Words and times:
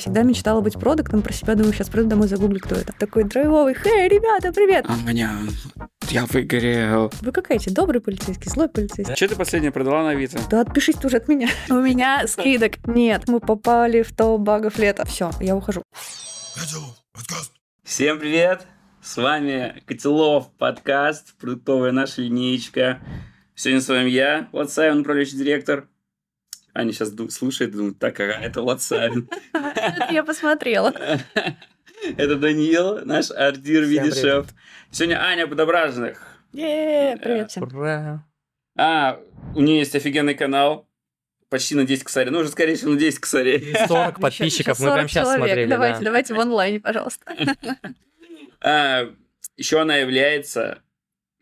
Всегда 0.00 0.22
мечтала 0.22 0.62
быть 0.62 0.80
продуктом, 0.80 1.20
про 1.20 1.30
себя 1.34 1.54
думаю, 1.54 1.74
сейчас 1.74 1.90
приду 1.90 2.08
домой, 2.08 2.26
загуглю, 2.26 2.58
кто 2.58 2.74
это. 2.74 2.94
Такой 2.98 3.24
драйвовый, 3.24 3.74
хей, 3.74 4.08
ребята, 4.08 4.50
привет! 4.50 4.86
А 4.88 4.96
меня... 5.06 5.40
Я 6.08 6.24
выгорел. 6.24 7.12
Вы 7.20 7.32
какая-то 7.32 7.70
добрый 7.70 8.00
полицейский, 8.00 8.50
злой 8.50 8.70
полицейский? 8.70 9.14
Что 9.14 9.28
ты 9.28 9.36
последнее 9.36 9.72
продала 9.72 10.02
на 10.02 10.10
Авито? 10.10 10.38
Да 10.48 10.62
отпишись 10.62 11.04
уже 11.04 11.18
от 11.18 11.28
меня. 11.28 11.50
У 11.68 11.74
меня 11.74 12.26
скидок 12.26 12.86
нет. 12.86 13.28
Мы 13.28 13.40
попали 13.40 14.00
в 14.00 14.16
топ 14.16 14.40
багов 14.40 14.78
лета. 14.78 15.04
Все, 15.04 15.32
я 15.38 15.54
ухожу. 15.54 15.82
Всем 17.84 18.18
привет! 18.18 18.66
С 19.02 19.18
вами 19.18 19.82
Котелов, 19.84 20.50
подкаст, 20.56 21.34
продуктовая 21.36 21.92
наша 21.92 22.22
линеечка. 22.22 23.00
Сегодня 23.54 23.82
с 23.82 23.88
вами 23.90 24.08
я, 24.08 24.48
Влад 24.52 24.70
Савин, 24.70 25.00
управляющий 25.00 25.36
директор. 25.36 25.89
Аня 26.80 26.92
сейчас 26.92 27.12
слушает 27.30 27.74
и 27.74 27.76
думает, 27.76 27.98
так, 27.98 28.18
ага, 28.20 28.38
это 28.40 28.62
Влад 28.62 28.80
Савин. 28.80 29.28
Я 30.10 30.24
посмотрела. 30.24 30.94
Это 32.16 32.36
Даниил, 32.36 33.04
наш 33.04 33.30
артир 33.30 33.82
видишев. 33.82 34.46
Сегодня 34.90 35.22
Аня 35.22 35.46
Подображенных. 35.46 36.38
Привет 36.50 37.50
всем. 37.50 37.64
Ура! 37.64 38.26
А, 38.78 39.20
у 39.54 39.60
нее 39.60 39.80
есть 39.80 39.94
офигенный 39.94 40.34
канал, 40.34 40.88
почти 41.50 41.74
на 41.74 41.84
10 41.84 42.04
косарей. 42.04 42.30
Ну, 42.30 42.38
уже, 42.38 42.48
скорее 42.48 42.76
всего, 42.76 42.92
на 42.92 42.98
10 42.98 43.18
косарей. 43.18 43.76
40 43.86 44.18
подписчиков, 44.18 44.80
мы 44.80 44.94
прям 44.94 45.08
сейчас 45.08 45.34
смотрели. 45.34 45.68
Давайте, 45.68 46.02
давайте 46.02 46.32
в 46.32 46.40
онлайне, 46.40 46.80
пожалуйста. 46.80 47.36
А, 48.62 49.10
еще 49.56 49.80
она 49.80 49.96
является 49.96 50.82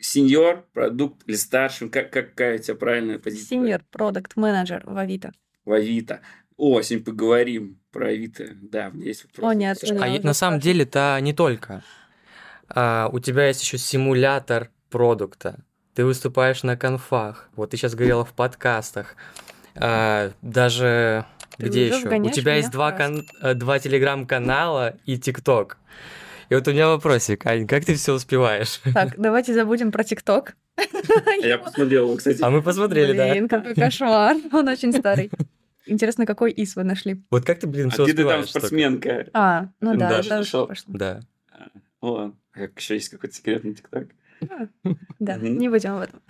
сеньор, 0.00 0.66
продукт 0.72 1.22
или 1.26 1.36
старшим? 1.36 1.90
Как, 1.90 2.10
какая 2.10 2.56
у 2.56 2.58
тебя 2.58 2.74
правильная 2.74 3.18
позиция? 3.18 3.48
Сеньор, 3.48 3.82
продукт 3.90 4.36
менеджер 4.36 4.82
в 4.84 4.96
Авито. 4.96 5.32
В 5.64 5.72
Авито. 5.72 6.20
О, 6.56 6.80
сегодня 6.82 7.04
поговорим 7.04 7.78
про 7.92 8.08
Авито. 8.08 8.48
Да, 8.54 8.90
у 8.92 8.96
меня 8.96 9.06
есть 9.06 9.24
вопрос. 9.24 9.50
О, 9.50 9.54
нет. 9.54 9.78
А 10.00 10.08
я 10.08 10.20
на 10.20 10.34
самом 10.34 10.60
деле 10.60 10.82
это 10.82 11.18
не 11.20 11.32
только. 11.32 11.82
А, 12.68 13.08
у 13.12 13.18
тебя 13.20 13.46
есть 13.46 13.62
еще 13.62 13.78
симулятор 13.78 14.70
продукта. 14.90 15.60
Ты 15.94 16.04
выступаешь 16.04 16.62
на 16.62 16.76
конфах. 16.76 17.48
Вот 17.56 17.70
ты 17.70 17.76
сейчас 17.76 17.94
говорила 17.94 18.24
в 18.24 18.32
подкастах. 18.32 19.16
А, 19.74 20.32
даже 20.42 21.26
Ты 21.56 21.66
где 21.66 21.88
еще? 21.88 22.08
У 22.08 22.30
тебя 22.30 22.56
есть 22.56 22.70
два, 22.70 22.92
кан- 22.92 23.26
э, 23.40 23.54
два 23.54 23.78
телеграм-канала 23.78 24.96
и 25.06 25.18
ТикТок. 25.18 25.78
И 26.50 26.54
вот 26.54 26.66
у 26.66 26.72
меня 26.72 26.88
вопросик, 26.88 27.44
Ань, 27.46 27.66
как 27.66 27.84
ты 27.84 27.94
все 27.94 28.14
успеваешь? 28.14 28.80
Так, 28.94 29.14
давайте 29.18 29.52
забудем 29.54 29.92
про 29.92 30.02
ТикТок. 30.04 30.56
Я 31.42 31.58
посмотрел 31.58 32.06
его, 32.06 32.16
кстати. 32.16 32.40
А 32.42 32.50
мы 32.50 32.62
посмотрели, 32.62 33.16
да. 33.16 33.30
Блин, 33.30 33.48
какой 33.48 33.74
кошмар. 33.74 34.36
Он 34.52 34.68
очень 34.68 34.92
старый. 34.92 35.30
Интересно, 35.86 36.26
какой 36.26 36.52
ИС 36.56 36.76
вы 36.76 36.84
нашли? 36.84 37.22
Вот 37.30 37.44
как 37.44 37.58
ты, 37.60 37.66
блин, 37.66 37.88
А 37.88 37.90
все 37.90 38.04
где 38.04 38.12
ты 38.12 38.18
там 38.24 38.40
успеваешь? 38.40 38.46
только? 38.52 38.66
спортсменка? 38.66 39.26
А, 39.32 39.68
ну 39.80 39.96
да, 39.96 40.08
Да, 40.08 40.18
это 40.20 40.40
уже 40.40 40.66
пошло. 40.66 40.84
Да. 40.88 41.20
Ладно. 42.00 42.34
А 42.54 42.58
Как 42.58 42.78
еще 42.78 42.94
есть 42.94 43.08
какой-то 43.08 43.34
секретный 43.34 43.74
ТикТок? 43.74 44.08
Да, 45.18 45.36
не 45.36 45.68
будем 45.68 45.96
об 45.96 46.02
этом. 46.02 46.20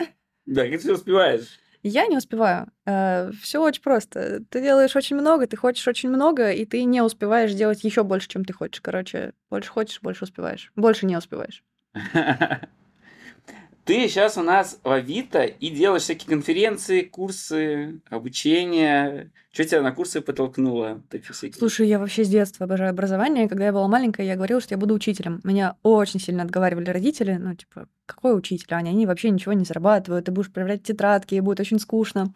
Да, 0.46 0.62
как 0.62 0.72
ты 0.72 0.78
все 0.78 0.94
успеваешь? 0.94 1.58
Я 1.88 2.06
не 2.06 2.16
успеваю. 2.16 2.68
Все 2.84 3.62
очень 3.62 3.82
просто. 3.82 4.44
Ты 4.50 4.60
делаешь 4.60 4.94
очень 4.96 5.16
много, 5.16 5.46
ты 5.46 5.56
хочешь 5.56 5.86
очень 5.88 6.10
много, 6.10 6.52
и 6.52 6.64
ты 6.64 6.84
не 6.84 7.02
успеваешь 7.02 7.52
делать 7.54 7.82
еще 7.84 8.04
больше, 8.04 8.28
чем 8.28 8.44
ты 8.44 8.52
хочешь. 8.52 8.80
Короче, 8.80 9.32
больше 9.50 9.70
хочешь, 9.70 10.00
больше 10.02 10.24
успеваешь. 10.24 10.70
Больше 10.76 11.06
не 11.06 11.16
успеваешь. 11.16 11.62
Ты 13.88 14.06
сейчас 14.06 14.36
у 14.36 14.42
нас 14.42 14.78
в 14.84 14.90
Авито 14.90 15.44
и 15.44 15.70
делаешь 15.70 16.02
всякие 16.02 16.28
конференции, 16.28 17.00
курсы, 17.00 18.02
обучение. 18.10 19.32
Что 19.50 19.64
тебя 19.64 19.80
на 19.80 19.92
курсы 19.92 20.20
подтолкнуло? 20.20 21.02
Такие 21.08 21.32
всякие? 21.32 21.58
Слушай, 21.58 21.88
я 21.88 21.98
вообще 21.98 22.22
с 22.22 22.28
детства 22.28 22.64
обожаю 22.64 22.90
образование. 22.90 23.48
Когда 23.48 23.64
я 23.64 23.72
была 23.72 23.88
маленькая, 23.88 24.26
я 24.26 24.36
говорила, 24.36 24.60
что 24.60 24.74
я 24.74 24.78
буду 24.78 24.92
учителем. 24.92 25.40
Меня 25.42 25.76
очень 25.82 26.20
сильно 26.20 26.42
отговаривали 26.42 26.90
родители. 26.90 27.38
Ну, 27.40 27.54
типа, 27.54 27.88
какой 28.04 28.36
учитель, 28.36 28.74
Аня? 28.74 28.90
Они 28.90 29.06
вообще 29.06 29.30
ничего 29.30 29.54
не 29.54 29.64
зарабатывают. 29.64 30.26
Ты 30.26 30.32
будешь 30.32 30.52
проверять 30.52 30.82
тетрадки, 30.82 31.36
и 31.36 31.40
будет 31.40 31.60
очень 31.60 31.78
скучно. 31.78 32.34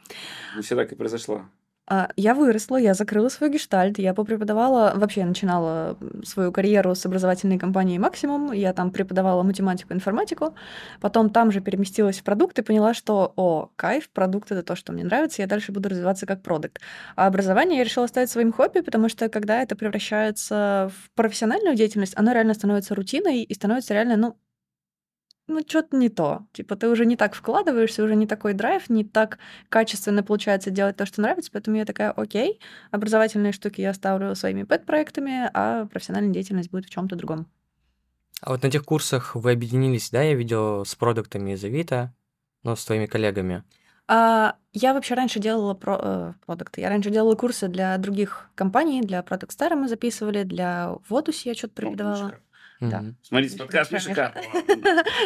Ну, 0.57 0.63
все 0.63 0.75
так 0.75 0.91
и 0.91 0.95
произошло. 0.95 1.43
А, 1.87 2.09
Я 2.17 2.35
выросла, 2.35 2.77
я 2.77 2.95
закрыла 2.95 3.29
свой 3.29 3.51
гештальт, 3.51 3.99
я 3.99 4.15
попреподавала, 4.15 4.93
вообще 4.95 5.25
начинала 5.25 5.99
свою 6.25 6.53
карьеру 6.53 6.95
с 6.95 7.05
образовательной 7.05 7.59
компанией 7.59 7.99
«Максимум», 7.99 8.53
я 8.53 8.73
там 8.73 8.93
преподавала 8.93 9.43
математику, 9.43 9.93
информатику, 9.93 10.55
потом 11.01 11.29
там 11.31 11.51
же 11.51 11.61
переместилась 11.61 12.21
в 12.21 12.23
продукт 12.23 12.59
и 12.59 12.63
поняла, 12.63 12.95
что, 12.95 13.33
о, 13.37 13.71
кайф, 13.75 14.09
продукт— 14.11 14.51
это 14.53 14.63
то, 14.63 14.77
что 14.77 14.93
мне 14.93 15.03
нравится, 15.05 15.43
я 15.43 15.49
дальше 15.49 15.73
буду 15.73 15.89
развиваться 15.89 16.25
как 16.25 16.43
продукт. 16.43 16.81
А 17.17 17.27
образование 17.27 17.79
я 17.79 17.85
решила 17.85 18.05
оставить 18.05 18.31
своим 18.31 18.53
хобби, 18.53 18.81
потому 18.81 19.09
что 19.09 19.29
когда 19.29 19.61
это 19.61 19.75
превращается 19.75 20.91
в 20.95 21.11
профессиональную 21.17 21.75
деятельность, 21.75 22.15
оно 22.17 22.33
реально 22.33 22.55
становится 22.55 22.95
рутиной 22.95 23.43
и 23.43 23.55
становится 23.55 23.93
реально, 23.93 24.17
ну, 24.17 24.37
ну, 25.53 25.61
что-то 25.67 25.97
не 25.97 26.09
то. 26.09 26.47
Типа, 26.53 26.77
ты 26.77 26.89
уже 26.89 27.07
не 27.07 27.17
так 27.17 27.35
вкладываешься, 27.35 28.03
уже 28.03 28.15
не 28.15 28.27
такой 28.27 28.55
драйв, 28.55 28.89
не 28.91 29.05
так 29.05 29.39
качественно 29.69 30.23
получается 30.23 30.71
делать 30.71 30.97
то, 30.97 31.07
что 31.07 31.21
нравится, 31.21 31.51
поэтому 31.53 31.77
я 31.77 31.85
такая, 31.85 32.11
окей, 32.11 32.61
образовательные 32.91 33.53
штуки 33.53 33.81
я 33.81 33.91
оставлю 33.91 34.35
своими 34.35 34.65
пэт-проектами, 34.65 35.51
а 35.53 35.87
профессиональная 35.87 36.33
деятельность 36.33 36.71
будет 36.71 36.87
в 36.87 36.91
чем 36.91 37.09
то 37.09 37.17
другом. 37.17 37.47
А 38.41 38.51
вот 38.51 38.63
на 38.63 38.71
тех 38.71 38.85
курсах 38.85 39.37
вы 39.37 39.53
объединились, 39.53 40.11
да, 40.11 40.23
я 40.23 40.35
видел, 40.35 40.85
с 40.85 40.95
продуктами 40.95 41.53
из 41.53 41.63
Авито, 41.63 42.13
ну, 42.65 42.75
с 42.75 42.85
твоими 42.85 43.07
коллегами. 43.07 43.63
А, 44.09 44.57
я 44.73 44.95
вообще 44.95 45.15
раньше 45.15 45.39
делала 45.39 45.75
про, 45.75 45.99
э, 46.03 46.33
продукты. 46.45 46.81
Я 46.81 46.89
раньше 46.89 47.11
делала 47.11 47.35
курсы 47.35 47.69
для 47.69 47.97
других 47.99 48.51
компаний, 48.55 49.01
для 49.01 49.21
Product 49.21 49.51
Star 49.51 49.75
мы 49.77 49.89
записывали, 49.89 50.43
для 50.43 50.97
Водус 51.09 51.43
я 51.43 51.55
что-то 51.55 51.75
преподавала. 51.75 52.17
Шикарно. 52.17 52.39
Да. 52.91 53.05
Смотрите, 53.23 53.59
подкаст 53.59 54.01
шикарно. 54.01 54.41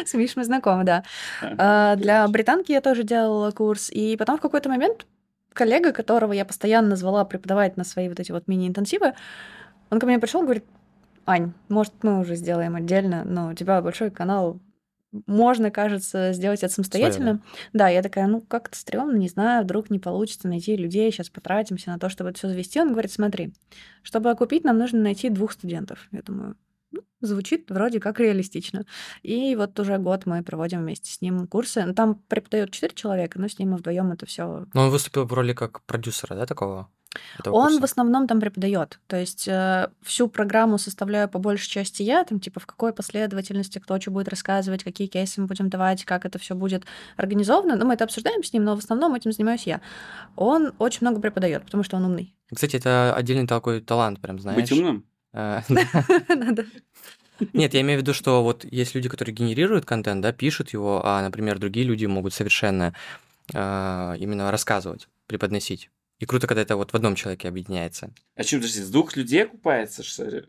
С 0.05 0.13
Миш 0.13 0.35
мы 0.35 0.43
знакомы, 0.43 0.83
да. 0.83 1.03
А, 1.41 1.95
Для 1.95 2.27
британки 2.27 2.71
я 2.71 2.81
тоже 2.81 3.03
делала 3.03 3.51
курс. 3.51 3.89
И 3.89 4.15
потом 4.17 4.37
в 4.37 4.41
какой-то 4.41 4.69
момент 4.69 5.05
коллега, 5.53 5.91
которого 5.91 6.33
я 6.33 6.45
постоянно 6.45 6.95
звала 6.95 7.25
преподавать 7.25 7.77
на 7.77 7.83
свои 7.83 8.09
вот 8.09 8.19
эти 8.19 8.31
вот 8.31 8.47
мини-интенсивы, 8.47 9.13
он 9.89 9.99
ко 9.99 10.05
мне 10.05 10.19
пришел 10.19 10.41
и 10.41 10.43
говорит, 10.43 10.65
Ань, 11.25 11.53
может, 11.67 11.93
мы 12.03 12.19
уже 12.19 12.35
сделаем 12.35 12.75
отдельно, 12.75 13.23
но 13.25 13.49
у 13.49 13.53
тебя 13.53 13.81
большой 13.81 14.11
канал, 14.11 14.59
можно, 15.25 15.71
кажется, 15.71 16.33
сделать 16.33 16.63
это 16.63 16.73
самостоятельно. 16.73 17.41
Да, 17.73 17.87
я 17.87 18.01
такая, 18.01 18.27
ну, 18.27 18.41
как-то 18.41 18.77
стрёмно, 18.77 19.17
не 19.17 19.29
знаю, 19.29 19.63
вдруг 19.63 19.89
не 19.89 19.99
получится 19.99 20.47
найти 20.47 20.75
людей, 20.75 21.11
сейчас 21.11 21.29
потратимся 21.29 21.89
на 21.89 21.99
то, 21.99 22.09
чтобы 22.09 22.29
это 22.29 22.39
все 22.39 22.49
завести. 22.49 22.79
Он 22.79 22.91
говорит, 22.91 23.11
смотри, 23.11 23.53
чтобы 24.03 24.29
окупить, 24.29 24.63
нам 24.63 24.77
нужно 24.77 24.99
найти 24.99 25.29
двух 25.29 25.53
студентов. 25.53 26.07
Я 26.11 26.21
думаю, 26.21 26.55
звучит 27.21 27.69
вроде 27.69 27.99
как 27.99 28.19
реалистично. 28.19 28.85
И 29.23 29.55
вот 29.55 29.79
уже 29.79 29.97
год 29.97 30.25
мы 30.25 30.43
проводим 30.43 30.81
вместе 30.81 31.11
с 31.11 31.21
ним 31.21 31.47
курсы. 31.47 31.83
Ну, 31.85 31.93
Там 31.93 32.15
преподает 32.15 32.71
четыре 32.71 32.93
человека, 32.95 33.39
но 33.39 33.47
с 33.47 33.59
ним 33.59 33.71
мы 33.71 33.77
вдвоем 33.77 34.11
это 34.11 34.25
все. 34.25 34.65
Но 34.73 34.83
он 34.83 34.89
выступил 34.89 35.25
в 35.25 35.33
роли 35.33 35.53
как 35.53 35.81
продюсера, 35.83 36.35
да, 36.35 36.45
такого? 36.45 36.89
этого 37.39 37.55
Он 37.55 37.63
курса? 37.65 37.81
в 37.81 37.83
основном 37.83 38.27
там 38.27 38.39
преподает. 38.39 38.99
То 39.07 39.17
есть 39.17 39.47
э, 39.47 39.89
всю 40.03 40.27
программу 40.27 40.77
составляю 40.77 41.29
по 41.29 41.39
большей 41.39 41.69
части 41.69 42.03
я, 42.03 42.23
там 42.23 42.39
типа 42.39 42.59
в 42.59 42.65
какой 42.65 42.93
последовательности 42.93 43.79
кто 43.79 43.99
что 43.99 44.11
будет 44.11 44.27
рассказывать, 44.27 44.83
какие 44.83 45.07
кейсы 45.07 45.41
мы 45.41 45.47
будем 45.47 45.69
давать, 45.69 46.05
как 46.05 46.25
это 46.25 46.39
все 46.39 46.55
будет 46.55 46.85
организовано. 47.15 47.75
Ну, 47.75 47.85
мы 47.85 47.93
это 47.93 48.03
обсуждаем 48.03 48.43
с 48.43 48.53
ним, 48.53 48.63
но 48.63 48.75
в 48.75 48.79
основном 48.79 49.15
этим 49.15 49.31
занимаюсь 49.31 49.63
я. 49.63 49.81
Он 50.35 50.73
очень 50.79 50.99
много 51.01 51.19
преподает, 51.19 51.63
потому 51.65 51.83
что 51.83 51.97
он 51.97 52.05
умный. 52.05 52.35
Кстати, 52.53 52.75
это 52.77 53.13
отдельный 53.15 53.47
такой 53.47 53.81
талант, 53.81 54.19
прям, 54.21 54.39
знаешь. 54.39 54.59
Быть 54.59 54.71
умным? 54.71 55.05
Э, 55.33 55.61
Надо. 56.29 56.65
Нет, 57.53 57.73
я 57.73 57.81
имею 57.81 57.99
в 57.99 58.01
виду, 58.01 58.13
что 58.13 58.43
вот 58.43 58.65
есть 58.65 58.95
люди, 58.95 59.09
которые 59.09 59.35
генерируют 59.35 59.85
контент, 59.85 60.21
да, 60.21 60.31
пишут 60.33 60.71
его, 60.71 61.01
а, 61.05 61.21
например, 61.21 61.59
другие 61.59 61.85
люди 61.85 62.05
могут 62.05 62.33
совершенно 62.33 62.93
э, 63.53 64.15
именно 64.19 64.51
рассказывать, 64.51 65.07
преподносить. 65.27 65.89
И 66.19 66.25
круто, 66.25 66.47
когда 66.47 66.63
это 66.63 66.75
вот 66.75 66.91
в 66.91 66.95
одном 66.95 67.15
человеке 67.15 67.47
объединяется. 67.47 68.09
А 68.35 68.43
что, 68.43 68.55
подожди, 68.57 68.81
с 68.81 68.89
двух 68.89 69.15
людей 69.15 69.43
окупается, 69.43 70.01
что 70.01 70.25
ли? 70.25 70.45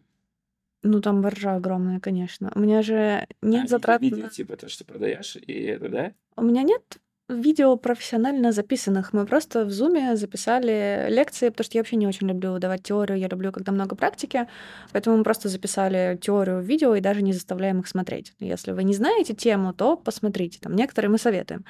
Ну, 0.83 1.01
там 1.01 1.21
маржа 1.21 1.57
огромная, 1.57 2.01
конечно. 2.01 2.53
У 2.55 2.61
меня 2.61 2.83
же 2.83 2.95
А, 2.95 3.27
нет 3.43 3.69
затрат... 3.69 4.01
Видео, 4.01 4.25
на- 4.25 4.31
типа, 4.31 4.57
то, 4.57 4.69
что 4.69 4.85
продаешь, 4.85 5.37
и 5.37 5.53
это, 5.53 5.89
да? 5.89 6.13
У 6.37 6.43
меня 6.43 6.63
нет 6.63 6.99
видео 7.29 7.77
профессионально 7.77 8.53
записанных. 8.53 9.13
Мы 9.13 9.27
просто 9.27 9.65
в 9.65 9.71
Зуме 9.71 10.17
записали 10.17 11.07
лекции, 11.11 11.51
потому 11.51 11.65
что 11.65 11.79
я 11.79 11.83
вообще 11.83 11.97
не 11.97 12.07
очень 12.07 12.29
люблю 12.29 12.59
давать 12.59 12.83
теорию, 12.83 13.19
я 13.19 13.29
люблю, 13.29 13.53
когда 13.53 13.73
много 13.73 13.97
практики. 13.97 14.47
Поэтому 14.93 15.19
мы 15.19 15.25
просто 15.25 15.49
записали 15.49 16.19
теорию 16.21 16.61
в 16.61 16.65
видео 16.65 16.95
и 16.95 17.01
даже 17.01 17.23
не 17.23 17.33
заставляем 17.33 17.81
их 17.81 17.89
смотреть. 17.89 18.33
Если 18.41 18.73
вы 18.73 18.85
не 18.85 18.95
знаете 18.95 19.35
тему, 19.35 19.73
то 19.75 19.97
посмотрите. 19.97 20.59
Там 20.61 20.75
некоторые 20.75 21.11
мы 21.11 21.19
советуем. 21.19 21.65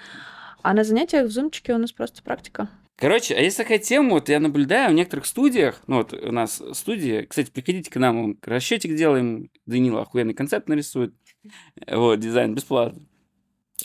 А 0.63 0.75
на 0.75 0.85
занятиях 0.85 1.29
в 1.29 1.31
Зумчике 1.31 1.75
у 1.75 1.79
нас 1.79 1.93
просто 1.93 2.23
практика. 2.23 2.69
Короче, 2.97 3.37
а 3.37 3.41
есть 3.41 3.57
такая 3.57 3.79
тема, 3.79 4.11
вот 4.11 4.29
я 4.29 4.41
наблюдаю 4.41 4.91
в 4.91 4.95
некоторых 4.95 5.27
студиях, 5.27 5.81
ну 5.87 5.99
вот 5.99 6.13
у 6.13 6.33
нас 6.33 6.61
студия, 6.73 7.27
кстати, 7.27 7.49
приходите 7.49 7.93
к 7.93 7.97
нам, 7.97 8.37
расчетик 8.43 8.97
делаем, 8.97 9.51
Данила 9.67 10.03
охуенный 10.03 10.35
концепт 10.35 10.69
нарисует, 10.69 11.15
вот, 11.87 12.19
дизайн 12.19 12.57
бесплатно. 12.57 13.03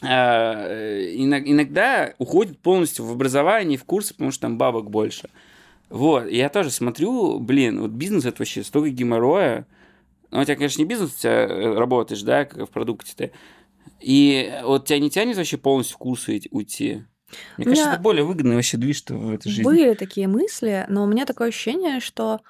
Э, 0.01 1.13
иног- 1.15 1.43
иногда 1.45 2.13
уходит 2.17 2.59
полностью 2.59 3.05
в 3.05 3.11
образование, 3.11 3.77
в 3.77 3.85
курсы, 3.85 4.13
потому 4.13 4.31
что 4.31 4.41
там 4.41 4.57
бабок 4.57 4.89
больше. 4.89 5.29
Вот, 5.89 6.27
я 6.27 6.49
тоже 6.49 6.71
смотрю, 6.71 7.39
блин, 7.39 7.81
вот 7.81 7.91
бизнес 7.91 8.25
это 8.25 8.37
вообще 8.39 8.63
столько 8.63 8.89
геморроя. 8.89 9.67
Ну, 10.31 10.41
у 10.41 10.43
тебя, 10.43 10.55
конечно, 10.55 10.81
не 10.81 10.87
бизнес, 10.87 11.13
у 11.13 11.19
тебя 11.19 11.31
э, 11.31 11.73
работаешь, 11.75 12.23
да, 12.23 12.45
как 12.45 12.67
в 12.67 12.71
продукте 12.71 13.13
ты. 13.15 13.31
И 13.99 14.51
вот 14.63 14.85
тебя 14.87 14.97
не 14.99 15.11
тянет 15.11 15.37
вообще 15.37 15.57
полностью 15.57 15.95
в 15.95 15.99
курсы 15.99 16.41
уйти? 16.49 17.03
Мне 17.57 17.65
кажется, 17.65 17.91
это 17.93 18.01
более 18.01 18.23
выгодный 18.23 18.55
вообще 18.55 18.77
движ 18.77 19.03
в 19.07 19.33
этой 19.33 19.49
жизни. 19.49 19.63
Были 19.63 19.93
такие 19.93 20.27
мысли, 20.27 20.85
но 20.89 21.03
у 21.03 21.07
меня 21.07 21.25
такое 21.25 21.49
ощущение, 21.49 21.99
что, 21.99 22.41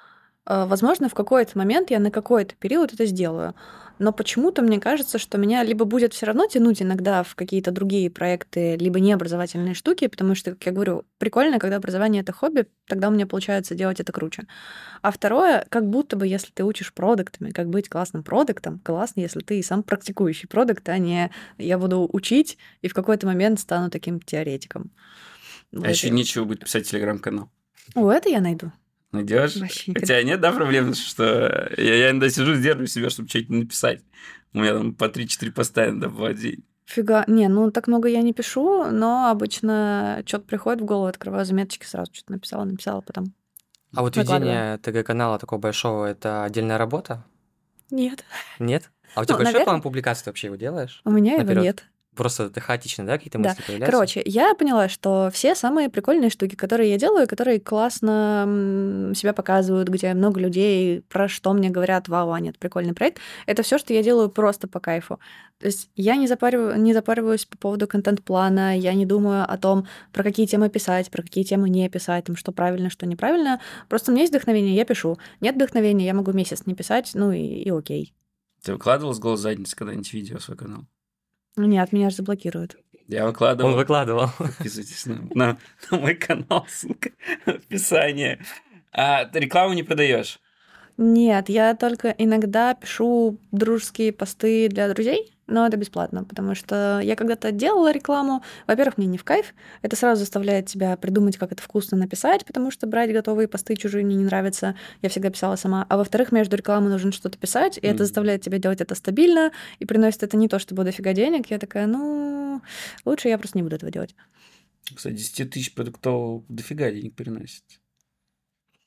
э, 0.46 0.66
возможно, 0.66 1.08
в 1.08 1.14
какой-то 1.14 1.56
момент 1.58 1.90
я 1.90 1.98
на 1.98 2.10
какой-то 2.10 2.54
период 2.56 2.92
это 2.92 3.06
сделаю. 3.06 3.54
Но 3.98 4.12
почему-то 4.12 4.60
мне 4.62 4.80
кажется, 4.80 5.18
что 5.18 5.38
меня 5.38 5.62
либо 5.62 5.84
будет 5.84 6.14
все 6.14 6.26
равно 6.26 6.46
тянуть 6.46 6.82
иногда 6.82 7.22
в 7.22 7.34
какие-то 7.36 7.70
другие 7.70 8.10
проекты, 8.10 8.76
либо 8.76 8.98
необразовательные 8.98 9.74
штуки, 9.74 10.08
потому 10.08 10.34
что, 10.34 10.50
как 10.52 10.66
я 10.66 10.72
говорю, 10.72 11.04
прикольно, 11.18 11.58
когда 11.60 11.76
образование 11.76 12.22
это 12.22 12.32
хобби, 12.32 12.66
тогда 12.88 13.08
у 13.08 13.12
меня 13.12 13.26
получается 13.26 13.74
делать 13.76 14.00
это 14.00 14.12
круче. 14.12 14.46
А 15.02 15.12
второе, 15.12 15.64
как 15.68 15.88
будто 15.88 16.16
бы, 16.16 16.26
если 16.26 16.50
ты 16.52 16.64
учишь 16.64 16.92
продуктами, 16.92 17.50
как 17.50 17.68
быть 17.68 17.88
классным 17.88 18.24
продуктом, 18.24 18.80
классно, 18.80 19.20
если 19.20 19.40
ты 19.40 19.60
и 19.60 19.62
сам 19.62 19.82
практикующий 19.84 20.48
продукт, 20.48 20.88
а 20.88 20.98
не 20.98 21.30
я 21.58 21.78
буду 21.78 22.08
учить 22.12 22.58
и 22.82 22.88
в 22.88 22.94
какой-то 22.94 23.26
момент 23.26 23.60
стану 23.60 23.90
таким 23.90 24.20
теоретиком. 24.20 24.90
А 25.72 25.78
Вот 25.78 25.88
еще 25.88 26.08
и- 26.08 26.10
нечего 26.10 26.44
будет 26.44 26.64
писать 26.64 26.88
телеграм-канал. 26.90 27.48
О, 27.94 28.10
это 28.10 28.28
я 28.28 28.40
найду. 28.40 28.72
Найдешь? 29.14 29.56
Вообще 29.56 29.92
У 29.92 29.94
тебя 29.94 30.22
нет, 30.22 30.40
да, 30.40 30.52
проблем, 30.52 30.94
что 30.94 31.70
я, 31.76 31.94
я 31.94 32.10
иногда 32.10 32.28
сижу, 32.28 32.54
сдерживаю 32.54 32.86
себя, 32.88 33.10
чтобы 33.10 33.28
что-нибудь 33.28 33.50
написать. 33.50 34.02
У 34.52 34.58
меня 34.58 34.74
там 34.74 34.94
по 34.94 35.04
3-4 35.04 35.50
поста 35.52 35.88
иногда 35.88 36.08
в 36.08 36.34
день. 36.34 36.64
Фига. 36.86 37.24
Не, 37.26 37.48
ну 37.48 37.70
так 37.70 37.86
много 37.86 38.08
я 38.08 38.20
не 38.22 38.32
пишу, 38.32 38.84
но 38.90 39.30
обычно 39.30 40.22
что-то 40.26 40.44
приходит 40.44 40.82
в 40.82 40.84
голову, 40.84 41.06
открываю 41.06 41.44
заметочки, 41.46 41.86
сразу 41.86 42.12
что-то 42.12 42.32
написала, 42.32 42.64
написала 42.64 43.00
потом. 43.00 43.32
А 43.94 44.02
вот 44.02 44.16
ведение 44.16 44.78
ТГ-канала 44.78 45.38
такого 45.38 45.60
большого, 45.60 46.06
это 46.06 46.44
отдельная 46.44 46.76
работа? 46.78 47.24
Нет. 47.90 48.24
Нет? 48.58 48.90
А 49.14 49.20
у 49.20 49.24
тебя 49.24 49.34
Ну, 49.34 49.38
большой 49.38 49.44
наверное. 49.52 49.64
план 49.64 49.82
публикации 49.82 50.24
ты 50.24 50.30
вообще 50.30 50.46
его 50.48 50.56
делаешь? 50.56 51.00
У 51.04 51.10
меня 51.10 51.34
его 51.34 51.42
Наперёд. 51.44 51.62
нет. 51.64 51.84
Просто 52.14 52.50
хаотично, 52.60 53.04
да, 53.04 53.18
какие-то 53.18 53.38
Да. 53.38 53.50
мысли 53.50 53.62
появляются? 53.62 53.92
Короче, 53.92 54.22
я 54.24 54.54
поняла, 54.54 54.88
что 54.88 55.30
все 55.32 55.54
самые 55.54 55.88
прикольные 55.88 56.30
штуки, 56.30 56.54
которые 56.54 56.90
я 56.90 56.98
делаю, 56.98 57.26
которые 57.26 57.60
классно 57.60 59.12
себя 59.14 59.32
показывают, 59.32 59.88
где 59.88 60.14
много 60.14 60.40
людей, 60.40 61.02
про 61.02 61.28
что 61.28 61.52
мне 61.52 61.70
говорят, 61.70 62.08
вау, 62.08 62.30
Аня, 62.30 62.50
это 62.50 62.58
прикольный 62.58 62.94
проект, 62.94 63.18
это 63.46 63.62
все, 63.62 63.78
что 63.78 63.92
я 63.92 64.02
делаю 64.02 64.28
просто 64.28 64.68
по 64.68 64.80
кайфу. 64.80 65.18
То 65.58 65.66
есть 65.66 65.90
я 65.94 66.16
не, 66.16 66.26
запариваю, 66.26 66.80
не 66.80 66.92
запариваюсь 66.92 67.46
по 67.46 67.56
поводу 67.56 67.86
контент-плана, 67.86 68.78
я 68.78 68.92
не 68.94 69.06
думаю 69.06 69.50
о 69.50 69.56
том, 69.58 69.86
про 70.12 70.22
какие 70.22 70.46
темы 70.46 70.68
писать, 70.68 71.10
про 71.10 71.22
какие 71.22 71.44
темы 71.44 71.68
не 71.68 71.88
писать, 71.88 72.24
там, 72.24 72.36
что 72.36 72.52
правильно, 72.52 72.90
что 72.90 73.06
неправильно. 73.06 73.60
Просто 73.88 74.10
у 74.10 74.14
меня 74.14 74.22
есть 74.22 74.32
вдохновение, 74.32 74.74
я 74.74 74.84
пишу. 74.84 75.18
Нет 75.40 75.54
вдохновения, 75.54 76.06
я 76.06 76.14
могу 76.14 76.32
месяц 76.32 76.66
не 76.66 76.74
писать, 76.74 77.10
ну 77.14 77.32
и, 77.32 77.40
и 77.40 77.70
окей. 77.70 78.14
Ты 78.62 78.72
выкладывал 78.72 79.12
с 79.14 79.18
голос 79.18 79.40
задницы 79.40 79.76
когда-нибудь 79.76 80.12
видео 80.12 80.38
в 80.38 80.42
свой 80.42 80.56
канал? 80.56 80.86
Нет, 81.56 81.92
меня 81.92 82.10
же 82.10 82.16
заблокируют. 82.16 82.76
Я 83.06 83.26
выкладывал. 83.26 83.70
Он 83.70 83.76
выкладывал. 83.76 84.28
Подписывайтесь 84.38 85.06
на, 85.06 85.16
на- 85.34 85.58
на 85.90 85.98
мой 85.98 86.14
канал, 86.14 86.66
ссылка 86.68 87.10
в 87.44 87.48
описании. 87.48 88.38
А 88.92 89.24
ты 89.26 89.40
рекламу 89.40 89.74
не 89.74 89.82
продаешь? 89.82 90.40
Нет, 90.96 91.48
я 91.48 91.74
только 91.74 92.14
иногда 92.18 92.74
пишу 92.74 93.38
дружеские 93.50 94.12
посты 94.12 94.68
для 94.68 94.88
друзей, 94.88 95.32
но 95.48 95.66
это 95.66 95.76
бесплатно, 95.76 96.22
потому 96.22 96.54
что 96.54 97.00
я 97.02 97.16
когда-то 97.16 97.50
делала 97.50 97.90
рекламу. 97.90 98.42
Во-первых, 98.68 98.96
мне 98.96 99.08
не 99.08 99.18
в 99.18 99.24
кайф. 99.24 99.54
Это 99.82 99.96
сразу 99.96 100.20
заставляет 100.20 100.66
тебя 100.66 100.96
придумать, 100.96 101.36
как 101.36 101.50
это 101.50 101.60
вкусно 101.60 101.96
написать, 101.98 102.44
потому 102.44 102.70
что 102.70 102.86
брать 102.86 103.12
готовые 103.12 103.48
посты 103.48 103.74
чужие 103.74 104.04
мне 104.04 104.14
не 104.14 104.24
нравится. 104.24 104.76
Я 105.02 105.08
всегда 105.08 105.30
писала 105.30 105.56
сама. 105.56 105.84
А 105.88 105.96
во-вторых, 105.96 106.30
между 106.30 106.56
рекламой 106.56 106.90
нужно 106.90 107.10
что-то 107.10 107.38
писать, 107.38 107.76
и 107.76 107.80
это 107.80 107.96
Мгм. 107.96 108.04
заставляет 108.04 108.42
тебя 108.42 108.58
делать 108.58 108.80
это 108.80 108.94
стабильно, 108.94 109.50
и 109.80 109.84
приносит 109.86 110.22
это 110.22 110.36
не 110.36 110.46
то 110.48 110.60
чтобы 110.60 110.84
дофига 110.84 111.12
денег. 111.12 111.50
Я 111.50 111.58
такая, 111.58 111.86
ну, 111.88 112.62
лучше 113.04 113.28
я 113.28 113.36
просто 113.36 113.58
не 113.58 113.62
буду 113.64 113.74
этого 113.76 113.90
делать. 113.90 114.14
Кстати, 114.94 115.14
10 115.14 115.50
тысяч 115.50 115.74
продуктов 115.74 116.44
дофига 116.48 116.90
денег 116.92 117.16
переносит. 117.16 117.64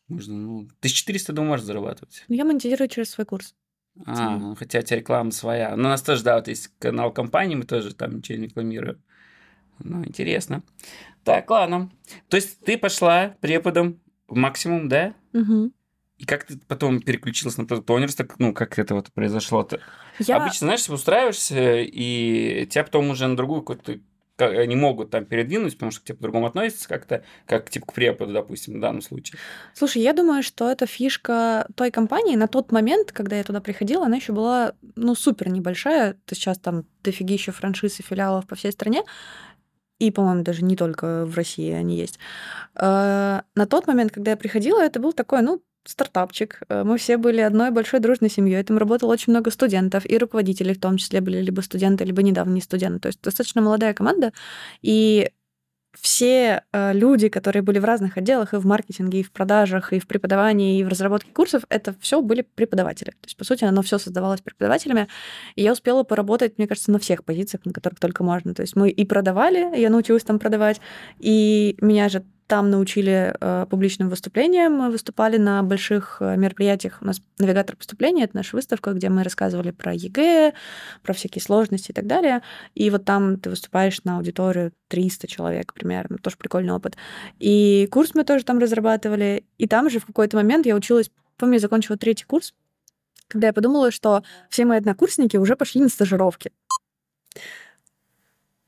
Можно, 0.08 0.36
ну, 0.36 0.60
1400, 0.80 1.34
думаю, 1.34 1.52
можешь 1.52 1.66
зарабатывать. 1.66 2.24
Но 2.28 2.36
я 2.36 2.46
монетизирую 2.46 2.88
через 2.88 3.12
свой 3.12 3.26
курс. 3.26 3.56
А, 4.06 4.30
Мгм. 4.30 4.40
ну, 4.50 4.56
хотя 4.56 4.80
у 4.80 4.82
тебя 4.82 5.00
реклама 5.00 5.32
своя. 5.32 5.76
Ну, 5.76 5.84
у 5.86 5.88
нас 5.92 6.02
тоже, 6.02 6.24
да, 6.24 6.36
вот 6.36 6.48
есть 6.48 6.72
канал 6.80 7.12
компании, 7.12 7.56
мы 7.56 7.66
тоже 7.66 7.94
там 7.94 8.18
ничего 8.18 8.38
не 8.38 8.46
рекламируем. 8.48 9.02
Ну, 9.80 10.04
интересно. 10.06 10.64
Так, 11.24 11.50
ладно. 11.50 11.92
То 12.30 12.38
есть 12.38 12.60
ты 12.62 12.78
пошла 12.78 13.36
преподом 13.42 14.00
в 14.28 14.36
максимум, 14.36 14.88
да? 14.88 15.14
Мгм. 15.34 15.74
И 16.18 16.26
как 16.26 16.46
ты 16.46 16.58
потом 16.58 17.00
переключилась 17.00 17.58
на 17.58 17.66
продукт 17.66 18.18
так, 18.18 18.40
ну, 18.40 18.54
как 18.54 18.80
это 18.80 18.96
вот 18.96 19.12
произошло-то? 19.14 19.82
Я... 20.20 20.38
Обычно, 20.38 20.68
знаешь, 20.68 20.90
устраиваешься, 20.90 21.82
и 21.82 22.66
тебя 22.68 22.84
потом 22.84 23.12
уже 23.12 23.28
на 23.28 23.36
другую 23.36 23.62
какую-то 23.62 24.02
они 24.46 24.76
могут 24.76 25.10
там 25.10 25.26
передвинуть, 25.26 25.74
потому 25.74 25.92
что 25.92 26.02
к 26.02 26.04
тебе 26.06 26.18
по-другому 26.18 26.48
относятся 26.48 26.88
как-то, 26.88 27.24
как 27.46 27.70
типа 27.70 27.88
к 27.88 27.94
преподу, 27.94 28.34
допустим, 28.34 28.78
в 28.78 28.80
данном 28.80 29.02
случае. 29.02 29.40
Слушай, 29.74 30.02
я 30.02 30.14
думаю, 30.14 30.44
что 30.44 30.70
это 30.70 30.86
фишка 30.86 31.68
той 31.76 31.92
компании. 31.92 32.36
На 32.36 32.48
тот 32.48 32.72
момент, 32.72 33.12
когда 33.12 33.38
я 33.38 33.44
туда 33.44 33.62
приходила, 33.62 34.06
она 34.06 34.18
еще 34.18 34.34
была, 34.34 34.74
ну, 34.96 35.16
супер 35.16 35.50
небольшая. 35.50 36.14
То 36.26 36.36
сейчас 36.36 36.60
там 36.60 36.86
дофигища 37.04 37.52
франшиз 37.52 38.00
и 38.00 38.04
филиалов 38.04 38.48
по 38.48 38.56
всей 38.56 38.72
стране. 38.72 39.04
И, 40.00 40.12
по-моему, 40.12 40.44
даже 40.44 40.64
не 40.64 40.76
только 40.76 41.26
в 41.26 41.36
России 41.36 41.72
они 41.72 41.98
есть. 41.98 42.20
Э, 42.76 43.42
На 43.56 43.66
тот 43.66 43.88
момент, 43.88 44.12
когда 44.12 44.32
я 44.32 44.38
приходила, 44.38 44.80
это 44.82 45.00
был 45.00 45.14
такой, 45.14 45.42
ну, 45.42 45.64
стартапчик. 45.88 46.62
Э, 46.70 46.84
Мы 46.84 46.98
все 46.98 47.18
были 47.18 47.42
одной 47.42 47.72
большой 47.72 48.00
дружной 48.00 48.30
семьей. 48.30 48.64
Там 48.64 48.78
работало 48.78 49.14
очень 49.14 49.34
много 49.34 49.52
студентов, 49.52 50.04
и 50.06 50.18
руководители 50.18 50.74
в 50.74 50.80
том 50.80 50.98
числе 50.98 51.22
были 51.22 51.42
либо 51.42 51.62
студенты, 51.62 52.04
либо 52.06 52.22
недавние 52.22 52.62
студенты. 52.62 53.00
То 53.00 53.08
есть 53.08 53.22
достаточно 53.22 53.62
молодая 53.62 53.94
команда. 53.94 54.34
И 54.82 55.30
все 56.00 56.64
э, 56.72 56.94
люди, 56.94 57.28
которые 57.30 57.64
были 57.64 57.80
в 57.80 57.86
разных 57.86 58.18
отделах, 58.18 58.54
и 58.54 58.58
в 58.58 58.66
маркетинге, 58.66 59.22
и 59.22 59.24
в 59.24 59.32
продажах, 59.32 59.94
и 59.94 60.00
в 60.00 60.08
преподавании, 60.08 60.80
и 60.80 60.84
в 60.84 60.88
разработке 60.88 61.32
курсов, 61.32 61.64
это 61.70 61.96
все 62.00 62.22
были 62.22 62.42
преподаватели. 62.42 63.12
То 63.12 63.26
есть, 63.26 63.38
по 63.38 63.44
сути, 63.44 63.64
оно 63.64 63.82
все 63.82 63.98
создавалось 63.98 64.42
преподавателями. 64.42 65.08
И 65.56 65.64
я 65.64 65.72
успела 65.72 66.04
поработать, 66.04 66.58
мне 66.58 66.68
кажется, 66.68 66.92
на 66.92 67.00
всех 67.00 67.24
позициях, 67.24 67.66
на 67.66 67.74
которых 67.74 68.00
только 68.00 68.24
можно. 68.24 68.54
То 68.54 68.62
есть 68.62 68.76
мы 68.76 68.90
и 68.90 69.06
продавали, 69.06 69.80
я 69.80 69.90
научилась 69.90 70.24
там 70.24 70.40
продавать, 70.40 70.80
и 71.20 71.76
меня 71.82 72.10
же 72.10 72.24
там 72.48 72.70
научили 72.70 73.36
э, 73.40 73.66
публичным 73.70 74.10
выступлениям. 74.10 74.74
Мы 74.74 74.90
выступали 74.90 75.38
на 75.38 75.62
больших 75.64 76.18
э, 76.22 76.38
мероприятиях. 76.38 76.98
У 77.02 77.06
нас 77.06 77.22
навигатор 77.38 77.76
поступления 77.76 78.24
это 78.24 78.38
наша 78.38 78.56
выставка, 78.56 78.94
где 78.94 79.10
мы 79.10 79.24
рассказывали 79.24 79.72
про 79.72 79.94
ЕГЭ, 79.94 80.54
про 81.04 81.14
всякие 81.14 81.42
сложности 81.42 81.92
и 81.92 81.94
так 81.94 82.08
далее. 82.08 82.42
И 82.74 82.90
вот 82.90 83.04
там 83.04 83.38
ты 83.38 83.50
выступаешь 83.50 84.02
на 84.06 84.18
аудиторию 84.18 84.72
300 84.88 85.28
человек 85.28 85.74
примерно. 85.74 86.18
Тоже 86.18 86.38
прикольный 86.38 86.74
опыт. 86.74 86.96
И 87.38 87.88
курс 87.92 88.16
мы 88.16 88.24
тоже 88.24 88.46
там 88.46 88.60
разрабатывали. 88.60 89.44
И 89.58 89.68
там 89.68 89.90
же 89.90 90.00
в 90.00 90.06
какой-то 90.06 90.38
момент 90.38 90.66
я 90.66 90.76
училась, 90.76 91.12
помню, 91.38 91.56
я 91.56 91.60
закончила 91.60 91.98
третий 91.98 92.26
курс, 92.26 92.54
когда 93.28 93.48
я 93.48 93.54
подумала, 93.54 93.92
что 93.92 94.24
все 94.50 94.64
мои 94.64 94.78
однокурсники 94.78 95.36
уже 95.36 95.58
пошли 95.58 95.82
на 95.82 95.90
стажировки. 95.90 96.52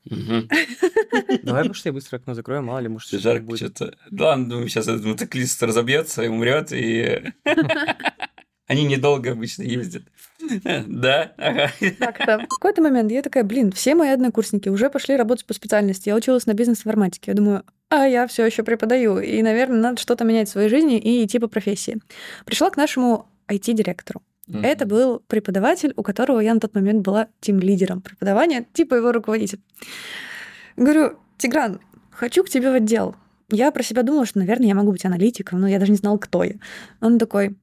Давай 1.44 1.68
пошли 1.68 1.92
быстро 1.92 2.18
окно 2.18 2.34
закроем, 2.34 2.66
мало 2.66 2.80
ли, 2.80 2.88
может, 2.88 3.10
Жарко 3.10 3.44
будет. 3.44 3.76
что-то. 3.76 3.98
Да, 4.10 4.28
ладно, 4.28 4.50
думаю, 4.50 4.68
сейчас 4.68 4.88
этот 4.88 5.06
мотоциклист 5.06 5.62
разобьется 5.64 6.24
и 6.24 6.28
умрет, 6.28 6.72
и 6.72 7.22
они 8.68 8.84
недолго 8.84 9.32
обычно 9.32 9.64
ездят. 9.64 10.04
Да, 10.88 11.34
ага. 11.38 11.72
Так. 12.00 12.20
В 12.20 12.48
какой-то 12.48 12.82
момент 12.82 13.12
я 13.12 13.22
такая, 13.22 13.44
блин, 13.44 13.72
все 13.72 13.94
мои 13.96 14.10
однокурсники 14.10 14.70
уже 14.70 14.90
пошли 14.90 15.16
работать 15.16 15.46
по 15.46 15.54
специальности. 15.54 16.10
Я 16.10 16.16
училась 16.16 16.46
на 16.46 16.54
бизнес-информатике. 16.54 17.32
Я 17.32 17.36
думаю, 17.36 17.64
а 17.90 18.06
я 18.06 18.26
все 18.28 18.46
еще 18.46 18.64
преподаю. 18.64 19.20
И, 19.20 19.42
наверное, 19.42 19.82
надо 19.82 20.02
что-то 20.02 20.24
менять 20.24 20.48
в 20.48 20.52
своей 20.52 20.70
жизни 20.70 20.98
и 20.98 21.26
идти 21.26 21.40
по 21.40 21.48
профессии. 21.48 22.00
Пришла 22.46 22.70
к 22.70 22.78
нашему 22.78 23.28
IT-директору. 23.50 24.22
Это 24.52 24.86
был 24.86 25.20
преподаватель, 25.28 25.94
у 25.96 26.04
которого 26.04 26.40
я 26.40 26.54
на 26.54 26.60
тот 26.60 26.74
момент 26.76 27.02
была 27.02 27.28
тим-лидером 27.40 28.02
преподавания, 28.02 28.66
типа 28.74 28.96
его 28.96 29.12
руководитель. 29.12 29.62
Говорю, 30.76 31.20
Тигран, 31.38 31.80
хочу 32.12 32.44
к 32.44 32.50
тебе 32.50 32.72
в 32.72 32.74
отдел. 32.74 33.16
Я 33.52 33.72
про 33.72 33.84
себя 33.84 34.04
думала, 34.04 34.26
что, 34.26 34.40
наверное, 34.40 34.68
я 34.68 34.76
могу 34.76 34.92
быть 34.92 35.06
аналитиком, 35.06 35.60
но 35.60 35.68
я 35.68 35.80
даже 35.80 35.92
не 35.92 35.98
знала, 35.98 36.18
кто 36.18 36.44
я. 36.44 36.56
Он 37.02 37.18
такой, 37.18 37.58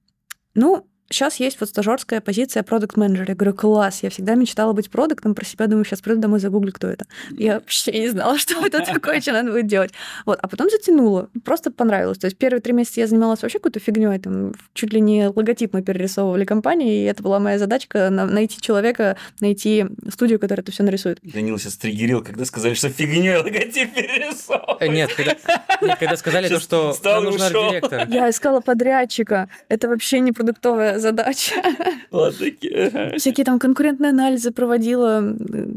ну, 0.54 0.86
сейчас 1.10 1.36
есть 1.36 1.58
вот 1.60 1.68
стажерская 1.68 2.20
позиция 2.20 2.62
продукт 2.62 2.96
менеджера 2.96 3.28
Я 3.28 3.34
говорю, 3.34 3.54
класс, 3.54 4.00
я 4.02 4.10
всегда 4.10 4.34
мечтала 4.34 4.72
быть 4.72 4.90
продуктом, 4.90 5.34
про 5.34 5.44
себя 5.44 5.66
думаю, 5.66 5.84
сейчас 5.84 6.00
приду 6.00 6.20
домой, 6.20 6.40
загуглю, 6.40 6.72
кто 6.72 6.88
это. 6.88 7.06
Я 7.30 7.54
вообще 7.54 7.92
не 7.92 8.08
знала, 8.08 8.38
что 8.38 8.54
это 8.66 8.80
такое, 8.84 9.20
что 9.20 9.32
надо 9.32 9.52
будет 9.52 9.66
делать. 9.66 9.92
Вот, 10.24 10.38
а 10.42 10.48
потом 10.48 10.68
затянуло, 10.70 11.28
просто 11.44 11.70
понравилось. 11.70 12.18
То 12.18 12.26
есть 12.26 12.36
первые 12.36 12.60
три 12.60 12.72
месяца 12.72 13.00
я 13.00 13.06
занималась 13.06 13.42
вообще 13.42 13.58
какой-то 13.58 13.80
фигней, 13.80 14.18
там 14.18 14.52
чуть 14.74 14.92
ли 14.92 15.00
не 15.00 15.28
логотип 15.28 15.72
мы 15.72 15.82
перерисовывали 15.82 16.44
компании, 16.44 17.02
и 17.02 17.04
это 17.04 17.22
была 17.22 17.38
моя 17.38 17.58
задачка 17.58 18.10
найти 18.10 18.60
человека, 18.60 19.16
найти 19.40 19.86
студию, 20.10 20.38
которая 20.38 20.62
это 20.62 20.72
все 20.72 20.82
нарисует. 20.82 21.18
Данил 21.22 21.58
сейчас 21.58 21.76
триггерил, 21.76 22.22
когда 22.22 22.44
сказали, 22.44 22.74
что 22.74 22.88
фигней 22.88 23.36
логотип 23.36 23.94
перерисовывать. 23.94 24.80
Э, 24.80 24.88
Нет, 24.88 25.12
когда, 25.14 25.36
нет, 25.82 25.98
когда 25.98 26.16
сказали 26.16 26.48
то, 26.48 26.60
что 26.60 26.96
нам 27.04 27.24
нужен 27.24 27.40
ушел. 27.46 27.62
арт-директор. 27.64 28.08
Я 28.08 28.30
искала 28.30 28.60
подрядчика. 28.60 29.48
Это 29.68 29.88
вообще 29.88 30.20
не 30.20 30.32
продуктовая 30.32 30.95
задача. 30.98 31.54
Вот 32.10 32.38
такие. 32.38 33.12
Всякие 33.18 33.44
там 33.44 33.58
конкурентные 33.58 34.10
анализы 34.10 34.50
проводила, 34.50 35.36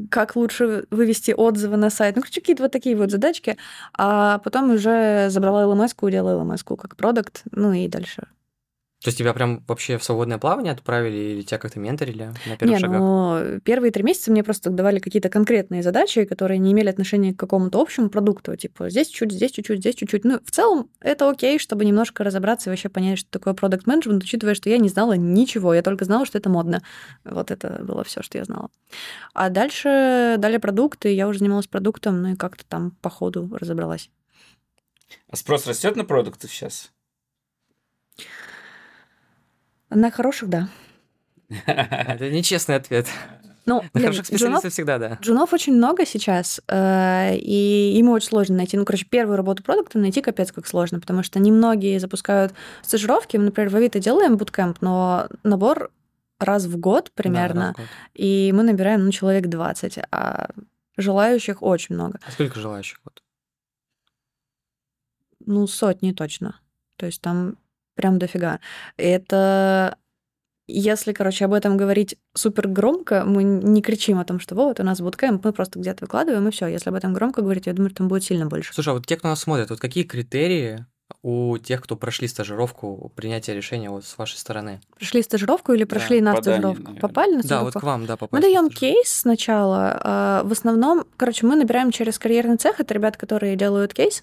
как 0.09 0.35
лучше 0.35 0.85
вывести 0.89 1.31
отзывы 1.31 1.77
на 1.77 1.89
сайт. 1.89 2.15
Ну, 2.15 2.21
короче, 2.21 2.41
какие-то 2.41 2.63
вот 2.63 2.71
такие 2.71 2.95
вот 2.95 3.11
задачки. 3.11 3.57
А 3.97 4.37
потом 4.39 4.71
уже 4.71 5.29
забрала 5.29 5.63
LMS-ку, 5.63 6.09
делала 6.09 6.43
LMS-ку 6.43 6.77
как 6.77 6.95
продукт, 6.95 7.43
ну 7.51 7.73
и 7.73 7.87
дальше. 7.87 8.27
То 9.01 9.07
есть 9.07 9.17
тебя 9.17 9.33
прям 9.33 9.63
вообще 9.65 9.97
в 9.97 10.03
свободное 10.03 10.37
плавание 10.37 10.73
отправили 10.73 11.15
или 11.15 11.41
тебя 11.41 11.57
как-то 11.57 11.79
менторили 11.79 12.33
на 12.45 12.57
первых 12.57 12.75
Не, 12.75 12.79
шагах? 12.79 12.99
ну, 12.99 13.59
первые 13.61 13.91
три 13.91 14.03
месяца 14.03 14.29
мне 14.29 14.43
просто 14.43 14.69
давали 14.71 14.99
какие-то 14.99 15.29
конкретные 15.29 15.83
задачи, 15.83 16.25
которые 16.25 16.57
не 16.57 16.73
имели 16.73 16.89
отношения 16.89 17.33
к 17.33 17.39
какому-то 17.39 17.79
общему 17.79 18.09
продукту. 18.09 18.57
Типа, 18.57 18.89
здесь 18.89 19.07
чуть-чуть, 19.07 19.31
здесь 19.31 19.51
чуть-чуть, 19.51 19.79
здесь 19.79 19.95
чуть-чуть. 19.95 20.25
Ну, 20.25 20.41
в 20.43 20.51
целом, 20.51 20.89
это 20.99 21.29
окей, 21.29 21.59
чтобы 21.59 21.85
немножко 21.85 22.25
разобраться 22.25 22.69
и 22.69 22.71
вообще 22.71 22.89
понять, 22.89 23.19
что 23.19 23.31
такое 23.31 23.53
продукт 23.53 23.87
менеджмент 23.87 24.21
учитывая, 24.21 24.53
что 24.53 24.69
я 24.69 24.77
не 24.77 24.89
знала 24.89 25.13
ничего. 25.13 25.73
Я 25.73 25.81
только 25.81 26.03
знала, 26.03 26.25
что 26.25 26.37
это 26.37 26.49
модно. 26.49 26.81
Вот 27.23 27.51
это 27.51 27.81
было 27.81 28.03
все, 28.03 28.21
что 28.21 28.37
я 28.37 28.43
знала. 28.43 28.69
А 29.33 29.49
дальше 29.49 30.35
дали 30.39 30.57
продукты, 30.57 31.13
я 31.13 31.29
уже 31.29 31.39
занималась 31.39 31.67
продуктом, 31.67 32.21
ну 32.21 32.33
и 32.33 32.35
как-то 32.35 32.65
там 32.65 32.91
по 33.01 33.09
ходу 33.09 33.49
разобралась. 33.57 34.09
А 35.29 35.37
спрос 35.37 35.67
растет 35.67 35.95
на 35.95 36.03
продукты 36.03 36.49
сейчас? 36.49 36.91
На 39.89 40.11
хороших, 40.11 40.49
да. 40.49 40.69
Это 41.65 42.29
нечестный 42.29 42.75
ответ. 42.75 43.07
Ну, 43.65 43.83
На 43.93 44.01
хороших 44.01 44.25
джунов, 44.25 44.27
специалистов 44.27 44.73
всегда, 44.73 44.97
да. 44.97 45.17
джунов 45.21 45.53
очень 45.53 45.73
много 45.75 46.05
сейчас, 46.05 46.59
э, 46.67 47.35
и 47.35 47.93
ему 47.95 48.13
очень 48.13 48.29
сложно 48.29 48.55
найти. 48.57 48.77
Ну, 48.77 48.85
короче, 48.85 49.05
первую 49.05 49.37
работу 49.37 49.61
продукта 49.63 49.99
найти 49.99 50.21
капец 50.21 50.51
как 50.51 50.65
сложно, 50.65 50.99
потому 50.99 51.21
что 51.21 51.39
немногие 51.39 51.99
запускают 51.99 52.53
стажировки. 52.81 53.37
Мы, 53.37 53.43
например, 53.45 53.69
в 53.69 53.75
Авито 53.75 53.99
делаем 53.99 54.37
буткемп, 54.37 54.81
но 54.81 55.27
набор 55.43 55.91
раз 56.39 56.65
в 56.65 56.77
год 56.79 57.11
примерно, 57.13 57.73
Да, 57.77 57.83
в 57.83 57.85
год. 57.85 57.87
и 58.15 58.51
мы 58.55 58.63
набираем, 58.63 59.05
ну, 59.05 59.11
человек 59.11 59.47
20, 59.47 59.99
а 60.11 60.49
желающих 60.97 61.61
очень 61.61 61.93
много. 61.95 62.19
А 62.25 62.31
сколько 62.31 62.59
желающих? 62.59 62.99
Вот? 63.03 63.21
Ну, 65.45 65.67
сотни 65.67 66.11
точно. 66.11 66.59
То 66.95 67.05
есть 67.05 67.21
там 67.21 67.55
прям 67.99 68.17
дофига. 68.17 68.59
Это 68.97 69.97
если, 70.67 71.11
короче, 71.13 71.45
об 71.45 71.53
этом 71.53 71.75
говорить 71.77 72.15
супер 72.35 72.67
громко, 72.67 73.23
мы 73.25 73.43
не 73.43 73.81
кричим 73.81 74.19
о 74.19 74.23
том, 74.23 74.39
что 74.39 74.55
вот 74.55 74.79
у 74.79 74.83
нас 74.83 75.01
буткемп, 75.01 75.43
мы 75.43 75.51
просто 75.51 75.79
где-то 75.79 76.05
выкладываем, 76.05 76.47
и 76.47 76.51
все. 76.51 76.67
Если 76.67 76.89
об 76.89 76.95
этом 76.95 77.13
громко 77.13 77.41
говорить, 77.41 77.65
я 77.67 77.73
думаю, 77.73 77.89
что 77.89 77.97
там 77.97 78.07
будет 78.07 78.23
сильно 78.23 78.45
больше. 78.45 78.73
Слушай, 78.73 78.89
а 78.89 78.93
вот 78.93 79.05
те, 79.07 79.17
кто 79.17 79.27
нас 79.27 79.39
смотрит, 79.41 79.69
вот 79.71 79.79
какие 79.79 80.03
критерии 80.03 80.85
у 81.23 81.57
тех, 81.57 81.81
кто 81.81 81.95
прошли 81.95 82.27
стажировку 82.27 83.11
принятия 83.15 83.55
решения 83.55 83.89
вот 83.89 84.05
с 84.05 84.15
вашей 84.17 84.37
стороны? 84.37 84.79
Пришли 84.97 85.23
стажировку 85.23 85.73
или 85.73 85.83
прошли 85.85 86.21
на 86.21 86.35
попадали, 86.35 86.53
стажировку? 86.59 86.83
наверное. 86.83 87.01
Попали 87.01 87.31
на 87.35 87.41
Да, 87.41 87.41
вот 87.41 87.45
стажировку? 87.73 87.79
к 87.79 87.83
вам, 87.83 88.05
да, 88.05 88.13
Мы 88.13 88.17
попасть. 88.17 88.31
на 88.33 88.41
даем 88.41 88.65
стажировку. 88.67 88.79
кейс 88.79 89.09
сначала. 89.11 89.99
а, 90.03 90.43
В 90.43 90.51
основном, 90.51 91.03
короче, 91.17 91.47
мы 91.47 91.55
набираем 91.55 91.89
через 91.91 92.19
карьерный 92.19 92.57
цех. 92.57 92.79
Это 92.79 92.93
ребят, 92.93 93.17
которые 93.17 93.55
делают 93.55 93.93
кейс. 93.95 94.21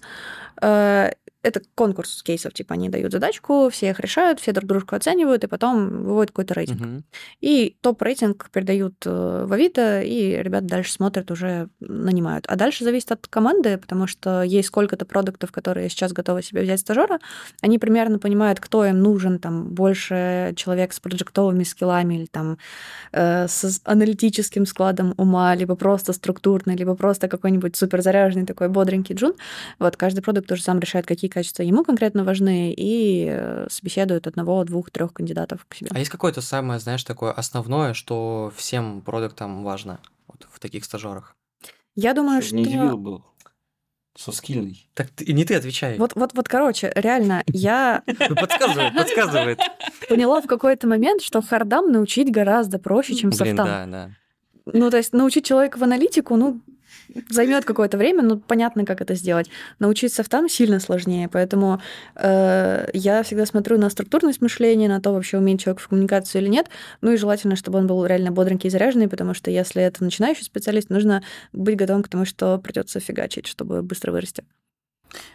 Это 1.47 1.61
конкурс 1.75 2.23
кейсов, 2.23 2.53
типа 2.53 2.73
они 2.73 2.89
дают 2.89 3.13
задачку, 3.13 3.69
все 3.69 3.89
их 3.91 4.01
решают, 4.01 4.41
все 4.41 4.51
друг 4.51 4.67
дружку 4.67 4.95
оценивают, 4.95 5.45
и 5.45 5.47
потом 5.47 6.03
выводят 6.03 6.31
какой-то 6.31 6.53
рейтинг. 6.55 6.81
Мгм. 6.81 7.03
И 7.39 7.77
топ-рейтинг 7.79 8.49
передают 8.51 8.95
э, 9.05 9.45
в 9.47 9.53
Авито, 9.53 10.01
и 10.01 10.43
ребят 10.43 10.65
дальше 10.65 10.91
смотрят, 10.91 11.31
уже 11.31 11.69
нанимают. 11.79 12.45
А 12.47 12.57
дальше 12.57 12.83
зависит 12.83 13.13
от 13.13 13.27
команды, 13.27 13.77
потому 13.77 14.07
что 14.07 14.43
есть 14.43 14.67
сколько-то 14.67 15.05
продуктов, 15.05 15.53
которые 15.53 15.89
сейчас 15.89 16.11
готовы 16.11 16.43
себе 16.43 16.63
взять 16.63 16.81
стажера. 16.81 17.19
Они 17.61 17.79
примерно 17.79 18.19
понимают, 18.19 18.59
кто 18.59 18.85
им 18.85 19.01
нужен, 19.01 19.39
там, 19.39 19.69
больше 19.69 20.53
человек 20.57 20.91
с 20.91 20.99
проджектовыми 20.99 21.63
скиллами 21.63 22.15
или 22.15 22.25
там 22.25 22.57
э, 23.13 23.47
с 23.47 23.79
аналитическим 23.85 24.65
складом 24.65 25.13
ума, 25.15 25.55
либо 25.55 25.75
просто 25.75 26.11
структурный, 26.11 26.75
либо 26.75 26.95
просто 26.95 27.29
какой-нибудь 27.29 27.77
суперзаряженный 27.77 28.45
такой 28.45 28.67
бодренький 28.67 29.15
джун. 29.15 29.33
Вот 29.79 29.95
каждый 29.95 30.21
продукт 30.21 30.47
тоже 30.47 30.63
сам 30.63 30.79
решает, 30.79 31.05
какие 31.05 31.29
качества 31.37 31.61
ему 31.61 31.83
конкретно 31.83 32.23
важны, 32.23 32.73
и 32.75 33.27
э, 33.29 33.67
собеседует 33.69 34.25
одного, 34.25 34.63
двух, 34.63 34.89
трех 34.89 35.13
кандидатов 35.13 35.65
к 35.69 35.75
себе. 35.75 35.91
А 35.93 35.99
есть 35.99 36.09
какое-то 36.09 36.41
самое, 36.41 36.79
знаешь, 36.79 37.03
такое 37.03 37.31
основное, 37.31 37.93
что 37.93 38.51
всем 38.55 39.01
продуктам 39.01 39.63
важно 39.63 39.99
вот 40.27 40.47
в 40.51 40.59
таких 40.59 40.83
стажерах? 40.83 41.35
Я 41.95 42.15
думаю, 42.15 42.41
Чтоб 42.41 42.59
что... 42.59 42.69
не 42.69 42.95
был. 42.95 43.23
Соскильный. 44.17 44.89
Так 44.95 45.09
ты, 45.09 45.31
не 45.31 45.45
ты 45.45 45.53
отвечай. 45.53 45.99
Вот, 45.99 46.15
вот, 46.15 46.33
вот, 46.33 46.49
короче, 46.49 46.91
реально, 46.95 47.43
я 47.45 48.01
Ну, 48.29 48.35
Подсказывает, 48.35 48.95
подсказывает. 48.95 49.59
поняла 50.09 50.41
в 50.41 50.47
какой-то 50.47 50.87
момент, 50.87 51.21
что 51.21 51.43
хардам 51.43 51.91
научить 51.91 52.31
гораздо 52.31 52.79
проще, 52.79 53.13
чем 53.13 53.29
Блин, 53.29 53.37
софтам. 53.37 53.67
да, 53.67 53.85
да. 53.85 54.09
Ну, 54.73 54.89
то 54.89 54.97
есть 54.97 55.13
научить 55.13 55.45
человека 55.45 55.77
в 55.77 55.83
аналитику, 55.83 56.35
ну, 56.35 56.61
займет 57.29 57.65
какое-то 57.65 57.97
время, 57.97 58.23
ну, 58.23 58.37
понятно, 58.37 58.85
как 58.85 59.01
это 59.01 59.15
сделать. 59.15 59.49
Научить 59.79 60.13
софтам 60.13 60.49
сильно 60.49 60.79
сложнее, 60.79 61.29
поэтому 61.29 61.81
э, 62.15 62.89
я 62.93 63.23
всегда 63.23 63.45
смотрю 63.45 63.77
на 63.77 63.89
структурность 63.89 64.41
мышления, 64.41 64.87
на 64.87 65.01
то, 65.01 65.13
вообще 65.13 65.37
умеет 65.37 65.61
человек 65.61 65.81
в 65.81 65.87
коммуникацию 65.87 66.41
или 66.41 66.49
нет. 66.49 66.69
Ну 67.01 67.11
и 67.11 67.17
желательно, 67.17 67.55
чтобы 67.55 67.79
он 67.79 67.87
был 67.87 68.05
реально 68.05 68.31
бодренький 68.31 68.67
и 68.67 68.71
заряженный, 68.71 69.07
потому 69.07 69.33
что 69.33 69.51
если 69.51 69.81
это 69.81 70.03
начинающий 70.03 70.43
специалист, 70.43 70.89
нужно 70.89 71.23
быть 71.53 71.75
готовым 71.75 72.03
к 72.03 72.09
тому, 72.09 72.25
что 72.25 72.57
придется 72.57 72.99
фигачить, 72.99 73.47
чтобы 73.47 73.81
быстро 73.81 74.11
вырасти. 74.11 74.43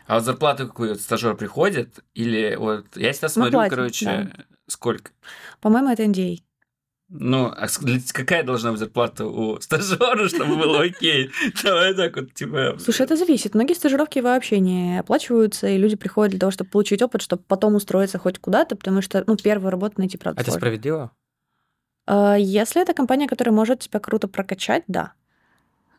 А 0.06 0.16
вот 0.16 0.24
зарплату 0.24 0.66
какую 0.66 0.96
стажер 0.96 1.36
приходит? 1.36 2.00
Или 2.14 2.56
вот 2.56 2.86
я 2.96 3.12
всегда 3.12 3.28
смотрю, 3.28 3.52
платят, 3.52 3.74
короче, 3.74 4.04
да. 4.04 4.44
сколько? 4.68 5.12
По-моему, 5.60 5.90
это 5.90 6.04
NDA. 6.04 6.38
Ну, 7.14 7.52
а 7.54 7.66
какая 8.14 8.42
должна 8.42 8.70
быть 8.70 8.78
зарплата 8.80 9.26
у 9.26 9.60
стажера, 9.60 10.28
чтобы 10.28 10.56
было 10.56 10.80
окей? 10.80 11.30
Давай 11.62 11.94
так 11.94 12.16
вот, 12.16 12.32
типа... 12.32 12.76
Слушай, 12.78 13.02
это 13.02 13.16
зависит. 13.16 13.54
Многие 13.54 13.74
стажировки 13.74 14.18
вообще 14.20 14.60
не 14.60 14.98
оплачиваются, 14.98 15.68
и 15.68 15.76
люди 15.76 15.94
приходят 15.96 16.30
для 16.30 16.40
того, 16.40 16.50
чтобы 16.50 16.70
получить 16.70 17.02
опыт, 17.02 17.20
чтобы 17.20 17.42
потом 17.46 17.74
устроиться 17.74 18.18
хоть 18.18 18.38
куда-то, 18.38 18.76
потому 18.76 19.02
что, 19.02 19.22
ну, 19.26 19.36
первую 19.36 19.70
работу 19.70 19.96
найти, 19.98 20.16
правда, 20.16 20.40
А 20.40 20.42
Это 20.42 20.52
справедливо? 20.52 21.12
А, 22.06 22.36
Если 22.36 22.80
это 22.80 22.94
компания, 22.94 23.28
которая 23.28 23.54
может 23.54 23.80
тебя 23.80 24.00
круто 24.00 24.26
прокачать, 24.26 24.84
да. 24.88 25.12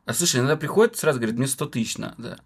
А 0.05 0.13
слушай, 0.15 0.37
иногда 0.37 0.57
приходит 0.57 0.97
сразу, 0.97 1.19
говорит, 1.19 1.37
мне 1.37 1.47
100 1.47 1.65
тысяч 1.67 1.97
надо. 1.99 2.39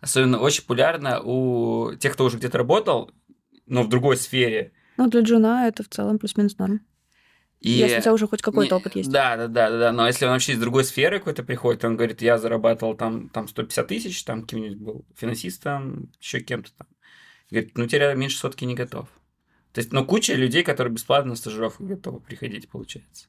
Особенно 0.00 0.38
очень 0.38 0.62
популярно 0.62 1.20
у 1.22 1.94
тех, 1.96 2.14
кто 2.14 2.24
уже 2.24 2.38
где-то 2.38 2.56
работал, 2.56 3.10
но 3.66 3.82
в 3.82 3.90
другой 3.90 4.16
сфере. 4.16 4.72
Ну, 4.96 5.10
для 5.10 5.20
джуна 5.20 5.68
это 5.68 5.82
в 5.82 5.88
целом 5.88 6.18
плюс-минус 6.18 6.56
норм. 6.56 6.80
И... 7.60 7.70
Если 7.70 7.98
у 7.98 8.00
тебя 8.00 8.12
уже 8.12 8.28
хоть 8.28 8.42
какой-то 8.42 8.76
опыт 8.76 8.94
есть. 8.94 9.10
Да, 9.10 9.36
да, 9.36 9.48
да, 9.48 9.70
да, 9.70 9.78
да. 9.78 9.92
Но 9.92 10.06
если 10.06 10.24
он 10.24 10.32
вообще 10.32 10.52
из 10.52 10.60
другой 10.60 10.84
сферы 10.84 11.18
какой-то 11.18 11.42
приходит, 11.42 11.84
он 11.84 11.96
говорит, 11.96 12.22
я 12.22 12.38
зарабатывал 12.38 12.94
там, 12.94 13.28
там 13.30 13.48
150 13.48 13.86
тысяч, 13.88 14.22
там 14.24 14.42
каким-нибудь 14.42 14.78
был 14.78 15.04
финансистом, 15.16 16.12
еще 16.20 16.40
кем-то 16.40 16.70
там. 16.76 16.86
Говорит, 17.50 17.76
ну 17.76 17.86
я 17.90 18.14
меньше 18.14 18.38
сотки 18.38 18.64
не 18.64 18.74
готов. 18.74 19.08
То 19.72 19.80
есть, 19.80 19.92
ну, 19.92 20.04
куча 20.04 20.34
людей, 20.34 20.62
которые 20.62 20.92
бесплатно 20.94 21.30
на 21.30 21.36
стажировку 21.36 21.84
готовы 21.84 22.20
приходить, 22.20 22.68
получается. 22.68 23.28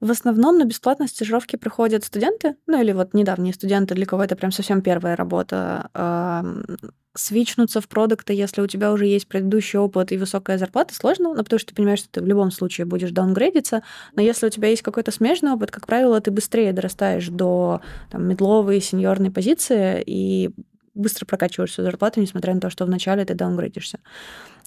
В 0.00 0.12
основном 0.12 0.58
на 0.58 0.64
бесплатные 0.64 1.08
стажировки 1.08 1.56
приходят 1.56 2.04
студенты, 2.04 2.54
ну 2.66 2.80
или 2.80 2.92
вот 2.92 3.14
недавние 3.14 3.52
студенты, 3.52 3.96
для 3.96 4.06
кого 4.06 4.22
это 4.22 4.36
прям 4.36 4.52
совсем 4.52 4.80
первая 4.80 5.16
работа. 5.16 5.90
Свичнуться 7.16 7.80
в 7.80 7.88
продукты, 7.88 8.32
если 8.32 8.60
у 8.60 8.68
тебя 8.68 8.92
уже 8.92 9.06
есть 9.06 9.26
предыдущий 9.26 9.76
опыт 9.76 10.12
и 10.12 10.16
высокая 10.18 10.56
зарплата, 10.56 10.94
сложно, 10.94 11.34
ну, 11.34 11.42
потому 11.42 11.58
что 11.58 11.70
ты 11.70 11.74
понимаешь, 11.74 11.98
что 11.98 12.10
ты 12.10 12.22
в 12.22 12.26
любом 12.26 12.52
случае 12.52 12.86
будешь 12.86 13.10
даунгрейдиться, 13.10 13.82
но 14.14 14.22
если 14.22 14.46
у 14.46 14.50
тебя 14.50 14.68
есть 14.68 14.82
какой-то 14.82 15.10
смежный 15.10 15.50
опыт, 15.50 15.72
как 15.72 15.84
правило, 15.88 16.20
ты 16.20 16.30
быстрее 16.30 16.72
дорастаешь 16.72 17.26
до 17.26 17.80
там, 18.12 18.28
медловой, 18.28 18.80
сеньорной 18.80 19.32
позиции 19.32 20.00
и 20.06 20.50
быстро 20.98 21.26
прокачиваешь 21.26 21.72
свою 21.72 21.90
зарплату, 21.90 22.20
несмотря 22.20 22.54
на 22.54 22.60
то, 22.60 22.70
что 22.70 22.84
вначале 22.84 23.24
ты 23.24 23.34
даунгрейдишься. 23.34 24.00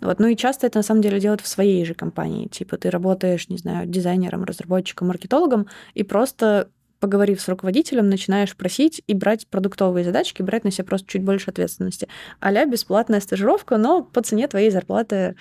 Вот. 0.02 0.20
Ну 0.20 0.28
и 0.28 0.36
часто 0.36 0.68
это 0.68 0.80
на 0.80 0.84
самом 0.84 1.02
деле 1.02 1.20
делают 1.20 1.42
в 1.42 1.48
своей 1.48 1.86
же 1.86 1.94
компании. 1.94 2.48
Типа 2.48 2.78
ты 2.78 2.90
работаешь, 2.90 3.50
не 3.50 3.58
знаю, 3.58 3.88
дизайнером, 3.88 4.44
разработчиком, 4.44 5.10
маркетологом, 5.10 5.68
и 5.94 6.04
просто 6.04 6.70
поговорив 7.00 7.42
с 7.42 7.50
руководителем, 7.50 8.10
начинаешь 8.10 8.56
просить 8.56 9.04
и 9.08 9.14
брать 9.14 9.48
продуктовые 9.48 10.06
задачки, 10.06 10.44
брать 10.44 10.64
на 10.64 10.72
себя 10.72 10.86
просто 10.86 11.08
чуть 11.08 11.24
больше 11.24 11.50
ответственности. 11.50 12.08
а 12.40 12.66
бесплатная 12.66 13.20
стажировка, 13.20 13.78
но 13.78 14.04
по 14.04 14.22
цене 14.22 14.48
твоей 14.48 14.70
зарплаты, 14.70 15.36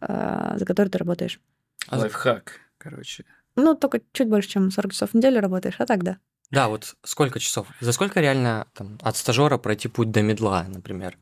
а, 0.00 0.56
за 0.56 0.64
которую 0.64 0.90
ты 0.90 0.98
работаешь. 0.98 1.40
Лайфхак, 1.90 2.60
короче. 2.78 3.24
Ну, 3.56 3.74
только 3.74 4.00
чуть 4.12 4.28
больше, 4.28 4.48
чем 4.48 4.70
40 4.70 4.92
часов 4.92 5.10
в 5.10 5.14
неделю 5.14 5.40
работаешь, 5.40 5.74
а 5.78 5.86
так 5.86 6.04
да. 6.04 6.18
Да, 6.50 6.68
вот 6.68 6.96
сколько 7.04 7.38
часов? 7.38 7.66
За 7.80 7.92
сколько 7.92 8.20
реально 8.20 8.66
там, 8.74 8.98
от 9.02 9.16
стажера 9.16 9.56
пройти 9.58 9.88
путь 9.88 10.10
до 10.10 10.22
медла, 10.22 10.64
например, 10.68 11.16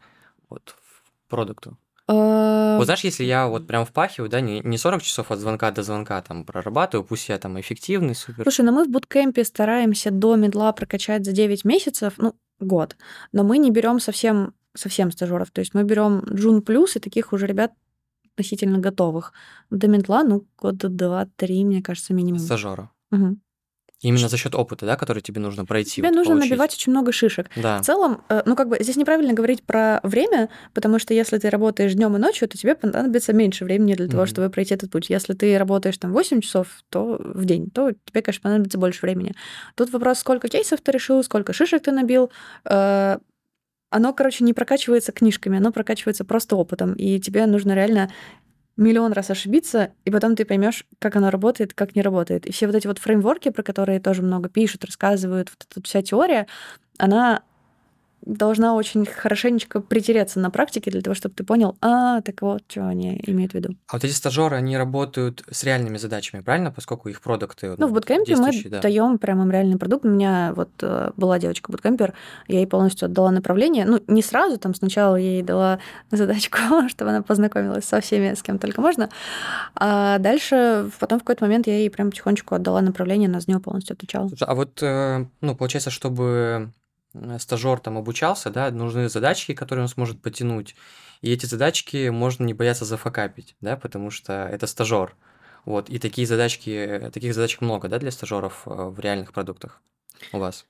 вот 0.49 0.75
в 0.81 1.29
продукту? 1.29 1.77
Вот 2.07 2.85
знаешь, 2.85 3.05
если 3.05 3.25
я 3.25 3.49
вот 3.49 3.67
прям 3.67 3.85
впахиваю, 3.85 4.31
да, 4.31 4.41
не, 4.41 4.61
не 4.61 4.79
40 4.79 5.03
часов 5.03 5.31
от 5.31 5.39
звонка 5.41 5.71
до 5.71 5.83
звонка 5.83 6.23
там 6.23 6.45
прорабатываю, 6.45 7.05
пусть 7.05 7.29
я 7.29 7.39
там 7.39 7.61
эффективный, 7.61 8.15
супер. 8.15 8.45
Слушай, 8.45 8.65
ну 8.65 8.73
мы 8.73 8.85
в 8.85 8.89
буткемпе 8.89 9.45
стараемся 9.45 10.11
до 10.11 10.37
медла 10.37 10.73
прокачать 10.73 11.27
за 11.27 11.33
9 11.33 11.65
месяцев, 11.65 12.15
ну, 12.17 12.35
год. 12.61 12.97
Но 13.33 13.45
мы 13.45 13.59
не 13.59 13.71
берем 13.71 14.01
совсем, 14.01 14.55
совсем 14.75 15.13
стажеров. 15.13 15.51
То 15.51 15.61
есть 15.61 15.75
мы 15.75 15.85
берем 15.85 16.21
джун 16.21 16.63
плюс 16.63 16.97
и 16.97 17.01
таких 17.01 17.33
уже 17.35 17.47
ребят 17.47 17.73
относительно 18.33 18.79
готовых. 18.79 19.33
До 19.69 19.89
медла, 19.89 20.23
ну, 20.23 20.47
года 20.57 20.89
два-три, 20.89 21.65
мне 21.65 21.83
кажется, 21.83 22.15
минимум. 22.15 22.41
стажера. 22.41 22.91
Мгм. 23.11 23.43
Именно 24.01 24.29
за 24.29 24.37
счет 24.37 24.55
опыта, 24.55 24.87
да, 24.87 24.97
который 24.97 25.21
тебе 25.23 25.41
нужно 25.41 25.65
пройти. 25.65 25.97
Тебе 25.97 26.09
вот 26.09 26.15
нужно 26.17 26.35
получить. 26.35 26.51
набивать 26.51 26.75
очень 26.75 26.93
много 26.93 27.11
шишек. 27.11 27.51
Да. 27.57 27.83
В 27.83 27.85
целом, 27.85 28.23
э, 28.29 28.43
ну 28.47 28.55
как 28.55 28.69
бы 28.69 28.77
здесь 28.81 28.95
неправильно 28.97 29.33
говорить 29.33 29.65
про 29.65 29.99
время, 30.05 30.51
потому 30.73 31.01
что 31.01 31.15
если 31.15 31.37
ты 31.39 31.51
работаешь 31.51 31.95
днем 31.95 32.15
и 32.15 32.19
ночью, 32.21 32.47
то 32.49 32.57
тебе 32.57 32.77
понадобится 32.77 33.33
меньше 33.33 33.65
времени 33.65 33.95
для 33.95 34.07
того, 34.07 34.23
Мгм. 34.23 34.27
чтобы 34.29 34.51
пройти 34.51 34.75
этот 34.75 34.91
путь. 34.93 35.11
Если 35.11 35.33
ты 35.35 35.59
работаешь 35.59 35.99
там 35.99 36.13
8 36.13 36.41
часов 36.41 36.69
то 36.91 37.21
в 37.21 37.45
день, 37.45 37.71
то 37.71 37.91
тебе, 38.05 38.23
конечно, 38.23 38.43
понадобится 38.43 38.79
больше 38.79 39.01
времени. 39.03 39.35
Тут 39.75 39.91
вопрос, 39.93 40.21
сколько 40.21 40.49
кейсов 40.49 40.81
ты 40.81 40.93
решил, 40.93 41.23
сколько 41.25 41.53
шишек 41.53 41.83
ты 41.83 41.91
набил. 41.91 42.31
Э, 42.65 43.19
Оно, 43.91 44.13
короче, 44.13 44.45
не 44.45 44.53
прокачивается 44.53 45.13
книжками, 45.13 45.57
оно 45.57 45.73
прокачивается 45.73 46.23
просто 46.25 46.57
опытом. 46.57 46.93
И 46.93 47.19
тебе 47.21 47.47
нужно 47.47 47.75
реально 47.75 48.11
миллион 48.79 49.13
раз 49.13 49.31
ошибиться, 49.31 49.93
и 50.05 50.11
потом 50.11 50.37
ты 50.37 50.45
поймешь, 50.45 50.87
как 50.99 51.17
оно 51.17 51.31
работает, 51.31 51.75
как 51.75 51.95
не 51.95 52.03
работает. 52.03 52.47
И 52.47 52.53
все 52.53 52.67
вот 52.67 52.77
эти 52.77 52.87
вот 52.87 52.99
фреймворки, 52.99 53.51
про 53.51 53.63
которые 53.63 54.01
тоже 54.01 54.23
много 54.23 54.49
пишут, 54.49 54.85
рассказывают, 54.85 55.51
вот 55.51 55.67
эта 55.71 55.87
вся 55.87 56.03
теория, 56.03 56.47
она 56.99 57.43
должна 58.29 58.75
очень 58.75 59.07
хорошенечко 59.07 59.81
притереться 59.81 60.39
на 60.39 60.51
практике 60.51 60.91
для 60.91 61.01
того, 61.01 61.15
чтобы 61.15 61.35
ты 61.35 61.45
понял, 61.45 61.77
а, 61.81 62.21
так 62.21 62.43
вот, 62.43 62.63
что 62.69 62.87
они 62.87 63.21
имеют 63.27 63.53
в 63.53 63.55
виду. 63.55 63.75
А 63.89 63.95
вот 63.95 64.05
эти 64.05 64.13
стажеры, 64.13 64.57
они 64.57 64.77
работают 64.77 65.43
с 65.51 65.65
реальными 65.65 65.97
задачами, 65.97 66.43
правильно? 66.43 66.71
Поскольку 66.71 67.09
их 67.09 67.23
продукты 67.23 67.75
Ну, 67.79 67.87
в 67.87 67.93
буткемпе 67.93 68.37
мы 68.37 68.51
да. 68.65 68.81
даем 68.81 69.19
прям 69.19 69.43
им 69.43 69.51
реальный 69.51 69.79
продукт. 69.79 70.05
У 70.05 70.09
меня 70.09 70.53
вот 70.55 70.69
э, 70.83 71.11
была 71.17 71.39
девочка 71.39 71.73
буткемпер, 71.73 72.13
я 72.49 72.59
ей 72.59 72.67
полностью 72.67 73.07
отдала 73.07 73.31
направление. 73.31 73.87
Ну, 73.87 74.01
не 74.07 74.23
сразу, 74.23 74.59
там 74.59 74.75
сначала 74.75 75.17
я 75.17 75.31
ей 75.31 75.43
дала 75.43 75.79
задачку, 76.11 76.59
чтобы 76.89 77.11
она 77.11 77.23
познакомилась 77.23 77.87
со 77.87 78.01
всеми, 78.01 78.35
с 78.35 78.43
кем 78.43 78.59
только 78.59 78.83
можно. 78.83 79.09
А 79.75 80.19
дальше, 80.19 80.91
потом 81.01 81.19
в 81.19 81.23
какой-то 81.23 81.45
момент 81.45 81.67
я 81.67 81.79
ей 81.79 81.91
прям 81.91 82.11
потихонечку 82.11 82.55
отдала 82.55 82.83
направление, 82.83 83.29
она 83.29 83.41
за 83.41 83.51
него 83.51 83.61
полностью 83.61 83.95
отвечала. 83.95 84.29
Слушай, 84.29 84.47
а 84.47 84.55
вот, 84.55 84.83
э, 84.83 85.25
ну, 85.41 85.57
получается, 85.57 85.91
чтобы 85.91 86.73
стажер 87.39 87.81
там 87.81 87.99
обучался, 87.99 88.51
да, 88.51 88.71
нужны 88.71 89.09
задачки, 89.09 89.55
которые 89.55 89.85
он 89.85 89.89
сможет 89.89 90.21
потянуть. 90.21 90.75
И 91.21 91.33
эти 91.33 91.47
задачки 91.47 92.09
можно 92.09 92.45
не 92.45 92.55
бояться 92.55 92.85
зафакапить, 92.85 93.57
да, 93.61 93.77
потому 93.77 94.11
что 94.11 94.49
это 94.51 94.67
стажер. 94.67 95.17
Вот, 95.65 95.91
и 95.91 95.99
такие 95.99 96.27
задачки, 96.27 97.11
таких 97.13 97.35
задачек 97.35 97.61
много, 97.61 97.89
да, 97.89 97.99
для 97.99 98.11
стажеров 98.11 98.63
э, 98.67 98.71
в 98.71 98.99
реальных 99.01 99.33
продуктах 99.33 99.83
у 100.33 100.39
вас. 100.39 100.65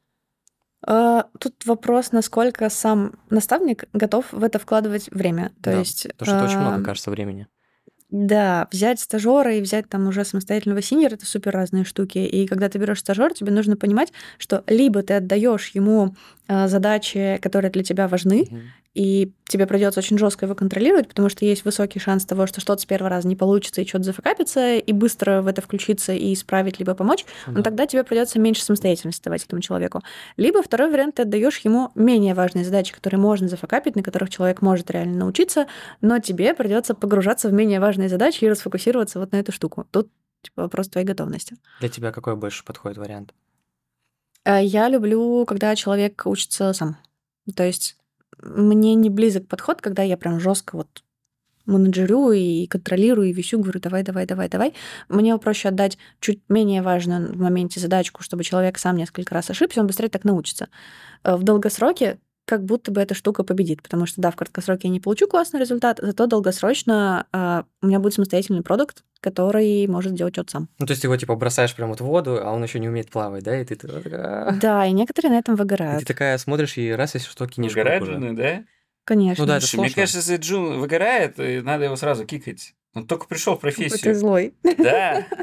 А, 0.83 1.27
Тут 1.39 1.67
вопрос, 1.67 2.13
насколько 2.13 2.69
сам 2.71 3.13
наставник 3.31 3.85
готов 3.93 4.33
в 4.33 4.43
это 4.43 4.59
вкладывать 4.59 5.11
время. 5.11 5.51
То 5.63 5.71
Да, 5.71 5.79
есть... 5.79 6.09
Потому 6.17 6.27
что 6.27 6.37
это 6.37 6.45
очень 6.47 6.59
много, 6.59 6.85
кажется, 6.85 7.11
времени. 7.11 7.47
Да, 8.11 8.69
взять 8.73 9.01
стажера 9.01 9.55
и 9.55 9.61
взять 9.61 9.89
там 9.91 10.07
уже 10.09 10.25
самостоятельного 10.25 10.81
синьора 10.81 11.15
это 11.15 11.27
супер 11.27 11.53
разные 11.53 11.85
штуки. 11.85 12.19
И 12.19 12.47
когда 12.47 12.71
ты 12.71 12.79
берешь 12.79 13.01
стажера, 13.01 13.35
тебе 13.35 13.53
нужно 13.53 13.77
понимать, 13.77 14.13
что 14.39 14.65
либо 14.67 15.03
ты 15.03 15.15
отдаешь 15.15 15.69
ему 15.75 16.15
а, 16.47 16.69
задачи, 16.69 17.39
которые 17.43 17.71
для 17.71 17.83
тебя 17.83 18.09
важны, 18.09 18.47
Мгм. 18.51 18.63
И 18.99 19.33
тебе 19.49 19.69
придется 19.69 20.01
очень 20.01 20.19
жестко 20.19 20.45
его 20.45 20.57
контролировать, 20.57 21.07
потому 21.07 21.29
что 21.29 21.45
есть 21.45 21.65
высокий 21.65 22.01
шанс 22.01 22.25
того, 22.25 22.49
что 22.49 22.61
что-то 22.61 22.83
с 22.83 22.85
первого 22.85 23.09
раза 23.09 23.29
не 23.29 23.37
получится 23.37 23.81
и 23.81 23.87
что-то 23.87 24.03
зафакапится, 24.03 24.75
и 24.75 24.93
быстро 24.93 25.41
в 25.41 25.47
это 25.47 25.63
включиться 25.63 26.13
и 26.13 26.35
исправить, 26.35 26.81
либо 26.81 26.95
помочь, 26.95 27.25
Ну 27.47 27.53
но 27.53 27.59
да. 27.59 27.63
тогда 27.63 27.87
тебе 27.87 28.03
придется 28.03 28.41
меньше 28.41 28.65
самостоятельности 28.65 29.23
давать 29.23 29.45
этому 29.45 29.63
человеку. 29.63 30.03
Либо 30.37 30.65
второй 30.65 30.91
вариант, 30.91 31.15
ты 31.15 31.23
отдаешь 31.23 31.59
ему 31.61 31.93
менее 31.95 32.35
важные 32.35 32.65
задачи, 32.65 32.93
которые 32.93 33.21
можно 33.21 33.47
зафакапить, 33.47 33.95
на 33.95 34.03
которых 34.03 34.31
человек 34.31 34.63
может 34.63 34.91
реально 34.91 35.19
научиться, 35.19 35.69
но 36.01 36.19
тебе 36.19 36.53
придется 36.53 36.97
погружаться 36.97 37.51
в 37.51 37.53
менее 37.53 37.79
важные 37.79 38.09
задачи 38.09 38.43
и 38.43 38.49
расфокусироваться 38.49 39.21
вот 39.21 39.31
на 39.31 39.37
эту 39.37 39.53
штуку. 39.53 39.87
Тут 39.93 40.11
типа, 40.43 40.63
вопрос 40.63 40.89
твоей 40.89 41.07
готовности. 41.07 41.57
Для 41.79 41.89
тебя 41.89 42.11
какой 42.11 42.35
больше 42.35 42.65
подходит 42.65 42.99
вариант? 42.99 43.33
А 44.43 44.61
Я 44.61 44.89
люблю, 44.89 45.45
когда 45.47 45.77
человек 45.77 46.21
учится 46.27 46.73
сам. 46.73 46.97
То 47.55 47.63
есть 47.63 47.98
мне 48.43 48.95
не 48.95 49.11
близок 49.11 49.47
подход, 49.47 49.81
когда 49.81 50.03
я 50.03 50.17
прям 50.17 50.41
жестко 50.41 50.77
вот 50.77 51.03
менеджерю 51.67 52.33
и 52.33 52.67
контролирую, 52.67 53.29
и 53.29 53.33
висю, 53.33 53.61
говорю, 53.61 53.81
давай, 53.81 54.03
давай, 54.03 54.27
давай, 54.27 54.49
давай. 54.49 54.75
Мне 55.09 55.37
проще 55.39 55.69
отдать 55.69 55.99
чуть 56.19 56.41
менее 56.49 56.83
важную 56.83 57.33
в 57.33 57.39
моменте 57.39 57.79
задачку, 57.79 58.23
чтобы 58.23 58.43
человек 58.43 58.79
сам 58.79 58.97
несколько 58.97 59.35
раз 59.35 59.51
ошибся, 59.51 59.81
он 59.81 59.87
быстрее 59.87 60.09
так 60.09 60.25
научится. 60.25 60.69
Э, 61.25 61.37
В 61.37 61.43
долгосроке 61.43 62.19
как 62.49 62.65
будто 62.65 62.91
бы 62.91 63.03
эта 63.03 63.15
штука 63.15 63.45
победит, 63.45 63.83
потому 63.83 64.07
что, 64.07 64.23
да, 64.23 64.31
в 64.31 64.37
краткосроке 64.37 64.89
я 64.89 64.93
не 64.93 65.01
получу 65.01 65.29
классный 65.29 65.61
результат, 65.61 65.99
зато 66.01 66.27
долгосрочно 66.27 67.27
а, 67.31 67.65
у 67.83 67.87
меня 67.87 68.01
будет 68.01 68.15
самостоятельный 68.15 68.63
продукт, 68.63 69.05
который 69.21 69.87
может 69.87 70.15
делать 70.15 70.35
что-то 70.35 70.53
сам. 70.53 70.69
Ну, 70.79 70.87
то 70.87 70.93
есть 70.93 71.03
ты 71.03 71.09
его 71.09 71.17
типа 71.19 71.37
бросаешь 71.37 71.75
прямо 71.75 71.91
вот 71.91 72.01
в 72.01 72.05
воду, 72.05 72.41
а 72.43 72.51
он 72.53 72.63
еще 72.63 72.79
не 72.79 72.89
умеет 72.89 73.11
плавать, 73.11 73.45
да? 73.45 73.61
И 73.61 73.65
ты, 73.67 73.77
Да, 74.63 74.87
и 74.87 74.93
некоторые 74.93 75.33
на 75.33 75.39
этом 75.39 75.57
и 75.57 75.59
выгорают. 75.59 76.01
ты 76.01 76.07
такая 76.07 76.39
смотришь 76.39 76.79
и 76.79 76.91
раз, 76.91 77.15
если 77.15 77.29
что, 77.29 77.47
кинешь 77.47 77.77
уже. 77.77 78.05
жены, 78.05 78.33
да? 78.35 78.65
Конечно. 79.05 79.45
Ну 79.45 79.49
да, 79.49 79.59
это 79.59 79.67
Слушай, 79.67 79.81
мне 79.81 79.95
кажется, 79.95 80.19
если 80.19 80.37
Джун 80.37 80.79
выгорает, 80.81 81.39
э, 81.39 81.61
надо 81.61 81.85
его 81.85 81.97
сразу 81.97 82.25
кикать. 82.25 82.75
Он 82.95 83.07
только 83.07 83.27
пришел 83.27 83.55
в 83.57 83.61
Какой 83.61 83.73
ты 83.73 83.89
профессию. 83.89 84.15
злой. 84.15 84.55
Да. 84.79 85.27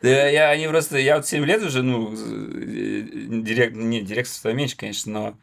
Да, 0.00 0.28
я, 0.28 0.50
они 0.50 0.68
просто, 0.68 0.96
я 0.98 1.16
вот 1.16 1.26
7 1.26 1.44
лет 1.44 1.60
уже, 1.60 1.82
ну, 1.82 2.12
э, 2.14 3.02
директ, 3.42 3.74
не, 3.74 4.00
директорство 4.00 4.52
меньше, 4.52 4.76
конечно, 4.76 5.12
но, 5.12 5.38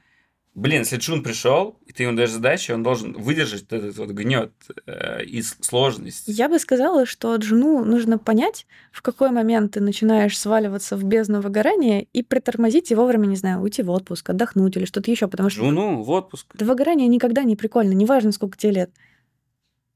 блин, 0.56 0.80
если 0.80 0.98
Джун 0.98 1.22
пришел, 1.22 1.78
и 1.86 1.92
ты 1.92 2.04
ему 2.04 2.16
даешь 2.16 2.32
задачи, 2.32 2.72
он 2.72 2.82
должен 2.82 3.14
выдержать 3.14 3.66
вот 3.70 3.74
этот 3.74 3.98
вот 3.98 4.10
гнет 4.10 4.52
э, 4.88 5.24
и 5.24 5.42
сложность. 5.42 6.24
Я 6.28 6.50
бы 6.50 6.58
сказала, 6.60 7.06
что 7.06 7.40
жену 7.42 7.84
нужно 7.84 8.18
понять, 8.18 8.66
в 8.92 9.02
какой 9.02 9.32
момент 9.32 9.74
ты 9.74 9.82
начинаешь 9.82 10.40
сваливаться 10.40 10.96
в 10.96 11.04
бездну 11.04 11.42
выгорания 11.42 12.08
и 12.14 12.24
притормозить 12.24 12.90
и 12.90 12.96
вовремя, 12.96 13.28
не 13.28 13.36
знаю, 13.36 13.62
уйти 13.62 13.84
в 13.84 13.92
отпуск, 13.92 14.30
отдохнуть 14.30 14.78
или 14.78 14.86
что-то 14.86 15.12
еще, 15.12 15.28
потому 15.28 15.50
что 15.50 15.62
Джуну 15.62 16.02
в 16.02 16.10
отпуск. 16.10 16.48
это 16.56 16.66
выгорание 16.66 17.08
никогда 17.08 17.44
не 17.44 17.56
прикольно, 17.56 17.92
неважно, 17.92 18.32
сколько 18.32 18.58
тебе 18.58 18.72
лет. 18.72 18.92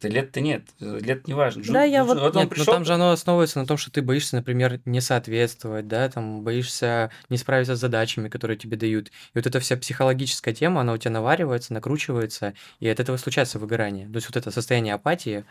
Лет-то 0.02 0.40
нет, 0.40 0.64
лет 0.80 1.28
не 1.28 1.34
важно. 1.34 1.62
Да, 1.68 1.84
я 1.84 2.06
вот- 2.06 2.18
он 2.18 2.24
Нет, 2.24 2.34
но 2.36 2.48
пришел, 2.48 2.74
там 2.74 2.86
же 2.86 2.94
оно 2.94 3.12
основывается 3.12 3.60
на 3.60 3.66
том, 3.66 3.76
что 3.78 3.92
ты 3.92 4.02
боишься, 4.02 4.38
например, 4.38 4.80
не 4.86 5.02
соответствовать, 5.02 5.88
да, 5.90 6.08
там 6.08 6.42
боишься 6.42 7.12
не 7.30 7.38
справиться 7.38 7.76
с 7.76 7.80
задачами, 7.80 8.30
которые 8.30 8.58
тебе 8.58 8.78
дают. 8.78 9.10
И 9.10 9.12
вот 9.36 9.46
эта 9.46 9.60
вся 9.60 9.76
психологическая 9.76 10.54
тема, 10.54 10.82
она 10.82 10.94
у 10.94 10.98
тебя 10.98 11.12
наваривается, 11.12 11.74
накручивается, 11.74 12.54
и 12.80 12.88
от 12.88 13.00
этого 13.02 13.18
случается 13.18 13.60
выгорание. 13.60 14.08
То 14.08 14.16
есть 14.16 14.28
вот 14.30 14.38
это 14.38 14.52
состояние 14.52 14.94
апатии, 14.94 15.44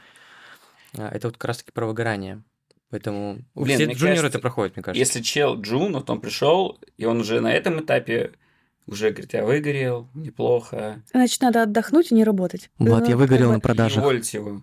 а, 0.97 1.09
это 1.09 1.29
вот 1.29 1.37
как 1.37 1.49
раз-таки 1.49 1.73
про 1.73 1.87
выгорание. 1.87 2.43
Поэтому 2.91 3.41
Блин, 3.55 3.77
все 3.77 3.85
джуниоры 3.85 4.17
кажется, 4.17 4.27
это 4.29 4.39
проходят, 4.39 4.77
мне 4.77 4.83
кажется. 4.83 4.99
если 4.99 5.21
чел 5.21 5.61
Джун, 5.61 5.93
вот 5.93 6.09
он 6.09 6.23
пришел, 6.23 6.81
и 6.97 7.05
он 7.05 7.21
уже 7.21 7.41
на 7.41 7.53
этом 7.53 7.81
этапе 7.81 8.33
уже 8.89 9.11
говорит, 9.11 9.33
я 9.35 9.45
выгорел, 9.45 10.09
неплохо, 10.15 11.03
Значит, 11.13 11.41
надо 11.43 11.63
отдохнуть 11.63 12.11
и 12.11 12.15
не 12.15 12.25
работать. 12.25 12.71
Влад, 12.79 13.05
Ну, 13.05 13.11
я 13.11 13.17
выгорел 13.17 13.53
на 13.53 13.61
продажах. 13.61 13.99
не 13.99 14.03
увольте 14.03 14.39
его. 14.39 14.63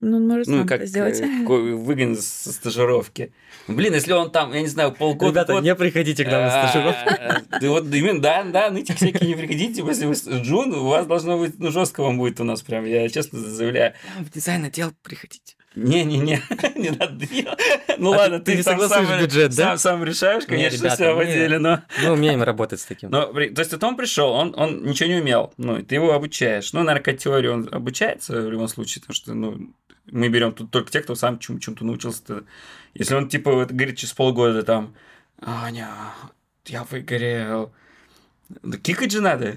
Ну, 0.00 0.18
он 0.18 0.28
может 0.28 0.46
Ну, 0.46 0.58
сам 0.58 0.66
как 0.68 0.80
это 0.82 0.86
сделать. 0.86 1.18
э, 1.20 1.26
выгонят 1.46 2.20
со 2.20 2.52
стажировки. 2.52 3.32
Блин, 3.66 3.94
если 3.94 4.12
он 4.12 4.30
там, 4.30 4.52
я 4.52 4.60
не 4.60 4.66
знаю, 4.68 4.92
полгода... 4.92 5.30
Ребята, 5.40 5.52
год- 5.54 5.64
не 5.64 5.74
приходите 5.74 6.22
к 6.22 6.30
нам 6.30 6.42
на 6.42 6.50
стажировку. 6.68 7.08
А, 7.08 7.58
Да 7.60 7.70
вот 7.70 7.86
именно, 7.94 8.20
да, 8.20 8.44
да, 8.44 8.70
нытик 8.70 8.96
всякие 8.96 9.30
не 9.30 9.34
приходите, 9.34 9.82
если 9.82 10.04
вы 10.04 10.14
с- 10.14 10.28
Джун, 10.28 10.74
у 10.74 10.86
вас 10.88 11.06
должно 11.06 11.38
быть, 11.38 11.58
ну, 11.58 11.70
жестко 11.70 12.02
вам 12.02 12.18
будет 12.18 12.38
у 12.40 12.44
нас 12.44 12.60
прям, 12.60 12.84
я 12.84 13.08
честно 13.08 13.38
заявляю. 13.40 13.94
В 14.20 14.30
дизайн 14.30 14.66
отдел 14.66 14.92
приходите. 15.02 15.55
Не-не-не, 15.76 16.40
не 16.76 16.90
надо. 16.90 17.26
Ну 17.98 18.12
А 18.14 18.16
ладно, 18.16 18.38
ты- 18.38 18.44
ты 18.46 18.50
ты 18.52 18.56
не 18.58 18.62
сам 18.62 18.80
согласуешь 18.80 19.08
сам- 19.08 19.20
бюджет, 19.20 19.50
да? 19.54 19.76
сам- 19.76 19.78
Сам 19.78 20.04
решаешь, 20.04 20.42
Не, 20.44 20.48
конечно, 20.48 20.76
ребята, 20.78 20.94
все 20.96 21.12
в 21.12 21.16
мы- 21.16 21.22
отделе, 21.24 21.58
но... 21.58 21.82
Мы 22.02 22.10
умеем 22.12 22.42
работать 22.42 22.80
с 22.80 22.84
таким. 22.86 23.10
Но, 23.10 23.26
то 23.26 23.40
есть, 23.40 23.72
вот 23.72 23.84
он 23.84 23.96
пришел, 23.96 24.30
он, 24.32 24.54
он 24.56 24.84
ничего 24.84 25.08
не 25.10 25.16
умел, 25.20 25.52
ну, 25.58 25.82
ты 25.82 25.94
его 25.96 26.12
обучаешь. 26.14 26.72
Ну, 26.72 26.82
наркотеорию 26.82 27.52
он 27.52 27.68
обучается 27.70 28.40
в 28.40 28.50
любом 28.50 28.68
случае, 28.68 29.02
потому 29.02 29.14
что, 29.14 29.34
ну, 29.34 29.74
мы 30.10 30.28
берем 30.28 30.52
тут 30.52 30.70
только 30.70 30.90
тех, 30.90 31.04
кто 31.04 31.14
сам 31.14 31.38
чем- 31.38 31.58
чему-то 31.60 31.84
научился. 31.84 32.44
Если 32.94 33.14
он, 33.14 33.28
типа, 33.28 33.52
вот, 33.52 33.70
говорит 33.70 33.96
через 33.98 34.12
полгода, 34.14 34.62
там, 34.62 34.94
Аня, 35.42 35.90
я 36.66 36.84
выгорел. 36.84 37.72
Да 38.62 38.78
кикать 38.78 39.12
же 39.12 39.20
надо. 39.20 39.56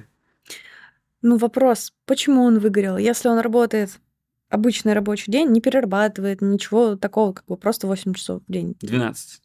Ну, 1.22 1.38
вопрос, 1.38 1.94
почему 2.06 2.44
он 2.44 2.60
выгорел? 2.60 2.98
Если 2.98 3.28
он 3.30 3.40
работает 3.40 4.00
обычный 4.50 4.94
рабочий 4.94 5.32
день, 5.32 5.50
не 5.52 5.62
перерабатывает, 5.62 6.42
ничего 6.42 6.96
такого, 6.96 7.34
как 7.34 7.46
бы 7.46 7.58
просто 7.58 7.88
8 7.88 8.14
часов 8.14 8.42
в 8.48 8.52
день. 8.52 8.76
12. 8.82 9.42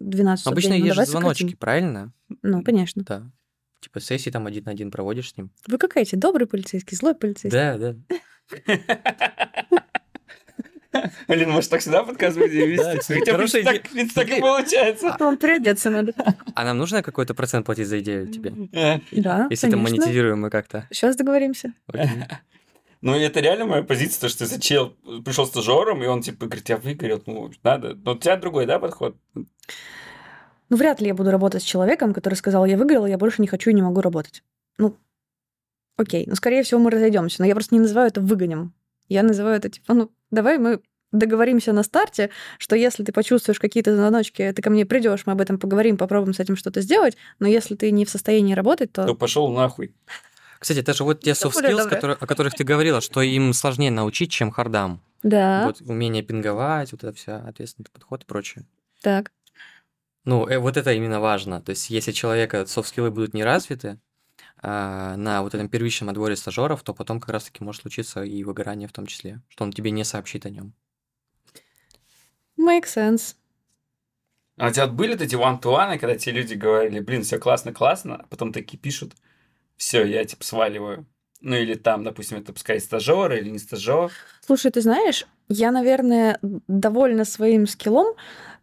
12 0.00 0.40
часов 0.42 0.50
в 0.50 0.52
Обычно 0.52 0.70
день. 0.72 0.80
Ну, 0.80 0.86
есть 0.86 0.94
же 0.94 1.00
давай 1.00 1.06
звоночки, 1.10 1.42
сократим. 1.42 1.58
правильно? 1.58 2.12
Ну, 2.42 2.62
конечно. 2.62 3.02
Да. 3.04 3.30
Типа 3.80 4.00
сессии 4.00 4.30
там 4.30 4.46
один 4.46 4.64
на 4.64 4.72
один 4.72 4.90
проводишь 4.90 5.30
с 5.32 5.36
ним. 5.36 5.50
Вы 5.66 5.78
как 5.78 5.96
эти, 5.96 6.16
добрый 6.16 6.46
полицейский, 6.46 6.96
злой 6.96 7.14
полицейский. 7.14 7.50
Да, 7.50 7.78
да. 7.78 7.96
Блин, 11.28 11.50
может, 11.50 11.70
так 11.70 11.80
всегда 11.80 12.02
подкаст 12.02 12.36
будем 12.38 12.68
вести? 12.70 13.14
Хотя 13.14 13.36
бы 13.36 13.46
так, 14.14 14.28
и 14.30 14.40
получается. 14.40 15.16
Вам 15.20 15.36
переодеться 15.36 15.90
надо. 15.90 16.12
А 16.54 16.64
нам 16.64 16.78
нужно 16.78 17.02
какой-то 17.02 17.34
процент 17.34 17.66
платить 17.66 17.86
за 17.86 18.00
идею 18.00 18.26
тебе? 18.28 18.52
Э, 18.72 18.98
Да, 19.12 19.46
Если 19.50 19.68
это 19.68 19.76
монетизируемо 19.76 20.50
как-то. 20.50 20.88
Сейчас 20.90 21.14
договоримся. 21.16 21.72
Ну, 23.00 23.14
это 23.14 23.40
реально 23.40 23.66
моя 23.66 23.82
позиция, 23.82 24.22
то, 24.22 24.28
что 24.28 24.44
если 24.44 24.58
чел 24.60 24.90
пришел 25.24 25.46
стажером, 25.46 26.02
и 26.02 26.06
он, 26.06 26.22
типа, 26.22 26.46
говорит, 26.46 26.68
я 26.68 26.76
выгорел, 26.76 27.22
ну, 27.26 27.50
надо. 27.62 27.94
Но 27.94 28.12
у 28.12 28.18
тебя 28.18 28.36
другой, 28.36 28.66
да, 28.66 28.78
подход? 28.78 29.16
Ну, 29.34 30.76
вряд 30.76 31.00
ли 31.00 31.06
я 31.06 31.14
буду 31.14 31.30
работать 31.30 31.62
с 31.62 31.66
человеком, 31.66 32.12
который 32.12 32.34
сказал, 32.34 32.66
я 32.66 32.76
выиграл, 32.76 33.06
я 33.06 33.16
больше 33.16 33.40
не 33.40 33.48
хочу 33.48 33.70
и 33.70 33.74
не 33.74 33.82
могу 33.82 34.00
работать. 34.00 34.42
Ну, 34.78 34.96
окей. 35.96 36.24
Ну, 36.26 36.34
скорее 36.34 36.62
всего, 36.62 36.80
мы 36.80 36.90
разойдемся. 36.90 37.40
Но 37.40 37.46
я 37.46 37.54
просто 37.54 37.74
не 37.74 37.80
называю 37.80 38.08
это 38.08 38.20
выгонем. 38.20 38.74
Я 39.08 39.22
называю 39.22 39.56
это, 39.56 39.70
типа, 39.70 39.94
ну, 39.94 40.10
давай 40.30 40.58
мы 40.58 40.80
договоримся 41.12 41.72
на 41.72 41.82
старте, 41.82 42.30
что 42.58 42.76
если 42.76 43.02
ты 43.02 43.12
почувствуешь 43.12 43.58
какие-то 43.58 43.96
звоночки, 43.96 44.52
ты 44.54 44.60
ко 44.60 44.68
мне 44.68 44.84
придешь, 44.84 45.24
мы 45.24 45.32
об 45.32 45.40
этом 45.40 45.58
поговорим, 45.58 45.96
попробуем 45.96 46.34
с 46.34 46.40
этим 46.40 46.56
что-то 46.56 46.82
сделать, 46.82 47.16
но 47.38 47.48
если 47.48 47.76
ты 47.76 47.90
не 47.90 48.04
в 48.04 48.10
состоянии 48.10 48.52
работать, 48.52 48.92
то... 48.92 49.06
То 49.06 49.14
пошел 49.14 49.50
нахуй. 49.50 49.94
Кстати, 50.58 50.78
это 50.80 50.92
же 50.94 51.04
вот 51.04 51.20
те 51.20 51.30
soft 51.32 51.52
skills, 51.62 51.88
которые- 51.88 52.16
о 52.20 52.26
которых 52.26 52.54
ты 52.54 52.64
говорила, 52.64 53.00
что 53.00 53.22
им 53.22 53.52
сложнее 53.52 53.90
научить, 53.90 54.30
чем 54.30 54.50
хардам. 54.50 55.00
Да, 55.22 55.64
Вот 55.64 55.80
умение 55.80 56.22
пинговать, 56.22 56.92
вот 56.92 57.02
это 57.04 57.12
вся 57.16 57.38
ответственный 57.38 57.86
подход 57.92 58.22
и 58.22 58.26
прочее. 58.26 58.64
так. 59.02 59.32
Ну, 60.24 60.46
э, 60.46 60.58
вот 60.58 60.76
это 60.76 60.92
именно 60.92 61.20
важно. 61.20 61.62
То 61.62 61.70
есть, 61.70 61.88
если 61.90 62.12
человека 62.12 62.66
софт-скиллы 62.66 63.10
будут 63.10 63.32
не 63.34 63.44
развиты 63.44 63.98
а, 64.60 65.16
на 65.16 65.42
вот 65.42 65.54
этом 65.54 65.68
первичном 65.68 66.10
отборе 66.10 66.34
стажеров, 66.36 66.82
то 66.82 66.92
потом 66.92 67.20
как 67.20 67.30
раз-таки 67.30 67.62
может 67.64 67.82
случиться 67.82 68.22
и 68.24 68.42
выгорание 68.44 68.88
в 68.88 68.92
том 68.92 69.06
числе, 69.06 69.40
что 69.48 69.64
он 69.64 69.72
тебе 69.72 69.90
не 69.92 70.04
сообщит 70.04 70.44
о 70.46 70.50
нем. 70.50 70.74
Make 72.58 72.84
sense. 72.84 73.36
А 74.56 74.68
у 74.68 74.70
тебя 74.72 74.88
были 74.88 75.12
вот 75.12 75.22
эти 75.22 75.36
one-to-one, 75.36 75.98
когда 75.98 76.16
тебе 76.18 76.40
люди 76.42 76.54
говорили, 76.54 76.98
блин, 76.98 77.22
все 77.22 77.38
классно-классно, 77.38 78.16
а 78.16 78.26
потом 78.26 78.52
такие 78.52 78.76
пишут, 78.78 79.14
все, 79.78 80.04
я, 80.04 80.24
типа, 80.24 80.44
сваливаю. 80.44 81.06
Ну, 81.40 81.54
или 81.54 81.74
там, 81.74 82.04
допустим, 82.04 82.38
это 82.38 82.52
пускай 82.52 82.80
стажер 82.80 83.32
или 83.32 83.48
не 83.48 83.58
стажер. 83.58 84.10
Слушай, 84.44 84.72
ты 84.72 84.80
знаешь, 84.80 85.26
я, 85.48 85.70
наверное, 85.70 86.38
довольна 86.42 87.24
своим 87.24 87.66
скиллом 87.68 88.16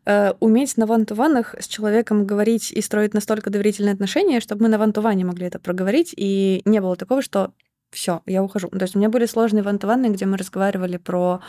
э, 0.06 0.34
уметь 0.42 0.76
на 0.78 0.86
вантуванах 0.86 1.56
с 1.58 1.68
человеком 1.68 2.26
говорить 2.26 2.72
и 2.72 2.82
строить 2.82 3.14
настолько 3.14 3.50
доверительные 3.50 3.94
отношения, 3.94 4.42
чтобы 4.42 4.64
мы 4.64 4.70
на 4.70 4.78
вантуване 4.78 5.24
могли 5.24 5.48
это 5.48 5.58
проговорить, 5.58 6.14
и 6.18 6.62
не 6.66 6.82
было 6.82 6.98
такого, 6.98 7.22
что 7.22 7.54
все, 7.92 8.22
я 8.26 8.44
ухожу. 8.44 8.68
То 8.68 8.82
есть 8.82 8.96
у 8.96 9.00
меня 9.00 9.08
были 9.08 9.26
сложные 9.26 9.64
вантуваны, 9.64 10.08
где 10.08 10.26
мы 10.26 10.36
разговаривали 10.36 10.98
про 10.98 11.40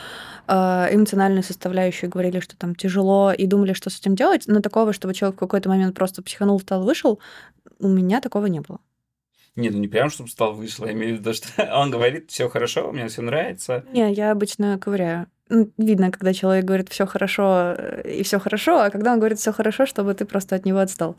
э, 0.46 0.52
эмоциональную 0.92 1.42
составляющую, 1.42 2.08
говорили, 2.08 2.38
что 2.38 2.56
там 2.56 2.76
тяжело, 2.76 3.32
и 3.32 3.46
думали, 3.46 3.72
что 3.72 3.90
с 3.90 3.98
этим 3.98 4.14
делать, 4.14 4.44
но 4.46 4.60
такого, 4.60 4.92
чтобы 4.92 5.12
человек 5.12 5.36
в 5.36 5.40
какой-то 5.40 5.68
момент 5.68 5.96
просто 5.96 6.22
психанул, 6.22 6.58
встал, 6.58 6.84
вышел, 6.84 7.18
у 7.80 7.88
меня 7.88 8.20
такого 8.20 8.46
не 8.46 8.60
было. 8.60 8.78
Не, 9.56 9.70
ну 9.70 9.78
не 9.78 9.88
прям, 9.88 10.10
чтобы 10.10 10.28
стал 10.28 10.52
вышел, 10.52 10.86
я 10.86 10.92
имею 10.92 11.16
в 11.16 11.20
виду, 11.20 11.32
что 11.32 11.48
он 11.74 11.90
говорит, 11.90 12.30
все 12.30 12.48
хорошо, 12.48 12.92
мне 12.92 13.08
все 13.08 13.22
нравится. 13.22 13.84
Не, 13.92 14.12
я 14.12 14.30
обычно 14.30 14.78
ковыряю. 14.78 15.26
Ну, 15.48 15.70
Видно, 15.78 16.10
когда 16.10 16.32
человек 16.34 16.64
говорит 16.64 16.88
все 16.90 17.06
хорошо 17.06 17.74
э, 17.78 18.18
и 18.18 18.22
все 18.22 18.38
хорошо, 18.38 18.80
а 18.80 18.90
когда 18.90 19.12
он 19.12 19.18
говорит 19.18 19.38
все 19.38 19.52
хорошо, 19.52 19.86
чтобы 19.86 20.14
ты 20.14 20.24
просто 20.24 20.56
от 20.56 20.66
него 20.66 20.78
отстал. 20.78 21.16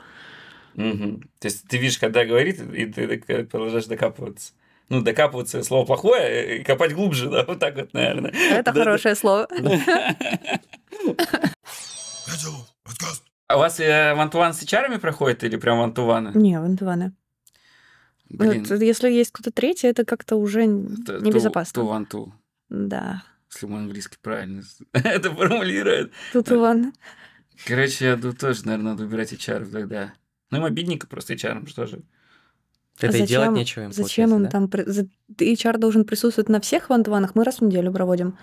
Мгм. 0.75 1.21
То 1.39 1.47
есть 1.47 1.67
ты 1.67 1.77
видишь, 1.77 1.97
когда 1.97 2.25
говорит, 2.25 2.61
и 2.61 2.85
ты 2.85 3.07
так 3.07 3.49
продолжаешь 3.49 3.85
докапываться. 3.85 4.53
Ну, 4.89 5.01
докапываться 5.01 5.63
слово 5.63 5.85
плохое, 5.85 6.59
и 6.59 6.63
копать 6.63 6.93
глубже, 6.93 7.29
да, 7.29 7.43
вот 7.45 7.59
так 7.59 7.75
вот, 7.75 7.93
наверное. 7.93 8.31
Это 8.31 8.63
Да-да. 8.71 8.83
хорошее 8.83 9.15
слово. 9.15 9.47
А 13.49 13.55
у 13.55 13.59
вас 13.59 13.79
э, 13.79 14.13
вантуван 14.13 14.53
с 14.53 14.61
HR 14.61 14.99
проходит 14.99 15.43
или 15.45 15.55
прям 15.55 15.79
вантуваны? 15.79 16.31
Не, 16.35 16.59
вантуваны. 16.59 17.13
Блин, 18.29 18.65
Вот 18.69 18.81
если 18.81 19.09
есть 19.09 19.31
кто-то 19.31 19.51
третий, 19.51 19.87
это 19.87 20.05
как-то 20.05 20.35
уже 20.35 20.63
это 20.63 21.19
небезопасно. 21.19 21.81
Ту 21.81 21.87
ван 21.87 22.05
ту. 22.05 22.33
Да. 22.69 23.23
Если 23.53 23.65
мой 23.65 23.79
английский 23.79 24.17
правильно 24.21 24.61
это 24.93 25.31
формулирует. 25.31 26.11
Тут 26.33 26.51
Иван. 26.51 26.93
Короче, 27.65 28.05
я 28.05 28.15
думаю, 28.17 28.35
тоже, 28.37 28.65
наверное, 28.65 28.91
надо 28.91 29.05
убирать 29.05 29.33
HR 29.33 29.65
тогда. 29.71 30.13
Ну, 30.51 30.57
им 30.57 30.65
обидненько 30.65 31.07
просто 31.07 31.33
HR, 31.33 31.67
что 31.67 31.87
же. 31.87 32.01
Это 32.99 33.17
и 33.17 33.25
делать 33.25 33.29
Зачем- 33.47 33.53
нечего 33.53 33.83
им, 33.83 33.91
Зачем 33.91 34.33
им 34.35 34.43
да? 34.43 34.49
там... 34.49 34.65
HR 34.65 35.77
должен 35.77 36.03
присутствовать 36.03 36.49
на 36.49 36.59
всех 36.59 36.89
вантуванах, 36.89 37.35
мы 37.35 37.43
раз 37.43 37.59
в 37.59 37.61
неделю 37.61 37.91
проводим. 37.91 38.37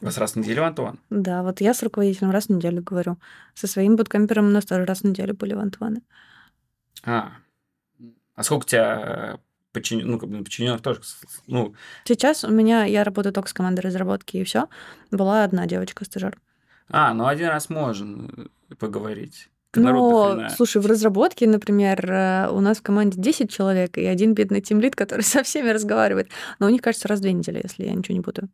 У 0.00 0.04
вас 0.04 0.16
раз 0.18 0.32
в 0.32 0.36
неделю 0.36 0.62
вантуван? 0.62 1.00
Да, 1.10 1.42
вот 1.42 1.60
я 1.60 1.74
с 1.74 1.82
руководителем 1.82 2.30
раз 2.30 2.46
в 2.46 2.50
неделю 2.50 2.82
говорю. 2.82 3.18
Со 3.54 3.66
своим 3.66 3.96
буткемпером 3.96 4.46
у 4.46 4.50
нас 4.50 4.64
тоже 4.64 4.84
раз 4.84 5.00
в 5.00 5.04
неделю 5.04 5.34
были 5.34 5.54
вантуваны. 5.54 6.02
А. 7.04 7.32
А 8.38 8.44
сколько 8.44 8.62
у 8.62 8.68
тебя 8.68 9.40
подчинен... 9.72 10.08
ну, 10.08 10.16
как 10.16 10.28
бы 10.28 10.44
подчиненных 10.44 10.80
тоже, 10.80 11.00
ну, 11.48 11.74
Сейчас 12.04 12.44
у 12.44 12.50
меня, 12.52 12.84
я 12.84 13.02
работаю 13.02 13.32
только 13.32 13.48
с 13.48 13.52
командой 13.52 13.80
разработки, 13.80 14.36
и 14.36 14.44
все. 14.44 14.68
Была 15.10 15.42
одна 15.42 15.66
девочка-стажер. 15.66 16.38
а, 16.88 17.12
ну 17.14 17.26
один 17.26 17.48
раз 17.48 17.68
можно 17.68 18.30
э, 18.70 18.74
поговорить. 18.76 19.48
Дохрена. 19.72 20.50
слушай, 20.50 20.80
в 20.80 20.86
разработке, 20.86 21.48
например, 21.48 22.08
э, 22.08 22.48
у 22.50 22.60
нас 22.60 22.78
в 22.78 22.82
команде 22.82 23.20
10 23.20 23.50
человек 23.50 23.98
и 23.98 24.04
один 24.04 24.34
бедный 24.34 24.60
тимлит, 24.60 24.94
который 24.94 25.22
со 25.22 25.42
всеми 25.42 25.70
разговаривает. 25.70 26.30
Но 26.60 26.66
у 26.66 26.70
них, 26.70 26.80
кажется, 26.80 27.08
раз 27.08 27.18
в 27.18 27.22
две 27.22 27.32
недели, 27.32 27.60
если 27.60 27.86
я 27.86 27.92
ничего 27.92 28.16
не 28.16 28.22
путаю. 28.22 28.48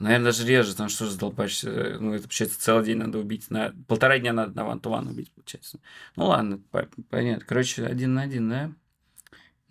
Наверное, 0.00 0.26
даже 0.26 0.44
реже, 0.44 0.74
там 0.74 0.88
что 0.88 1.06
задолбаешься. 1.06 1.98
Ну, 2.00 2.14
это, 2.14 2.24
получается, 2.24 2.60
целый 2.60 2.84
день 2.84 2.98
надо 2.98 3.18
убить. 3.18 3.48
На... 3.50 3.72
Полтора 3.86 4.18
дня 4.18 4.32
надо 4.32 4.56
на 4.56 4.64
ван-ту-ван 4.64 5.06
убить, 5.06 5.30
получается. 5.32 5.78
Ну, 6.16 6.26
ладно, 6.26 6.60
по- 6.72 6.88
понятно. 7.10 7.44
Короче, 7.46 7.84
один 7.84 8.14
на 8.14 8.22
один, 8.22 8.48
да? 8.48 8.72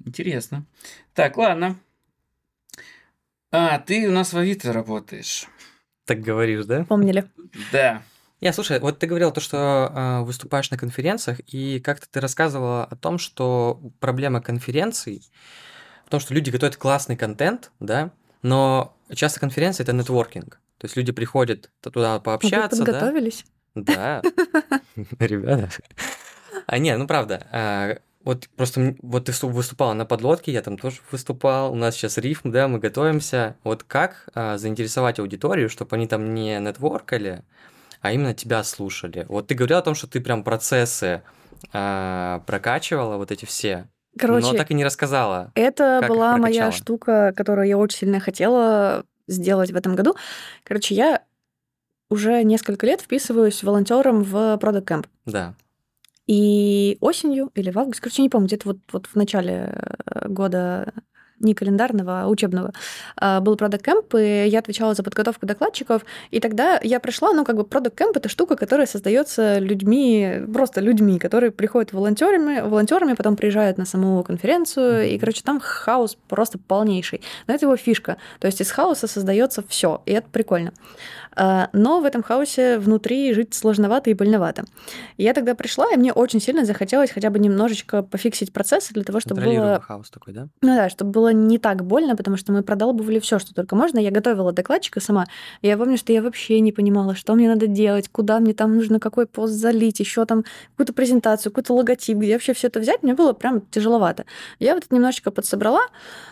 Интересно. 0.05 0.65
Так, 1.13 1.37
ладно. 1.37 1.77
А, 3.51 3.79
ты 3.79 4.07
у 4.07 4.11
нас 4.11 4.33
в 4.33 4.37
Авито 4.37 4.73
работаешь. 4.73 5.47
Так 6.05 6.21
говоришь, 6.21 6.65
да? 6.65 6.85
Помнили? 6.85 7.29
Да. 7.71 8.01
Я, 8.39 8.53
слушай, 8.53 8.79
вот 8.79 8.99
ты 8.99 9.07
говорил 9.07 9.31
то, 9.31 9.41
что 9.41 9.91
э, 9.93 10.23
выступаешь 10.23 10.69
на 10.69 10.77
конференциях, 10.77 11.39
и 11.47 11.79
как-то 11.79 12.07
ты 12.09 12.19
рассказывала 12.19 12.85
о 12.85 12.95
том, 12.95 13.17
что 13.17 13.81
проблема 13.99 14.41
конференций 14.41 15.23
в 16.05 16.09
том, 16.09 16.19
что 16.19 16.33
люди 16.33 16.49
готовят 16.51 16.77
классный 16.77 17.17
контент, 17.17 17.71
да, 17.79 18.11
но 18.43 18.95
часто 19.13 19.39
конференция 19.39 19.83
это 19.83 19.93
нетворкинг. 19.93 20.59
То 20.77 20.85
есть 20.85 20.95
люди 20.95 21.11
приходят 21.11 21.71
туда 21.81 22.15
А 22.15 22.17
Вы 22.19 22.23
пообщаться, 22.23 22.83
да. 22.83 22.91
подготовились? 22.93 23.45
Да. 23.73 24.21
Ребята. 25.19 25.69
А 26.67 26.77
не, 26.77 26.95
ну 26.95 27.07
правда. 27.07 27.99
Вот 28.27 28.49
просто 28.57 28.93
вот 29.01 29.23
ты 29.23 29.47
выступала 29.47 29.93
на 29.93 30.05
подлодке, 30.05 30.51
я 30.51 30.61
там 30.61 30.77
тоже 30.77 30.97
выступал. 31.11 31.71
У 31.71 31.75
нас 31.75 31.95
сейчас 31.95 32.17
рифм, 32.17 32.51
да, 32.51 32.67
мы 32.67 32.77
готовимся. 32.77 33.55
Вот 33.63 33.85
как 33.85 34.27
а, 34.33 34.57
заинтересовать 34.57 35.19
аудиторию, 35.19 35.69
чтобы 35.69 35.95
они 35.95 36.07
там 36.07 36.33
не 36.33 36.59
нетворкали, 36.59 37.45
а 38.01 38.11
именно 38.11 38.33
тебя 38.33 38.65
слушали? 38.65 39.25
Вот 39.29 39.47
ты 39.47 39.55
говорила 39.55 39.79
о 39.79 39.81
том, 39.81 39.95
что 39.95 40.07
ты 40.07 40.19
прям 40.19 40.43
процессы 40.43 41.21
а, 41.71 42.43
прокачивала, 42.45 43.15
вот 43.15 43.31
эти 43.31 43.45
все, 43.45 43.87
Короче, 44.19 44.47
но 44.47 44.57
так 44.57 44.71
и 44.71 44.73
не 44.73 44.83
рассказала. 44.83 45.53
это 45.55 46.03
была 46.05 46.35
моя 46.35 46.73
штука, 46.73 47.33
которую 47.33 47.65
я 47.65 47.77
очень 47.77 47.99
сильно 47.99 48.19
хотела 48.19 49.05
сделать 49.27 49.71
в 49.71 49.75
этом 49.77 49.95
году. 49.95 50.17
Короче, 50.65 50.95
я 50.95 51.23
уже 52.09 52.43
несколько 52.43 52.87
лет 52.87 52.99
вписываюсь 52.99 53.63
волонтером 53.63 54.23
в 54.23 54.35
Product 54.57 54.83
Camp. 54.83 55.05
Да. 55.25 55.53
И 56.27 56.97
осенью 56.99 57.51
или 57.55 57.71
в 57.71 57.79
августе, 57.79 58.01
короче, 58.01 58.21
не 58.21 58.29
помню, 58.29 58.47
где-то 58.47 58.69
вот, 58.69 58.77
вот 58.91 59.07
в 59.07 59.15
начале 59.15 59.73
э, 60.05 60.27
года 60.27 60.93
не 61.39 61.53
календарного, 61.53 62.23
а 62.23 62.27
учебного, 62.27 62.73
а, 63.15 63.41
был 63.41 63.55
Product 63.55 63.83
Camp, 63.83 64.19
и 64.19 64.49
я 64.49 64.59
отвечала 64.59 64.93
за 64.93 65.03
подготовку 65.03 65.45
докладчиков, 65.45 66.03
и 66.31 66.39
тогда 66.39 66.79
я 66.83 66.99
пришла, 66.99 67.33
ну, 67.33 67.45
как 67.45 67.55
бы 67.55 67.63
Product 67.63 67.95
Camp— 67.95 68.11
это 68.15 68.29
штука, 68.29 68.55
которая 68.55 68.87
создается 68.87 69.59
людьми, 69.59 70.41
просто 70.53 70.81
людьми, 70.81 71.19
которые 71.19 71.51
приходят 71.51 71.93
волонтерами, 71.93 72.61
волонтерами, 72.61 73.13
потом 73.13 73.35
приезжают 73.35 73.77
на 73.77 73.85
саму 73.85 74.23
конференцию, 74.23 75.09
и, 75.09 75.19
короче, 75.19 75.43
там 75.43 75.59
хаос 75.59 76.17
просто 76.27 76.57
полнейший. 76.57 77.21
Но 77.47 77.53
это 77.53 77.65
его 77.65 77.77
фишка. 77.77 78.17
То 78.39 78.47
есть 78.47 78.61
из 78.61 78.71
хаоса 78.71 79.07
создается 79.07 79.63
все, 79.67 80.01
и 80.05 80.13
это 80.13 80.27
прикольно. 80.29 80.73
А, 81.39 81.69
Но 81.71 81.99
в 81.99 82.05
этом 82.05 82.23
хаосе 82.23 82.79
внутри 82.79 83.31
жить 83.33 83.53
сложновато 83.53 84.09
и 84.09 84.15
больновато. 84.15 84.65
И 85.17 85.23
Я 85.23 85.33
тогда 85.33 85.53
пришла, 85.53 85.85
и 85.93 85.95
мне 85.95 86.11
очень 86.11 86.41
сильно 86.41 86.65
захотелось 86.65 87.11
хотя 87.11 87.29
бы 87.29 87.37
немножечко 87.37 88.01
пофиксить 88.01 88.51
процессы 88.51 88.91
для 88.93 89.03
того, 89.03 89.19
чтобы 89.19 89.41
было 89.41 89.79
хаос 89.79 90.09
такой, 90.09 90.33
да? 90.33 90.47
ну 90.61 90.75
да, 90.75 90.89
чтобы 90.89 91.11
было 91.11 91.31
не 91.31 91.59
так 91.59 91.85
больно, 91.85 92.15
потому 92.15 92.37
что 92.37 92.51
мы 92.51 92.63
продалбывали 92.63 93.19
все, 93.19 93.37
что 93.37 93.53
только 93.53 93.75
можно. 93.75 93.99
Я 93.99 94.09
готовила 94.09 94.51
докладчика 94.51 94.99
сама. 94.99 95.25
И 95.61 95.67
я 95.67 95.77
помню, 95.77 95.97
что 95.97 96.11
я 96.11 96.23
вообще 96.23 96.59
не 96.59 96.71
понимала, 96.71 97.13
что 97.13 97.35
мне 97.35 97.47
надо 97.47 97.67
делать, 97.67 98.09
куда 98.09 98.39
мне 98.39 98.55
там 98.55 98.75
нужно 98.75 98.99
какой 98.99 99.27
пост 99.27 99.53
залить, 99.53 99.99
еще 99.99 100.25
там 100.25 100.43
какую-то 100.71 100.93
презентацию, 100.93 101.51
какой-то 101.51 101.73
логотип, 101.73 102.17
где 102.17 102.33
вообще 102.33 102.53
все 102.53 102.67
это 102.67 102.79
взять. 102.79 103.03
Мне 103.03 103.13
было 103.13 103.33
прям 103.33 103.61
тяжеловато. 103.61 104.25
Я 104.57 104.73
вот 104.73 104.85
это 104.85 104.95
немножечко 104.95 105.29
подсобрала. 105.29 105.81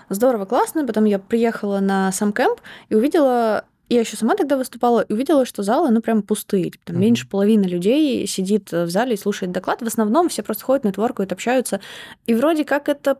Здорово, 0.10 0.46
классно. 0.46 0.88
Потом 0.88 1.06
я 1.06 1.20
приехала 1.20 1.80
на 1.80 2.12
сам 2.12 2.34
кемп 2.34 2.60
и 2.90 2.96
увидела 2.96 3.66
я 3.90 4.00
еще 4.00 4.18
сама 4.18 4.36
тогда 4.36 4.58
выступала 4.58 5.02
и 5.02 5.14
увидела, 5.14 5.46
что 5.46 5.64
залы, 5.64 5.92
ну, 5.92 6.02
прям 6.02 6.24
пустые. 6.24 6.72
Типа, 6.72 6.86
там 6.86 6.96
mm-hmm. 6.96 7.00
меньше 7.00 7.28
половины 7.28 7.66
людей 7.66 8.26
сидит 8.28 8.72
в 8.72 8.90
зале 8.90 9.14
и 9.14 9.18
слушает 9.18 9.52
доклад. 9.52 9.82
В 9.82 9.88
основном 9.88 10.30
все 10.30 10.44
просто 10.44 10.64
ходят, 10.64 10.86
нетворкают, 10.86 11.32
общаются. 11.32 11.80
И 12.26 12.34
вроде 12.34 12.66
как 12.66 12.90
это 12.90 13.18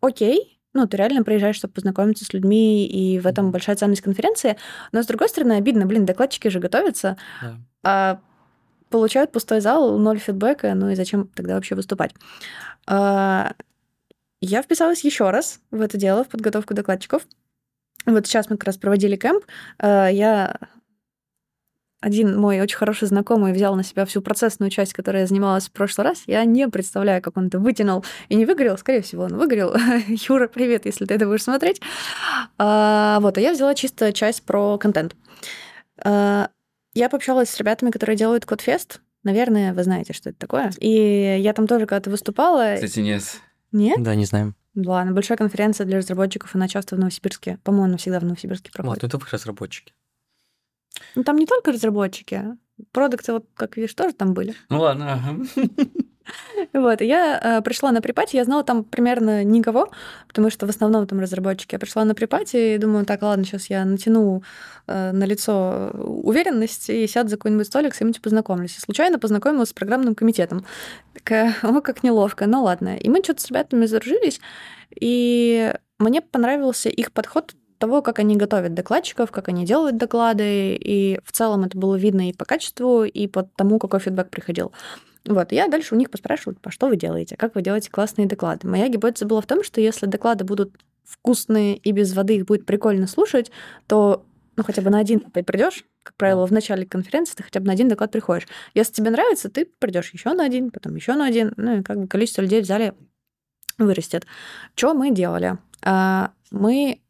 окей, 0.00 0.54
ну, 0.74 0.86
ты 0.88 0.96
реально 0.96 1.22
приезжаешь, 1.22 1.56
чтобы 1.56 1.74
познакомиться 1.74 2.24
с 2.24 2.32
людьми, 2.32 2.86
и 2.86 3.20
в 3.20 3.26
этом 3.26 3.52
большая 3.52 3.76
ценность 3.76 4.02
конференции. 4.02 4.56
Но, 4.90 5.02
с 5.02 5.06
другой 5.06 5.28
стороны, 5.28 5.52
обидно, 5.52 5.86
блин, 5.86 6.04
докладчики 6.04 6.48
же 6.48 6.58
готовятся, 6.58 7.16
yeah. 7.42 7.54
а 7.84 8.20
получают 8.90 9.30
пустой 9.32 9.60
зал, 9.60 9.98
ноль 9.98 10.18
фидбэка, 10.18 10.74
ну 10.74 10.90
и 10.90 10.96
зачем 10.96 11.28
тогда 11.28 11.54
вообще 11.54 11.76
выступать? 11.76 12.12
А, 12.86 13.54
я 14.40 14.62
вписалась 14.62 15.04
еще 15.04 15.30
раз 15.30 15.60
в 15.70 15.80
это 15.80 15.96
дело, 15.96 16.24
в 16.24 16.28
подготовку 16.28 16.74
докладчиков. 16.74 17.26
Вот 18.06 18.26
сейчас 18.26 18.50
мы 18.50 18.56
как 18.56 18.64
раз 18.64 18.76
проводили 18.76 19.16
кемп. 19.16 19.44
А, 19.78 20.08
я 20.08 20.58
один 22.04 22.38
мой 22.38 22.60
очень 22.60 22.76
хороший 22.76 23.08
знакомый 23.08 23.54
взял 23.54 23.74
на 23.76 23.82
себя 23.82 24.04
всю 24.04 24.20
процессную 24.20 24.68
часть, 24.68 24.92
которой 24.92 25.22
я 25.22 25.26
занималась 25.26 25.68
в 25.68 25.72
прошлый 25.72 26.06
раз. 26.06 26.24
Я 26.26 26.44
не 26.44 26.68
представляю, 26.68 27.22
как 27.22 27.38
он 27.38 27.46
это 27.46 27.58
вытянул 27.58 28.04
и 28.28 28.34
не 28.34 28.44
выгорел. 28.44 28.76
Скорее 28.76 29.00
всего, 29.00 29.24
он 29.24 29.38
выгорел. 29.38 29.74
Юра, 30.28 30.48
привет, 30.48 30.84
если 30.84 31.06
ты 31.06 31.14
это 31.14 31.24
будешь 31.24 31.44
смотреть. 31.44 31.80
А, 32.58 33.20
вот, 33.20 33.38
а 33.38 33.40
я 33.40 33.52
взяла 33.52 33.74
чисто 33.74 34.12
часть 34.12 34.42
про 34.42 34.76
контент. 34.76 35.16
А, 35.96 36.50
я 36.92 37.08
пообщалась 37.08 37.48
с 37.48 37.58
ребятами, 37.58 37.90
которые 37.90 38.16
делают 38.16 38.44
Кодфест. 38.44 39.00
Наверное, 39.22 39.72
вы 39.72 39.82
знаете, 39.82 40.12
что 40.12 40.28
это 40.28 40.38
такое. 40.38 40.72
И 40.80 41.38
я 41.40 41.54
там 41.54 41.66
тоже 41.66 41.86
когда-то 41.86 42.10
выступала. 42.10 42.74
Кстати, 42.74 43.00
нет. 43.00 43.22
Нет? 43.72 44.02
Да, 44.02 44.14
не 44.14 44.26
знаем. 44.26 44.54
Ладно, 44.76 45.12
большая 45.12 45.38
конференция 45.38 45.86
для 45.86 45.98
разработчиков, 45.98 46.54
она 46.54 46.68
часто 46.68 46.96
в 46.96 46.98
Новосибирске. 46.98 47.58
По-моему, 47.62 47.86
она 47.86 47.96
всегда 47.96 48.20
в 48.20 48.24
Новосибирске 48.24 48.72
проходит. 48.72 49.02
Вот, 49.02 49.14
это 49.14 49.36
разработчики. 49.36 49.94
Ну, 51.14 51.24
там 51.24 51.36
не 51.36 51.46
только 51.46 51.72
разработчики. 51.72 52.56
Продукты, 52.90 53.32
вот 53.32 53.46
как 53.54 53.76
видишь, 53.76 53.94
тоже 53.94 54.14
там 54.14 54.34
были. 54.34 54.54
Ну 54.68 54.80
ладно, 54.80 55.38
Вот, 56.74 57.00
я 57.00 57.40
э, 57.40 57.62
пришла 57.62 57.92
на 57.92 58.00
припати, 58.00 58.36
я 58.36 58.44
знала 58.44 58.64
там 58.64 58.82
примерно 58.82 59.44
никого, 59.44 59.90
потому 60.26 60.50
что 60.50 60.66
в 60.66 60.70
основном 60.70 61.06
там 61.06 61.20
разработчики. 61.20 61.74
Я 61.74 61.78
пришла 61.78 62.04
на 62.04 62.14
припати 62.14 62.74
и 62.74 62.78
думаю, 62.78 63.06
так, 63.06 63.22
ладно, 63.22 63.44
сейчас 63.44 63.70
я 63.70 63.84
натяну 63.84 64.42
э, 64.88 65.12
на 65.12 65.24
лицо 65.24 65.90
уверенность 65.94 66.90
и 66.90 67.06
сяду 67.06 67.28
за 67.28 67.36
какой-нибудь 67.36 67.68
столик, 67.68 67.94
с 67.94 67.98
кем-нибудь 67.98 68.20
познакомлюсь. 68.20 68.76
И 68.76 68.80
случайно 68.80 69.20
познакомилась 69.20 69.68
с 69.68 69.72
программным 69.72 70.16
комитетом. 70.16 70.66
Такая, 71.14 71.54
о, 71.62 71.80
как 71.80 72.02
неловко, 72.02 72.46
ну 72.46 72.64
ладно. 72.64 72.96
И 72.96 73.08
мы 73.08 73.22
что-то 73.22 73.42
с 73.42 73.46
ребятами 73.46 73.86
задружились, 73.86 74.40
и 75.00 75.72
мне 76.00 76.22
понравился 76.22 76.88
их 76.88 77.12
подход 77.12 77.54
того, 77.78 78.02
как 78.02 78.18
они 78.18 78.36
готовят 78.36 78.74
докладчиков, 78.74 79.30
как 79.30 79.48
они 79.48 79.64
делают 79.64 79.96
доклады, 79.96 80.74
и 80.74 81.20
в 81.24 81.30
целом 81.30 81.62
это 81.64 81.78
было 81.78 81.94
видно 81.94 82.30
и 82.30 82.32
по 82.32 82.44
качеству, 82.44 83.04
и 83.04 83.28
по 83.28 83.44
тому, 83.44 83.78
какой 83.78 84.00
фидбэк 84.00 84.30
приходил. 84.30 84.72
Вот, 85.26 85.52
я 85.52 85.68
дальше 85.68 85.94
у 85.94 85.98
них 85.98 86.10
поспрашиваю, 86.10 86.56
по 86.60 86.70
что 86.70 86.88
вы 86.88 86.96
делаете, 86.96 87.36
как 87.36 87.54
вы 87.54 87.62
делаете 87.62 87.90
классные 87.90 88.26
доклады. 88.26 88.68
Моя 88.68 88.88
гипотеза 88.88 89.26
была 89.26 89.40
в 89.40 89.46
том, 89.46 89.64
что 89.64 89.80
если 89.80 90.06
доклады 90.06 90.44
будут 90.44 90.74
вкусные 91.04 91.76
и 91.76 91.92
без 91.92 92.14
воды 92.14 92.36
их 92.36 92.46
будет 92.46 92.66
прикольно 92.66 93.06
слушать, 93.06 93.50
то 93.86 94.26
ну, 94.56 94.62
хотя 94.62 94.82
бы 94.82 94.90
на 94.90 94.98
один 94.98 95.20
ты 95.20 95.42
придешь, 95.42 95.84
как 96.02 96.14
правило, 96.16 96.46
в 96.46 96.52
начале 96.52 96.86
конференции 96.86 97.34
ты 97.36 97.42
хотя 97.42 97.60
бы 97.60 97.66
на 97.66 97.72
один 97.72 97.88
доклад 97.88 98.12
приходишь. 98.12 98.46
Если 98.74 98.92
тебе 98.92 99.10
нравится, 99.10 99.48
ты 99.48 99.66
придешь 99.78 100.12
еще 100.12 100.32
на 100.32 100.44
один, 100.44 100.70
потом 100.70 100.94
еще 100.94 101.14
на 101.14 101.26
один, 101.26 101.52
ну 101.56 101.80
и 101.80 101.82
как 101.82 101.98
бы 101.98 102.06
количество 102.06 102.42
людей 102.42 102.62
в 102.62 102.66
зале 102.66 102.94
вырастет. 103.78 104.26
Что 104.74 104.94
мы 104.94 105.10
делали? 105.10 105.58
А, 105.82 106.32
мы 106.50 107.00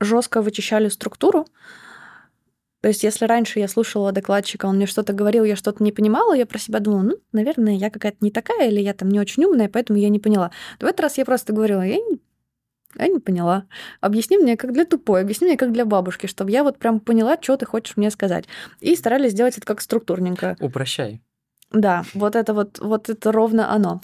жестко 0.00 0.42
вычищали 0.42 0.88
структуру. 0.88 1.46
То 2.82 2.88
есть, 2.88 3.04
если 3.04 3.26
раньше 3.26 3.60
я 3.60 3.68
слушала 3.68 4.10
докладчика, 4.10 4.66
он 4.66 4.76
мне 4.76 4.86
что-то 4.86 5.12
говорил, 5.12 5.44
я 5.44 5.54
что-то 5.54 5.82
не 5.84 5.92
понимала, 5.92 6.34
я 6.34 6.46
про 6.46 6.58
себя 6.58 6.80
думала, 6.80 7.02
ну, 7.02 7.16
наверное, 7.30 7.74
я 7.74 7.90
какая-то 7.90 8.18
не 8.20 8.32
такая, 8.32 8.68
или 8.68 8.80
я 8.80 8.92
там 8.92 9.08
не 9.08 9.20
очень 9.20 9.44
умная, 9.44 9.68
поэтому 9.68 10.00
я 10.00 10.08
не 10.08 10.18
поняла. 10.18 10.50
В 10.80 10.84
этот 10.84 11.00
раз 11.00 11.16
я 11.16 11.24
просто 11.24 11.52
говорила, 11.52 11.82
я 11.82 11.96
не, 11.96 12.20
я 12.98 13.06
не 13.06 13.20
поняла. 13.20 13.66
Объясни 14.00 14.36
мне, 14.36 14.56
как 14.56 14.72
для 14.72 14.84
тупой, 14.84 15.20
объясни 15.20 15.46
мне, 15.46 15.56
как 15.56 15.72
для 15.72 15.84
бабушки, 15.84 16.26
чтобы 16.26 16.50
я 16.50 16.64
вот 16.64 16.78
прям 16.78 16.98
поняла, 16.98 17.38
что 17.40 17.56
ты 17.56 17.66
хочешь 17.66 17.96
мне 17.96 18.10
сказать. 18.10 18.46
И 18.80 18.96
старались 18.96 19.30
сделать 19.30 19.56
это 19.56 19.64
как 19.64 19.80
структурненько. 19.80 20.56
Упрощай. 20.60 21.22
Да, 21.72 22.04
вот 22.14 22.36
это 22.36 22.52
вот, 22.52 22.78
вот 22.80 23.08
это 23.08 23.32
ровно 23.32 23.72
оно. 23.72 24.00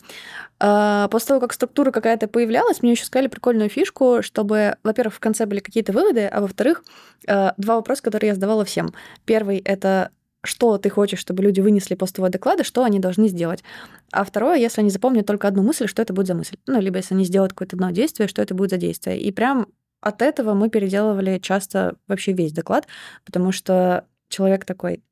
А, 0.59 1.09
после 1.09 1.29
того, 1.29 1.41
как 1.41 1.53
структура 1.53 1.91
какая-то 1.91 2.27
появлялась, 2.27 2.83
мне 2.83 2.93
еще 2.93 3.05
сказали 3.05 3.29
прикольную 3.29 3.69
фишку, 3.69 4.23
чтобы, 4.23 4.77
во-первых, 4.83 5.15
в 5.15 5.21
конце 5.21 5.47
были 5.47 5.61
какие-то 5.61 5.93
выводы, 5.93 6.27
а 6.27 6.41
во-вторых, 6.41 6.83
а, 7.27 7.55
два 7.59 7.77
вопроса, 7.77 8.03
которые 8.03 8.29
я 8.29 8.35
задавала 8.35 8.65
всем. 8.65 8.93
Первый— 9.25 9.59
это 9.65 10.11
что 10.45 10.79
ты 10.79 10.89
хочешь, 10.89 11.19
чтобы 11.19 11.43
люди 11.43 11.61
вынесли 11.61 11.95
после 11.97 12.15
твоего 12.15 12.33
доклада, 12.33 12.63
что 12.65 12.85
они 12.85 13.01
должны 13.01 13.29
сделать. 13.29 13.65
А 14.13 14.25
второе, 14.25 14.57
если 14.57 14.81
они 14.81 14.91
запомнят 14.91 15.27
только 15.27 15.49
одну 15.49 15.63
мысль, 15.63 15.89
что 15.89 16.01
это 16.01 16.15
будет 16.15 16.29
за 16.29 16.35
мысль. 16.35 16.57
Ну, 16.67 16.81
либо 16.81 16.99
если 16.99 17.15
они 17.15 17.25
сделают 17.25 17.53
какое-то 17.53 17.77
одно 17.77 17.91
действие, 17.91 18.29
что 18.29 18.41
это 18.41 18.55
будет 18.55 18.71
за 18.71 18.77
действие. 18.77 19.21
И 19.21 19.33
прям 19.33 19.67
от 20.01 20.23
этого 20.23 20.55
мы 20.55 20.71
переделывали 20.71 21.39
часто 21.39 21.97
вообще 22.07 22.33
весь 22.33 22.53
доклад, 22.53 22.87
потому 23.25 23.51
что 23.51 24.07
человек 24.29 24.65
такой, 24.65 25.03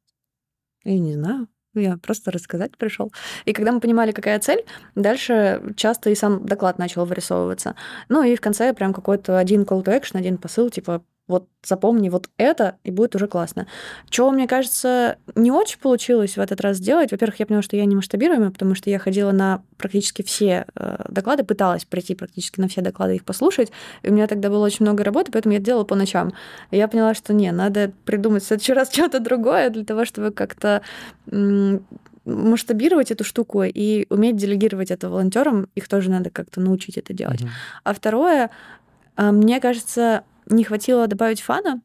я 0.85 0.99
не 0.99 1.15
знаю, 1.15 1.49
я 1.81 1.97
просто 1.97 2.31
рассказать 2.31 2.77
пришел. 2.77 3.13
И 3.45 3.53
когда 3.53 3.73
мы 3.73 3.81
понимали, 3.81 4.13
какая 4.13 4.39
цель, 4.39 4.65
дальше 4.95 5.63
часто 5.77 6.11
и 6.11 6.15
сам 6.15 6.45
доклад 6.47 6.79
начал 6.79 7.05
вырисовываться. 7.05 7.75
Ну 8.09 8.23
и 8.23 8.37
в 8.37 8.41
конце 8.41 8.73
прям 8.73 8.93
какой-то 8.93 9.39
один 9.39 9.63
call 9.63 9.85
to 9.85 10.01
action, 10.01 10.19
один 10.19 10.39
посыл, 10.39 10.71
типа 10.71 11.03
вот 11.29 11.49
запомни 11.65 12.09
вот 12.09 12.29
это, 12.37 12.77
и 12.85 12.91
будет 12.93 13.17
уже 13.17 13.27
классно. 13.27 13.67
Чего, 14.09 14.31
мне 14.31 14.47
кажется, 14.47 15.17
не 15.35 15.51
очень 15.51 15.81
получилось 15.81 16.37
в 16.37 16.41
этот 16.41 16.61
раз 16.61 16.77
сделать. 16.77 17.11
Во-первых, 17.11 17.41
я 17.41 17.47
поняла, 17.47 17.63
что 17.63 17.77
я 17.77 17.85
не 17.85 17.97
масштабируемая, 17.97 18.51
потому 18.51 18.77
что 18.77 18.91
я 18.91 18.99
ходила 19.01 19.33
на 19.33 19.63
практически 19.77 20.23
все 20.23 20.67
э, 20.75 21.05
доклады, 21.09 21.43
пыталась 21.43 21.85
пройти 21.85 22.15
практически 22.15 22.61
на 22.61 22.69
все 22.69 22.81
доклады 22.81 23.17
их 23.17 23.25
послушать. 23.25 23.73
И 24.03 24.09
у 24.09 24.13
меня 24.13 24.29
тогда 24.29 24.51
было 24.51 24.65
очень 24.65 24.85
много 24.85 25.03
работы, 25.03 25.33
поэтому 25.33 25.55
я 25.55 25.61
делала 25.61 25.85
по 25.85 25.97
ночам. 25.97 26.33
И 26.71 26.77
я 26.77 26.87
поняла, 26.87 27.15
что 27.15 27.35
не, 27.35 27.51
надо 27.51 27.93
придумать 28.05 28.45
в 28.45 28.47
следующий 28.47 28.73
раз 28.75 28.93
что-то 28.93 29.19
другое 29.19 29.71
для 29.71 29.85
того, 29.85 30.05
чтобы 30.05 30.31
как-то 30.31 30.83
масштабировать 32.25 33.11
эту 33.11 33.25
штуку 33.25 33.63
и 33.63 34.07
уметь 34.11 34.37
делегировать 34.37 34.91
это 34.91 35.09
волонтерам, 35.09 35.69
их 35.75 35.89
тоже 35.89 36.11
надо 36.11 36.31
как-то 36.31 36.61
научить 36.61 36.99
это 36.99 37.13
делать. 37.13 37.43
Mm-hmm. 37.43 37.49
А 37.85 37.95
второе, 37.95 38.51
э, 39.17 39.31
мне 39.31 39.61
кажется, 39.61 40.25
не 40.47 40.65
хватило 40.65 41.07
добавить 41.07 41.41
фана, 41.41 41.83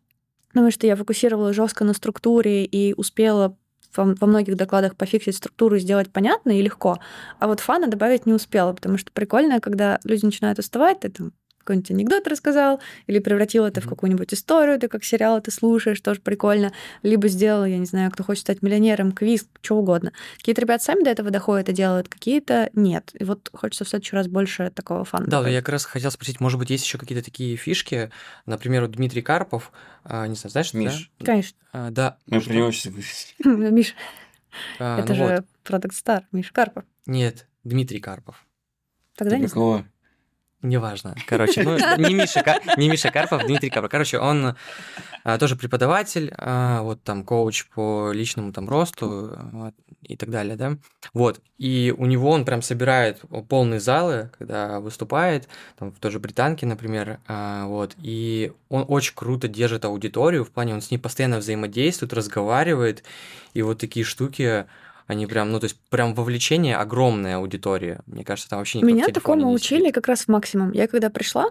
потому 0.50 0.72
что 0.72 0.88
я 0.88 0.96
фокусировала 0.96 1.54
жестко 1.54 1.84
на 1.84 1.94
структуре 1.94 2.66
и 2.66 2.94
успела 2.94 3.58
во 3.96 4.26
многих 4.26 4.56
докладах 4.56 4.96
пофиксить 4.96 5.36
структуру, 5.36 5.78
сделать 5.78 6.12
понятно 6.12 6.58
и 6.58 6.62
легко. 6.62 7.00
А 7.40 7.48
вот 7.48 7.60
фана 7.60 7.88
добавить 7.88 8.26
не 8.26 8.34
успела, 8.34 8.74
потому 8.74 8.98
что 8.98 9.12
прикольно, 9.12 9.60
когда 9.60 10.00
люди 10.06 10.26
начинают 10.26 10.60
уставать, 10.60 11.02
ты 11.02 11.10
там 11.10 11.34
какой-нибудь 11.62 11.92
анекдот 11.92 12.28
рассказал, 12.28 12.82
или 13.08 13.20
превратил 13.20 13.66
это 13.66 13.82
в 13.82 13.88
какую-нибудь 13.88 14.34
историю, 14.34 14.80
ты 14.80 14.88
как 14.88 15.04
сериал 15.04 15.38
это 15.38 15.52
слушаешь, 15.52 16.02
тоже 16.02 16.22
прикольно. 16.22 16.74
Либо 17.04 17.28
сделал, 17.28 17.66
я 17.66 17.78
не 17.78 17.86
знаю, 17.86 18.12
кто 18.12 18.24
хочет 18.24 18.42
стать 18.42 18.62
миллионером, 18.62 19.12
квиз, 19.12 19.48
что 19.62 19.78
угодно. 19.78 20.12
Какие-то 20.38 20.62
ребята 20.62 20.84
сами 20.84 21.04
до 21.04 21.10
этого 21.10 21.32
доходят 21.32 21.70
и 21.70 21.74
делают, 21.74 22.10
какие-то 22.10 22.70
нет. 22.74 23.12
И 23.14 23.24
вот 23.24 23.50
хочется 23.54 23.86
в 23.86 23.90
следующий 23.90 24.16
раз 24.16 24.28
больше 24.28 24.72
такого 24.74 25.06
фана. 25.06 25.28
Да, 25.28 25.48
я 25.48 25.62
как 25.62 25.70
раз 25.70 25.86
хотел 25.86 26.12
спросить, 26.12 26.40
может 26.40 26.60
быть, 26.60 26.70
есть 26.70 26.86
еще 26.86 26.98
какие-то 26.98 27.24
такие 27.24 27.56
фишки, 27.56 28.12
например, 28.46 28.84
вот 28.84 28.92
Дмитрий 28.92 29.22
Карпов, 29.22 29.72
а, 30.04 30.28
не 30.28 30.36
знаю, 30.36 30.52
знаешь, 30.52 30.74
Миш. 30.74 31.12
да? 31.20 31.26
Конечно. 31.26 31.58
А, 31.72 31.90
да. 31.92 32.18
Мы 32.26 32.42
про 32.42 32.54
него 32.54 32.72
сейчас 32.72 32.94
Миш, 33.46 33.96
А, 34.80 35.00
это 35.00 35.14
ну 35.14 35.16
же. 35.16 35.44
Product 35.64 35.92
Star, 35.92 36.24
Миш 36.32 36.52
Карпов. 36.52 36.84
Нет, 37.06 37.48
Дмитрий 37.64 38.00
Карпов. 38.00 38.46
Тогда 39.16 39.38
не 39.38 39.48
знаю. 39.48 39.88
Неважно. 40.62 41.16
Короче, 41.26 41.64
ну, 41.64 41.78
не 41.98 42.14
Миша, 42.14 42.44
не 42.78 42.90
Миша 42.90 43.12
Карпов, 43.12 43.46
Дмитрий 43.46 43.70
Карпов. 43.70 43.90
Короче, 43.90 44.20
он 44.20 44.56
а, 45.24 45.38
тоже 45.40 45.56
преподаватель, 45.56 46.34
а, 46.38 46.82
вот 46.82 47.04
там 47.04 47.24
коуч 47.24 47.66
по 47.68 48.12
личному 48.12 48.54
там 48.54 48.70
росту 48.70 49.38
вот, 49.52 49.74
и 50.04 50.16
так 50.16 50.30
далее, 50.30 50.56
да. 50.56 50.78
Вот. 51.14 51.42
И 51.58 51.94
у 51.98 52.06
него 52.06 52.30
он 52.30 52.46
прям 52.46 52.62
собирает 52.62 53.22
полные 53.50 53.80
залы, 53.80 54.30
когда 54.38 54.80
выступает, 54.80 55.48
там 55.80 55.92
в 55.92 56.00
той 56.00 56.12
же 56.12 56.20
Британке, 56.20 56.68
например, 56.68 57.20
а, 57.28 57.66
вот. 57.66 57.96
И 57.98 58.54
он 58.70 58.86
очень 58.88 59.14
круто 59.16 59.48
держит 59.48 59.86
аудиторию, 59.86 60.46
в 60.46 60.52
плане 60.52 60.76
он 60.76 60.82
с 60.82 60.92
ней 60.92 60.98
постоянно 60.98 61.38
взаимодействует, 61.38 62.14
разговаривает, 62.14 63.04
и 63.56 63.64
вот 63.64 63.80
такие 63.80 64.06
штуки 64.06 64.66
они 65.08 65.28
прям, 65.28 65.52
ну, 65.52 65.60
то 65.60 65.66
есть 65.66 65.78
прям 65.90 66.14
вовлечение 66.14 66.78
огромная 66.78 67.38
аудитория. 67.38 68.02
Мне 68.06 68.24
кажется, 68.24 68.50
там 68.50 68.60
вообще 68.60 68.80
никто 68.80 68.94
Меня 68.94 69.08
такому 69.08 69.48
не 69.48 69.54
учили 69.54 69.92
как 69.92 70.08
раз 70.08 70.22
в 70.22 70.28
максимум. 70.28 70.72
Я 70.72 70.88
когда 70.88 71.10
пришла, 71.10 71.50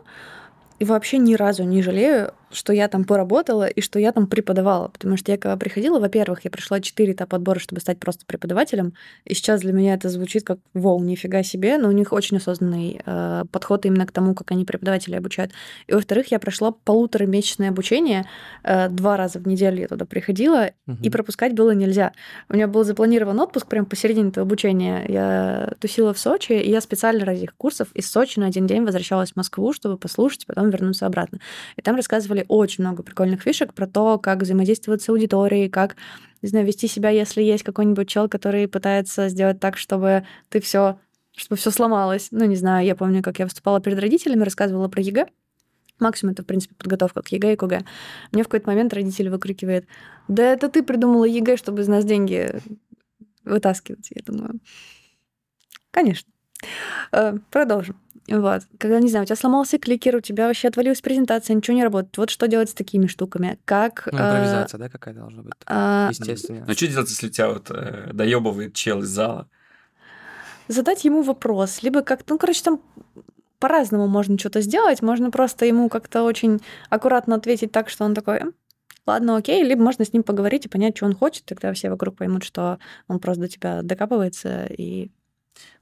и 0.79 0.85
вообще 0.85 1.19
ни 1.19 1.35
разу 1.35 1.65
не 1.65 1.83
жалею, 1.83 2.33
что 2.51 2.73
я 2.73 2.89
там 2.89 3.05
поработала 3.05 3.67
и 3.67 3.81
что 3.81 3.99
я 3.99 4.13
там 4.13 4.27
преподавала. 4.27 4.89
Потому 4.89 5.17
что 5.17 5.33
я 5.33 5.39
когда 5.39 5.57
приходила, 5.57 6.01
во-первых, 6.01 6.45
я 6.45 6.51
прошла 6.51 6.81
четыре 6.81 7.13
этапа 7.13 7.37
отбора, 7.37 7.59
чтобы 7.59 7.81
стать 7.81 7.99
просто 7.99 8.27
преподавателем. 8.27 8.95
И 9.25 9.35
сейчас 9.35 9.61
для 9.61 9.73
меня 9.73 9.95
это 9.95 10.09
звучит 10.09 10.45
как 10.45 10.59
«Воу, 10.75 11.03
нифига 11.03 11.43
себе», 11.43 11.79
но 11.79 11.89
у 11.89 11.93
них 11.93 12.13
очень 12.13 12.39
осознанный 12.39 13.01
э, 13.05 13.45
подход 13.51 13.87
именно 13.87 14.07
к 14.07 14.13
тому, 14.13 14.35
как 14.35 14.51
они 14.51 14.65
преподаватели 14.65 15.15
обучают. 15.15 15.53
И 15.87 15.93
во-вторых, 15.93 16.31
я 16.31 16.39
прошла 16.39 16.73
полуторамесячное 16.73 17.71
обучение. 17.71 18.27
Э, 18.65 18.89
два 18.89 19.17
раза 19.17 19.39
в 19.39 19.47
неделю 19.47 19.81
я 19.81 19.89
туда 19.89 20.05
приходила, 20.05 20.71
угу. 20.87 20.99
и 21.03 21.11
пропускать 21.11 21.55
было 21.55 21.71
нельзя. 21.73 22.13
У 22.49 22.55
меня 22.55 22.67
был 22.67 22.85
запланирован 22.85 23.39
отпуск 23.41 23.67
прямо 23.67 23.87
посередине 23.87 24.31
этого 24.31 24.45
обучения. 24.45 25.05
Я 25.09 25.73
тусила 25.79 26.13
в 26.13 26.19
Сочи, 26.19 26.53
и 26.53 26.71
я 26.71 26.81
специально 26.81 27.25
ради 27.25 27.45
их 27.45 27.55
курсов 27.57 27.89
из 27.95 28.11
Сочи 28.11 28.39
на 28.41 28.47
один 28.47 28.67
день 28.67 28.85
возвращалась 28.85 29.33
в 29.33 29.37
Москву, 29.37 29.73
чтобы 29.73 29.97
послушать, 29.97 30.47
потом 30.47 30.71
вернуться 30.71 31.07
обратно. 31.07 31.39
И 31.77 31.83
там 31.83 31.97
рассказывали 31.97 32.40
очень 32.49 32.85
много 32.85 33.03
прикольных 33.03 33.43
фишек 33.43 33.75
про 33.75 33.87
то, 33.87 34.19
как 34.19 34.43
взаимодействовать 34.43 35.03
с 35.03 35.09
аудиторией, 35.09 35.69
как, 35.69 35.97
не 36.43 36.49
знаю, 36.49 36.67
вести 36.67 36.87
себя, 36.87 37.11
если 37.11 37.43
есть 37.43 37.65
какой-нибудь 37.65 38.09
чел, 38.09 38.29
который 38.29 38.69
пытается 38.69 39.29
сделать 39.29 39.61
так, 39.61 39.77
чтобы 39.77 40.25
ты 40.49 40.61
все 40.61 40.99
чтобы 41.37 41.59
все 41.59 41.71
сломалось. 41.71 42.29
Ну, 42.33 42.45
не 42.45 42.57
знаю, 42.57 42.85
я 42.85 42.95
помню, 42.95 43.23
как 43.23 43.39
я 43.39 43.47
выступала 43.47 43.81
перед 43.81 43.99
родителями, 43.99 44.43
рассказывала 44.43 44.89
про 44.89 45.01
ЕГЭ. 45.01 45.27
Максимум 45.99 46.33
это, 46.33 46.43
в 46.43 46.47
принципе, 46.47 46.75
подготовка 46.75 47.23
к 47.23 47.29
ЕГЭ 47.29 47.53
и 47.53 47.57
КГ. 47.57 47.85
Мне 48.33 48.43
в 48.43 48.49
какой-то 48.49 48.69
момент 48.69 48.93
родители 48.93 49.29
выкрикивают, 49.29 49.87
да 50.29 50.43
это 50.43 50.69
ты 50.69 50.83
придумала 50.83 51.25
ЕГЭ, 51.25 51.57
чтобы 51.57 51.83
из 51.83 51.89
нас 51.89 52.05
деньги 52.05 52.51
вытаскивать. 53.45 54.11
Я 54.15 54.23
думаю, 54.25 54.61
конечно. 55.91 56.31
Э, 57.13 57.35
продолжим. 57.51 57.97
Вот. 58.31 58.63
Когда, 58.79 59.01
не 59.01 59.09
знаю, 59.09 59.25
у 59.25 59.27
тебя 59.27 59.37
сломался 59.37 59.79
кликер, 59.79 60.17
у 60.17 60.21
тебя 60.21 60.47
вообще 60.47 60.69
отвалилась 60.69 61.01
презентация, 61.01 61.55
ничего 61.55 61.77
не 61.77 61.83
работает. 61.83 62.17
Вот 62.17 62.31
что 62.31 62.47
делать 62.47 62.71
с 62.71 62.75
такими 62.75 63.07
штуками? 63.07 63.59
Как... 63.65 64.07
Ну, 64.07 64.19
импровизация, 64.19 64.79
э, 64.79 64.81
да, 64.83 64.89
какая 64.89 65.15
должна 65.15 65.43
быть? 65.43 65.53
А... 65.67 66.09
Естественно. 66.11 66.65
Ну, 66.67 66.73
что 66.75 66.87
делать, 66.87 67.11
если 67.11 67.29
тебя 67.29 67.49
вот 67.51 67.71
э, 67.71 68.11
доебывает 68.13 68.75
чел 68.75 69.01
из 69.03 69.09
зала? 69.09 69.49
Задать 70.69 71.05
ему 71.05 71.23
вопрос. 71.23 71.83
Либо 71.83 72.03
как-то... 72.03 72.35
Ну, 72.35 72.39
короче, 72.39 72.63
там 72.63 72.81
по-разному 73.59 74.07
можно 74.07 74.39
что-то 74.39 74.61
сделать. 74.61 75.03
Можно 75.03 75.33
просто 75.33 75.67
ему 75.67 75.89
как-то 75.89 76.23
очень 76.23 76.61
аккуратно 76.89 77.35
ответить 77.35 77.73
так, 77.73 77.89
что 77.89 78.05
он 78.05 78.15
такой, 78.15 78.41
ладно, 79.07 79.37
окей, 79.37 79.65
либо 79.65 79.83
можно 79.83 80.05
с 80.05 80.13
ним 80.13 80.23
поговорить 80.23 80.67
и 80.67 80.69
понять, 80.69 80.97
что 80.97 81.07
он 81.07 81.15
хочет, 81.15 81.45
тогда 81.47 81.73
все 81.73 81.91
вокруг 81.91 82.17
поймут, 82.17 82.45
что 82.45 82.79
он 83.09 83.19
просто 83.19 83.43
до 83.43 83.49
тебя 83.49 83.83
докапывается, 83.83 84.67
и 84.67 85.11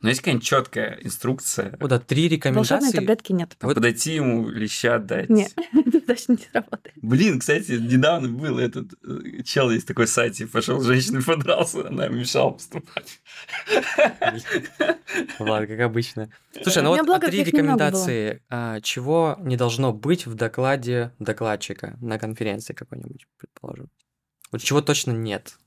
но 0.01 0.09
есть 0.11 0.21
какая-нибудь 0.21 0.47
четкая 0.47 0.99
инструкция. 1.03 1.77
Вот, 1.81 1.91
да, 1.91 1.99
три 1.99 2.29
рекомендации. 2.29 2.75
Волшебной 2.75 2.93
таблетки 2.93 3.33
нет. 3.33 3.57
Вот. 3.61 3.75
Подойти 3.75 4.15
ему, 4.15 4.49
леща 4.49 4.97
отдать. 4.97 5.29
Нет, 5.29 5.53
это 5.73 6.01
точно 6.01 6.33
не 6.33 6.39
сработает. 6.51 6.95
Блин, 6.97 7.41
кстати, 7.41 7.73
недавно 7.73 8.29
был 8.29 8.59
этот 8.59 8.93
э, 9.05 9.43
чел, 9.43 9.71
есть 9.71 9.89
такой 9.89 10.07
сайт, 10.07 10.35
типа, 10.35 10.53
пошел 10.53 10.81
с 10.81 10.87
женщиной 10.87 11.25
подрался, 11.25 11.89
она 11.89 12.09
мешала 12.09 12.51
поступать. 12.51 13.21
Ладно, 15.41 15.67
как 15.67 15.81
обычно. 15.81 16.31
Слушай, 16.63 16.83
ну 16.83 16.91
вот 16.91 17.21
три 17.23 17.43
рекомендации. 17.43 18.43
А, 18.49 18.81
чего 18.81 19.37
не 19.41 19.57
должно 19.57 19.93
быть 19.93 20.27
в 20.27 20.35
докладе 20.35 21.13
докладчика 21.19 21.97
на 22.01 22.19
конференции 22.19 22.73
какой-нибудь, 22.73 23.27
предположим? 23.37 23.91
Вот 24.53 24.63
чего 24.63 24.81
точно 24.81 25.11
нет? 25.11 25.59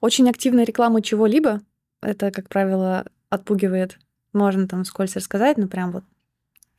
Очень 0.00 0.28
активная 0.30 0.64
реклама 0.64 1.02
чего-либо, 1.02 1.60
это, 2.02 2.30
как 2.30 2.48
правило, 2.48 3.06
отпугивает. 3.30 3.98
Можно 4.32 4.68
там 4.68 4.84
скользь 4.84 5.16
рассказать, 5.16 5.56
но 5.56 5.66
прям 5.66 5.92
вот 5.92 6.04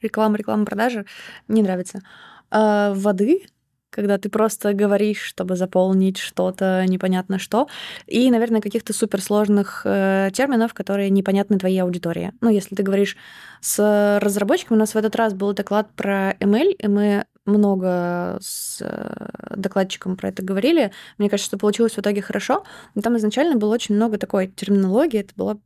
реклама, 0.01 0.38
реклама, 0.38 0.65
продажи 0.65 1.05
не 1.47 1.62
нравится. 1.62 2.01
А 2.51 2.93
воды, 2.93 3.45
когда 3.89 4.17
ты 4.17 4.29
просто 4.29 4.73
говоришь, 4.73 5.21
чтобы 5.21 5.55
заполнить 5.55 6.17
что-то 6.17 6.86
непонятно 6.88 7.39
что, 7.39 7.67
и, 8.05 8.29
наверное, 8.29 8.62
каких-то 8.62 8.93
суперсложных 8.93 9.81
э, 9.86 10.29
терминов, 10.33 10.73
которые 10.73 11.10
непонятны 11.10 11.57
твоей 11.57 11.79
аудитории. 11.79 12.31
Ну, 12.41 12.49
если 12.49 12.75
ты 12.75 12.83
говоришь 12.83 13.17
с 13.60 14.19
разработчиком, 14.21 14.77
у 14.77 14.79
нас 14.79 14.93
в 14.93 14.97
этот 14.97 15.15
раз 15.15 15.33
был 15.33 15.53
доклад 15.53 15.89
про 15.95 16.33
ML, 16.33 16.73
и 16.73 16.88
мы 16.88 17.25
много 17.47 18.38
с 18.41 18.79
э, 18.81 19.55
докладчиком 19.55 20.17
про 20.17 20.29
это 20.29 20.43
говорили. 20.43 20.91
Мне 21.17 21.29
кажется, 21.29 21.49
что 21.49 21.57
получилось 21.57 21.93
в 21.93 21.99
итоге 21.99 22.21
хорошо. 22.21 22.63
Но 22.93 23.01
там 23.01 23.17
изначально 23.17 23.55
было 23.55 23.73
очень 23.73 23.95
много 23.95 24.17
такой 24.17 24.47
терминологии. 24.47 25.21
Это 25.21 25.33
была 25.36 25.57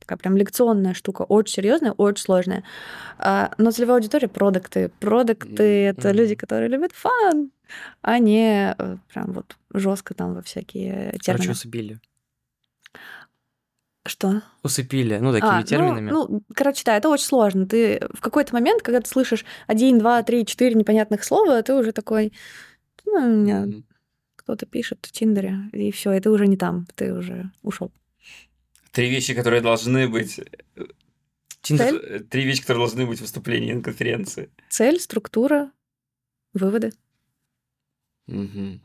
такая 0.00 0.18
прям 0.18 0.36
лекционная 0.36 0.94
штука, 0.94 1.22
очень 1.22 1.54
серьезная, 1.54 1.92
очень 1.92 2.22
сложная. 2.22 2.62
А, 3.18 3.52
но 3.58 3.70
целевая 3.70 3.96
аудитория 3.96 4.28
продукты. 4.28 4.90
Продукты 5.00 5.62
mm-hmm. 5.62 5.90
это 5.90 6.10
люди, 6.12 6.34
которые 6.34 6.68
любят 6.68 6.92
фан, 6.92 7.50
а 8.02 8.18
не 8.18 8.74
э, 8.76 8.96
прям 9.12 9.32
вот 9.32 9.56
жестко 9.72 10.14
там 10.14 10.34
во 10.34 10.42
всякие 10.42 11.16
термины. 11.22 11.46
Короче, 11.46 11.68
убили. 11.68 12.00
Что? 14.06 14.42
Усыпили, 14.62 15.16
ну, 15.16 15.32
такими 15.32 15.50
а, 15.50 15.60
ну, 15.60 15.64
терминами. 15.64 16.10
Ну, 16.10 16.26
ну, 16.28 16.42
короче, 16.54 16.82
да, 16.84 16.96
это 16.96 17.08
очень 17.08 17.24
сложно. 17.24 17.66
Ты 17.66 18.06
в 18.12 18.20
какой-то 18.20 18.52
момент, 18.52 18.82
когда 18.82 19.00
ты 19.00 19.08
слышишь 19.08 19.46
один, 19.66 19.98
два, 19.98 20.22
три, 20.22 20.44
четыре 20.44 20.74
непонятных 20.74 21.24
слова, 21.24 21.62
ты 21.62 21.74
уже 21.74 21.92
такой, 21.92 22.34
ну, 23.06 23.12
у 23.14 23.42
меня 23.42 23.64
mm-hmm. 23.64 23.82
кто-то 24.36 24.66
пишет 24.66 25.06
в 25.06 25.12
Тиндере, 25.12 25.70
и 25.72 25.90
все, 25.90 26.12
и 26.12 26.20
ты 26.20 26.28
уже 26.28 26.46
не 26.46 26.58
там, 26.58 26.86
ты 26.94 27.14
уже 27.14 27.50
ушел. 27.62 27.92
Три 28.92 29.08
вещи, 29.08 29.32
которые 29.32 29.62
должны 29.62 30.06
быть... 30.06 30.38
Тиндер... 31.62 31.88
Цель? 31.88 32.24
Три 32.24 32.44
вещи, 32.44 32.60
которые 32.60 32.86
должны 32.86 33.06
быть 33.06 33.18
в 33.20 33.22
выступлении 33.22 33.72
на 33.72 33.82
конференции. 33.82 34.50
Цель, 34.68 35.00
структура, 35.00 35.70
выводы. 36.52 36.92
Угу. 38.26 38.80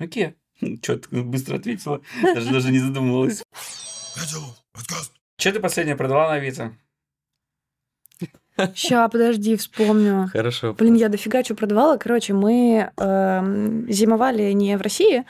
Окей. 0.00 0.34
Ты 0.60 0.96
быстро 1.22 1.56
ответила, 1.56 2.02
даже, 2.22 2.52
даже 2.52 2.70
не 2.70 2.78
задумывалась. 2.78 3.42
Что 5.36 5.52
ты 5.52 5.60
последнее 5.60 5.96
продала 5.96 6.28
на 6.28 6.34
Авито? 6.34 6.72
Ща, 8.74 9.08
подожди, 9.08 9.56
вспомню. 9.56 10.28
Хорошо. 10.32 10.74
Блин, 10.74 10.94
я 10.94 11.08
дофига 11.08 11.42
что 11.42 11.54
продавала. 11.54 11.96
Короче, 11.96 12.34
мы 12.34 12.90
э, 12.94 13.84
зимовали 13.88 14.52
не 14.52 14.76
в 14.76 14.82
России. 14.82 15.24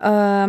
Э, 0.00 0.48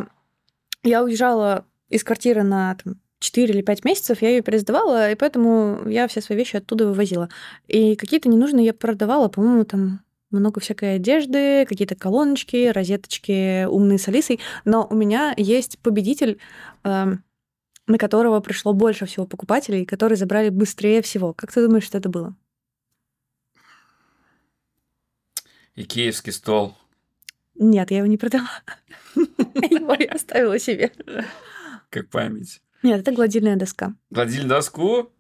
я 0.84 1.04
уезжала 1.04 1.66
из 1.90 2.04
квартиры 2.04 2.44
на 2.44 2.76
там, 2.84 2.96
4 3.20 3.54
или 3.54 3.62
5 3.62 3.86
месяцев, 3.86 4.22
я 4.22 4.30
ее 4.30 4.42
пересдавала, 4.42 5.12
и 5.12 5.16
поэтому 5.16 5.88
я 5.88 6.08
все 6.08 6.22
свои 6.22 6.38
вещи 6.38 6.56
оттуда 6.56 6.88
вывозила. 6.88 7.30
И 7.68 7.96
какие-то 7.96 8.30
ненужные 8.30 8.66
я 8.66 8.74
продавала, 8.74 9.28
по-моему, 9.28 9.64
там 9.66 10.02
много 10.32 10.60
всякой 10.60 10.96
одежды, 10.96 11.66
какие-то 11.68 11.96
колоночки, 11.96 12.70
розеточки, 12.70 13.66
умные 13.66 14.00
с 14.00 14.08
Алисой. 14.08 14.40
Но 14.66 14.88
у 14.90 14.96
меня 14.96 15.34
есть 15.38 15.78
победитель 15.80 16.40
э, 16.84 17.18
на 17.92 17.98
которого 17.98 18.40
пришло 18.40 18.74
больше 18.74 19.06
всего 19.06 19.26
покупателей, 19.26 19.86
которые 19.86 20.16
забрали 20.18 20.50
быстрее 20.50 21.02
всего. 21.02 21.34
Как 21.34 21.52
ты 21.52 21.66
думаешь, 21.66 21.84
что 21.84 21.98
это 21.98 22.10
было? 22.10 22.36
Икеевский 25.76 26.32
стол. 26.32 26.78
Нет, 27.56 27.92
я 27.92 27.98
его 27.98 28.08
не 28.08 28.18
продала. 28.18 28.50
Его 29.16 29.96
я 30.00 30.14
оставила 30.14 30.58
себе. 30.58 30.92
Как 31.90 32.10
память. 32.10 32.62
Нет, 32.82 33.02
это 33.02 33.12
гладильная 33.12 33.58
доска. 33.58 33.94
Гладильную 34.10 34.50
доску? 34.50 35.12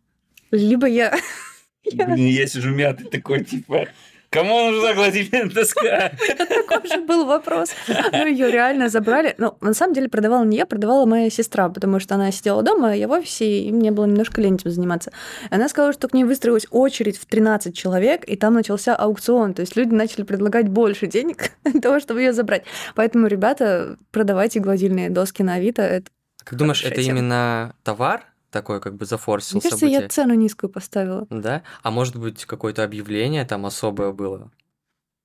Либо 0.51 0.87
я... 0.87 1.13
Блин, 1.93 2.15
я 2.15 2.47
сижу 2.47 2.71
мятый 2.71 3.07
такой, 3.07 3.43
типа, 3.43 3.87
Кому 4.31 4.71
нужна 4.71 4.93
гладильная 4.93 5.49
доска? 5.49 6.13
Такой 6.37 6.87
же 6.87 7.01
был 7.01 7.25
вопрос. 7.25 7.71
Ну, 8.13 8.25
ее 8.25 8.49
реально 8.49 8.87
забрали. 8.87 9.35
Ну, 9.37 9.57
на 9.59 9.73
самом 9.73 9.93
деле, 9.93 10.07
продавала 10.07 10.45
не 10.45 10.55
я, 10.55 10.65
продавала 10.65 11.05
моя 11.05 11.29
сестра, 11.29 11.67
потому 11.67 11.99
что 11.99 12.15
она 12.15 12.31
сидела 12.31 12.63
дома, 12.63 12.95
я 12.95 13.09
в 13.09 13.11
офисе, 13.11 13.63
и 13.63 13.71
мне 13.73 13.91
было 13.91 14.05
немножко 14.05 14.39
лень 14.39 14.55
этим 14.55 14.71
заниматься. 14.71 15.11
Она 15.49 15.67
сказала, 15.67 15.91
что 15.91 16.07
к 16.07 16.13
ней 16.13 16.23
выстроилась 16.23 16.65
очередь 16.71 17.17
в 17.17 17.25
13 17.25 17.75
человек, 17.75 18.23
и 18.25 18.37
там 18.37 18.53
начался 18.53 18.95
аукцион. 18.95 19.53
То 19.53 19.63
есть 19.63 19.75
люди 19.75 19.93
начали 19.93 20.23
предлагать 20.23 20.69
больше 20.69 21.07
денег 21.07 21.51
для 21.65 21.81
того, 21.81 21.99
чтобы 21.99 22.21
ее 22.21 22.31
забрать. 22.31 22.63
Поэтому, 22.95 23.27
ребята, 23.27 23.97
продавайте 24.11 24.61
гладильные 24.61 25.09
доски 25.09 25.43
на 25.43 25.55
Авито. 25.55 25.81
Это 25.81 26.09
как 26.45 26.57
думаешь, 26.57 26.85
это 26.85 27.03
тема. 27.03 27.19
именно 27.19 27.75
товар 27.83 28.30
такой 28.51 28.79
как 28.79 28.95
бы 28.95 29.05
зафорсил 29.05 29.55
Мне 29.55 29.61
кажется, 29.61 29.79
событие. 29.79 30.01
я 30.01 30.07
цену 30.09 30.33
низкую 30.35 30.69
поставила. 30.69 31.25
Да? 31.29 31.63
А 31.81 31.89
может 31.89 32.15
быть, 32.17 32.45
какое-то 32.45 32.83
объявление 32.83 33.45
там 33.45 33.65
особое 33.65 34.11
было? 34.11 34.51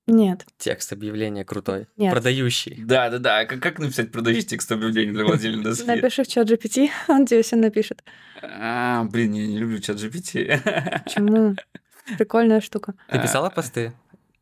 Нет. 0.07 0.45
Текст 0.57 0.93
объявления 0.93 1.43
крутой. 1.43 1.87
Нет. 1.97 2.13
Продающий. 2.13 2.81
Да, 2.83 3.09
да, 3.09 3.19
да. 3.19 3.45
Как, 3.45 3.59
как 3.59 3.77
написать 3.79 4.09
продающий 4.11 4.43
текст 4.43 4.71
объявления 4.71 5.11
для 5.11 5.25
гладильной 5.25 5.63
доски? 5.65 5.85
Напиши 5.85 6.23
в 6.23 6.27
чат 6.27 6.49
GPT, 6.49 6.89
он 7.09 7.25
тебе 7.25 7.41
все 7.43 7.57
напишет. 7.57 8.03
А, 8.41 9.03
блин, 9.03 9.33
я 9.33 9.45
не 9.45 9.57
люблю 9.57 9.79
чат 9.79 9.97
GPT. 9.97 11.03
Почему? 11.03 11.55
Прикольная 12.17 12.61
штука. 12.61 12.93
Ты 13.09 13.21
писала 13.21 13.49
посты? 13.49 13.91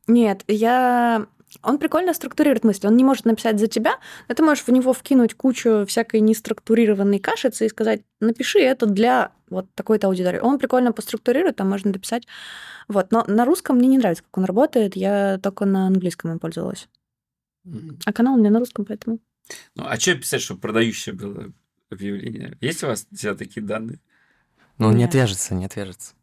Нет, 0.06 0.44
я 0.48 1.26
Он 1.66 1.78
прикольно 1.80 2.14
структурирует 2.14 2.64
мысли. 2.64 2.88
Он 2.88 2.96
не 2.96 3.04
может 3.04 3.26
написать 3.26 3.60
за 3.60 3.68
тебя, 3.68 4.00
но 4.28 4.36
ты 4.36 4.44
можешь 4.44 4.64
в 4.64 4.72
него 4.72 4.94
вкинуть 4.94 5.34
кучу 5.34 5.86
всякой 5.88 6.20
неструктурированной 6.20 7.20
кашицы 7.20 7.66
и 7.66 7.70
сказать, 7.70 8.04
напиши 8.20 8.60
это 8.60 8.86
для 8.86 9.32
вот 9.50 9.68
такой-то 9.74 10.08
аудитории. 10.08 10.40
Он 10.40 10.60
прикольно 10.60 10.92
поструктурирует, 10.92 11.56
там 11.56 11.70
можно 11.70 11.92
написать. 11.92 12.28
Вот. 12.88 13.12
Но 13.12 13.24
на 13.28 13.46
русском 13.46 13.78
мне 13.78 13.88
не 13.88 13.98
нравится, 13.98 14.24
как 14.24 14.38
он 14.38 14.46
работает. 14.46 14.96
Я 14.96 15.40
только 15.42 15.66
на 15.66 15.88
английском 15.88 16.32
им 16.32 16.40
пользовалась. 16.40 16.88
А 18.06 18.14
канал 18.14 18.36
у 18.36 18.38
меня 18.38 18.52
на 18.52 18.60
русском, 18.60 18.86
поэтому... 18.86 19.20
Ну, 19.76 19.86
а 19.86 20.00
что 20.00 20.16
писать, 20.16 20.42
чтобы 20.42 20.62
продающее 20.62 21.14
было 21.16 21.52
объявление? 21.90 22.58
Есть 22.62 22.84
у 22.84 22.88
вас 22.88 23.08
все 23.12 23.36
такие 23.36 23.66
данные? 23.66 24.00
Ну, 24.78 24.92
не 24.92 25.04
отвяжется, 25.04 25.56
не 25.56 25.66
отвяжется. 25.66 26.14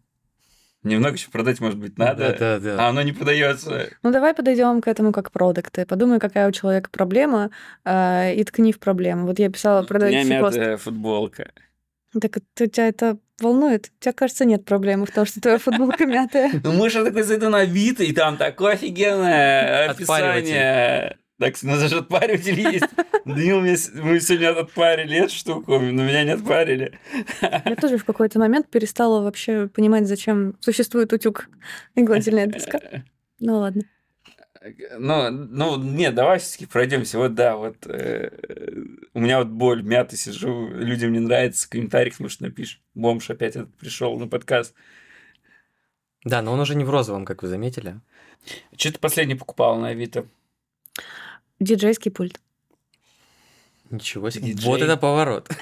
Немного 0.83 1.15
еще 1.15 1.31
продать, 1.31 1.61
может 1.61 1.79
быть, 1.79 1.97
надо. 1.97 2.37
Да, 2.39 2.59
да. 2.59 2.87
А 2.87 2.89
оно 2.89 3.03
не 3.03 3.13
продается. 3.13 3.89
Ну, 4.03 4.11
давай 4.11 4.35
подойдем 4.35 4.81
к 4.81 4.89
этому 4.89 5.13
как 5.13 5.31
продукты. 5.31 5.87
Подумай, 5.87 6.19
какая 6.19 6.49
у 6.49 6.53
человека 6.53 6.91
проблема, 6.91 7.51
э, 7.85 8.35
и 8.35 8.43
ткни 8.43 8.73
в 8.73 8.81
проблему. 8.81 9.27
Вот 9.27 9.39
я 9.39 9.49
писала 9.49 9.87
У 9.89 9.95
меня 9.95 10.25
мятая 10.25 10.77
футболка. 10.77 11.53
Так 12.21 12.37
это- 12.37 12.69
тебя 12.69 12.89
это 12.89 13.19
волнует? 13.41 13.91
У 13.99 14.03
тебя, 14.03 14.13
кажется, 14.13 14.45
нет 14.45 14.65
проблемы 14.65 15.07
в 15.07 15.13
том, 15.13 15.25
что 15.25 15.41
твоя 15.41 15.59
футболка 15.59 16.05
мятая. 16.05 16.51
Ну, 16.63 16.73
мы 16.73 16.91
же 16.91 17.05
такой 17.05 17.23
зайду 17.23 17.49
на 17.49 17.61
Авито, 17.61 18.03
и 18.03 18.13
там 18.13 18.37
такое 18.37 18.75
офигенное 18.75 19.91
описание. 19.91 21.17
Так, 21.43 21.57
у 21.61 21.67
нас 21.67 21.81
даже 21.81 21.99
отпариватель 21.99 22.61
есть. 22.61 22.87
Данил, 23.25 23.61
мы 23.61 23.77
сегодня 23.77 24.57
отпарили 24.57 25.17
эту 25.17 25.35
штуку, 25.35 25.73
но 25.73 26.05
меня 26.05 26.23
не 26.23 26.31
отпарили. 26.31 27.01
Я 27.41 27.75
тоже 27.75 27.99
в 27.99 28.05
какой-то 28.05 28.39
момент 28.39 28.69
перестала 28.69 29.23
вообще 29.23 29.67
понимать, 29.67 30.07
зачем 30.07 30.55
существует 30.61 31.13
утюг 31.13 31.49
и 31.97 32.03
гладильная 32.03 32.47
доска. 32.47 32.79
Ну 33.41 33.59
ладно. 33.59 33.83
Ну, 34.97 35.31
ну, 35.31 35.83
нет, 35.83 36.15
давай 36.15 36.39
все-таки 36.39 36.67
пройдемся. 36.67 37.19
Вот 37.19 37.35
да, 37.35 37.57
вот 37.57 37.89
э, 37.89 38.31
у 39.13 39.19
меня 39.19 39.39
вот 39.41 39.49
боль, 39.49 39.83
мята 39.83 40.17
сижу, 40.17 40.69
людям 40.69 41.11
не 41.13 41.19
нравится, 41.19 41.67
в 41.67 41.71
комментариях, 41.71 42.21
может, 42.21 42.41
напишешь. 42.41 42.81
Бомж 42.95 43.29
опять 43.31 43.57
этот 43.57 43.75
пришел 43.75 44.17
на 44.17 44.29
подкаст. 44.29 44.77
Да, 46.25 46.41
но 46.41 46.53
он 46.53 46.61
уже 46.61 46.77
не 46.77 46.85
в 46.85 46.91
розовом, 46.91 47.25
как 47.25 47.43
вы 47.43 47.49
заметили. 47.49 48.01
Что 48.77 48.93
ты 48.93 49.01
последний 49.01 49.35
покупал 49.35 49.81
на 49.81 49.89
Авито? 49.89 50.29
Диджейский 51.63 52.11
пульт. 52.11 52.41
Ничего 53.91 54.31
себе. 54.31 54.49
Диджей. 54.53 54.67
Вот 54.67 54.81
это 54.81 54.97
поворот. 54.97 55.49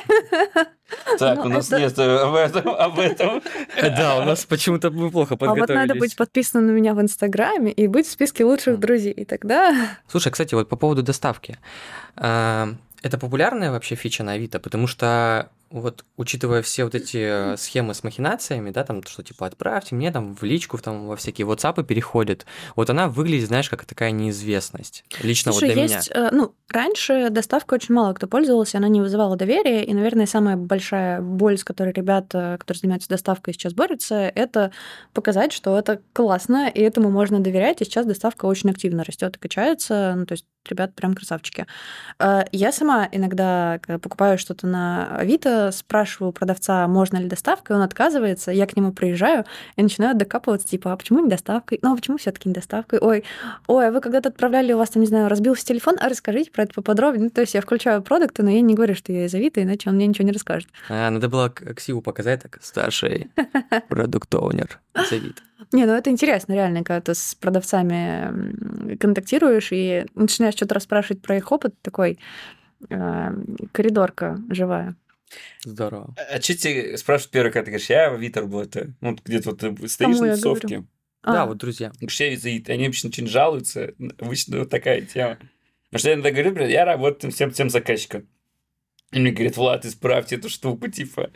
Так, 1.19 1.39
Ну, 1.39 1.45
у 1.45 1.49
нас 1.49 1.69
это- 1.71 1.79
нет 1.81 1.99
э, 1.99 2.17
об 2.19 2.35
этом, 2.35 2.69
об 2.69 2.99
этом. 2.99 3.43
Да, 3.81 4.19
у 4.19 4.25
нас 4.25 4.45
почему-то 4.45 4.91
мы 4.91 5.11
плохо 5.11 5.37
А 5.39 5.47
вот 5.47 5.57
надо 5.59 5.61
быть 5.61 5.69
подготовились. 5.69 6.15
подписанным 6.15 6.67
на 6.67 6.71
меня 6.73 6.95
в 6.95 7.01
Инстаграме 7.01 7.71
и 7.73 7.87
быть 7.87 8.07
в 8.07 8.11
списке 8.11 8.45
лучших 8.45 8.79
друзей. 8.81 9.13
И 9.13 9.25
тогда... 9.25 9.97
Слушай, 10.09 10.33
кстати, 10.33 10.55
вот 10.55 10.69
по 10.69 10.77
поводу 10.77 11.03
доставки. 11.03 11.59
А, 12.17 12.75
Это 13.03 13.19
популярная 13.19 13.71
вообще 13.71 13.95
фича 13.95 14.25
на 14.25 14.33
Авито, 14.33 14.59
потому 14.59 14.87
что 14.89 15.51
вот 15.71 16.05
учитывая 16.17 16.63
все 16.63 16.85
вот 16.85 16.95
эти 16.95 17.53
э, 17.53 17.57
схемы 17.57 17.95
с 17.95 18.03
махинациями, 18.03 18.71
да, 18.71 18.83
там, 18.83 19.05
что 19.05 19.23
типа 19.23 19.47
отправьте 19.47 19.95
мне 19.95 20.11
там 20.11 20.35
в 20.35 20.43
личку, 20.43 20.79
там 20.79 21.07
во 21.07 21.17
всякие 21.17 21.47
WhatsApp 21.47 21.85
переходит, 21.85 22.45
вот 22.75 22.91
она 22.91 23.09
выглядит, 23.09 23.47
знаешь, 23.47 23.71
как 23.71 23.85
такая 23.85 24.11
неизвестность. 24.11 25.05
Лично 25.23 25.53
Слушай, 25.53 25.69
вот 25.69 25.75
для 25.75 25.83
есть... 25.85 26.11
э, 26.13 26.29
Ну, 26.33 26.55
раньше 26.69 27.31
доставкой 27.31 27.77
очень 27.77 27.95
мало 27.95 28.15
кто 28.15 28.27
пользовался, 28.27 28.79
она 28.79 28.89
не 28.89 29.01
вызывала 29.01 29.37
доверия. 29.37 29.85
И, 29.85 29.95
наверное, 29.95 30.27
самая 30.27 30.57
большая 30.57 31.21
боль, 31.21 31.57
с 31.57 31.65
которой 31.65 31.93
ребята, 31.93 32.57
которые 32.59 32.81
занимаются 32.81 33.09
доставкой, 33.09 33.55
сейчас 33.55 33.73
борются, 33.73 34.17
это 34.17 34.73
показать, 35.15 35.53
что 35.53 35.79
это 35.79 36.01
классно, 36.13 36.69
и 36.69 36.81
этому 36.81 37.11
можно 37.11 37.39
доверять. 37.39 37.81
И 37.81 37.85
сейчас 37.85 38.07
доставка 38.07 38.47
очень 38.47 38.71
активно 38.71 39.05
растет 39.05 39.37
и 39.37 39.39
качается. 39.39 40.15
Ну, 40.17 40.27
то 40.27 40.33
есть 40.33 40.47
ребят 40.69 40.95
прям 40.95 41.15
красавчики. 41.15 41.67
Э, 42.19 42.43
Я 42.53 42.73
сама 42.73 43.09
иногда, 43.11 43.79
когда 43.83 43.99
покупаю 43.99 44.39
что-то 44.39 44.67
на 44.67 45.17
Авито, 45.17 45.71
спрашиваю 45.73 46.33
продавца, 46.33 46.87
можно 46.87 47.17
ли 47.17 47.27
доставка, 47.27 47.73
и 47.73 47.77
он 47.77 47.83
отказывается, 47.83 48.51
я 48.51 48.67
к 48.67 48.77
нему 48.77 48.93
приезжаю 48.93 49.45
и 49.77 49.83
начинаю 49.83 50.17
докапываться, 50.17 50.69
типа, 50.69 50.93
а 50.93 50.97
почему 50.97 51.21
не 51.21 51.29
доставкой? 51.29 51.79
Ну, 51.83 51.93
а 51.93 51.97
почему 51.97 52.19
все 52.19 52.31
таки 52.33 52.49
не 52.49 52.55
доставкой? 52.55 52.99
Ой, 53.01 53.25
ой, 53.67 53.89
а 53.89 53.91
вы 53.91 54.01
когда-то 54.01 54.29
отправляли, 54.29 54.73
у 54.73 54.79
вас 54.79 54.91
там, 54.91 55.01
не 55.03 55.09
знаю, 55.09 55.29
разбился 55.29 55.65
телефон, 55.65 55.97
а 56.01 56.09
расскажите 56.09 56.51
про 56.51 56.65
это 56.65 56.75
поподробнее. 56.75 57.25
Ну, 57.25 57.31
то 57.31 57.41
есть 57.41 57.55
я 57.55 57.61
включаю 57.61 58.03
продукты, 58.03 58.43
но 58.43 58.51
я 58.51 58.61
не 58.61 58.75
говорю, 58.75 58.95
что 58.95 59.13
я 59.13 59.27
из 59.27 59.35
Авито, 59.35 59.63
иначе 59.63 59.89
он 59.89 59.97
мне 59.97 60.07
ничего 60.07 60.27
не 60.27 60.33
расскажет. 60.33 60.69
А, 60.89 61.11
надо 61.11 61.29
было 61.29 61.49
Ксиву 61.51 62.03
показать, 62.03 62.43
так, 62.43 62.59
старший 62.63 63.31
продукт-оунер 63.89 64.81
из 64.97 65.13
Авито. 65.13 65.43
Не, 65.73 65.87
ну 65.87 65.93
это 65.93 66.11
интересно, 66.11 66.53
реально, 66.53 66.85
когда 66.85 67.01
ты 67.01 67.15
с 67.15 67.35
продавцами 67.35 68.97
контактируешь 68.97 69.73
и 69.73 70.07
начинаешь 70.15 70.55
что-то 70.55 70.75
расспрашивать 70.75 71.23
про 71.23 71.37
их 71.37 71.51
опыт, 71.53 71.75
такой 71.83 72.19
э, 72.89 73.31
коридорка 73.73 74.39
живая. 74.49 74.97
Здорово. 75.65 76.15
А 76.17 76.41
что 76.41 76.57
тебе 76.57 76.97
спрашивают 76.97 77.33
первый, 77.33 77.53
когда 77.53 77.65
ты 77.67 77.71
говоришь, 77.71 77.91
я 77.91 78.11
в 78.11 78.15
Авито 78.15 78.41
работаю? 78.41 78.95
Ну, 79.01 79.11
вот 79.11 79.21
где-то 79.25 79.51
вот 79.51 79.61
ты 79.61 79.89
стоишь 79.89 80.17
Кому 80.17 80.29
на 80.29 80.35
тусовке. 80.35 80.85
Да, 81.23 81.43
А, 81.43 81.47
вот, 81.47 81.59
друзья. 81.59 81.93
Из 82.01 82.45
Авито. 82.45 82.73
Они 82.73 82.87
обычно 82.87 83.11
очень 83.11 83.27
жалуются. 83.27 83.95
Обычно 84.19 84.61
вот 84.61 84.71
такая 84.71 85.03
тема. 85.03 85.39
Потому 85.91 85.99
что 85.99 86.09
я 86.09 86.15
иногда 86.15 86.31
говорю, 86.31 86.53
блин, 86.53 86.69
я 86.69 86.85
работаю 86.85 87.33
всем 87.33 87.51
тем 87.51 87.69
заказчикам. 87.71 88.27
И 89.13 89.19
мне 89.19 89.33
говорят, 89.33 89.57
Влад, 89.57 89.85
исправьте 89.85 90.37
эту 90.37 90.49
штуку, 90.49 90.89
типа. 90.89 91.31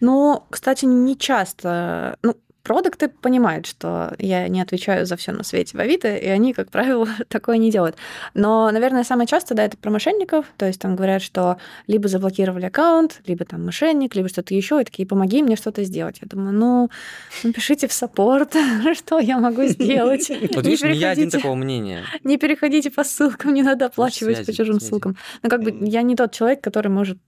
Ну, 0.00 0.46
кстати, 0.48 0.84
не 0.86 1.18
часто. 1.18 2.16
Ну, 2.22 2.36
продукты 2.62 3.08
понимают, 3.08 3.66
что 3.66 4.14
я 4.18 4.46
не 4.48 4.60
отвечаю 4.60 5.06
за 5.06 5.16
все 5.16 5.32
на 5.32 5.42
свете 5.42 5.76
в 5.76 5.80
Авито, 5.80 6.14
и 6.14 6.26
они, 6.26 6.52
как 6.52 6.70
правило, 6.70 7.08
такое 7.28 7.56
не 7.56 7.70
делают. 7.70 7.96
Но, 8.34 8.70
наверное, 8.70 9.04
самое 9.04 9.26
часто, 9.26 9.54
да, 9.54 9.64
это 9.64 9.76
про 9.76 9.90
мошенников. 9.90 10.46
То 10.56 10.66
есть 10.66 10.80
там 10.80 10.96
говорят, 10.96 11.22
что 11.22 11.58
либо 11.86 12.08
заблокировали 12.08 12.66
аккаунт, 12.66 13.20
либо 13.26 13.44
там 13.44 13.64
мошенник, 13.64 14.14
либо 14.14 14.28
что-то 14.28 14.54
еще, 14.54 14.80
и 14.80 14.84
такие, 14.84 15.06
помоги 15.06 15.42
мне 15.42 15.56
что-то 15.56 15.84
сделать. 15.84 16.18
Я 16.20 16.28
думаю, 16.28 16.52
ну, 16.52 16.90
напишите 17.42 17.88
в 17.88 17.92
саппорт, 17.92 18.54
что 18.94 19.18
я 19.18 19.38
могу 19.38 19.64
сделать. 19.64 20.28
Вот 20.28 20.64
видишь, 20.64 20.82
не 20.82 20.94
я 20.94 21.10
один 21.10 21.30
такого 21.30 21.54
мнения. 21.54 22.04
Не 22.24 22.36
переходите 22.38 22.90
по 22.90 23.04
ссылкам, 23.04 23.54
не 23.54 23.62
надо 23.62 23.86
оплачивать 23.86 24.46
по 24.46 24.52
чужим 24.52 24.80
ссылкам. 24.80 25.16
Ну, 25.42 25.50
как 25.50 25.62
бы 25.62 25.76
я 25.86 26.02
не 26.02 26.16
тот 26.16 26.32
человек, 26.32 26.60
который 26.60 26.88
может 26.88 27.18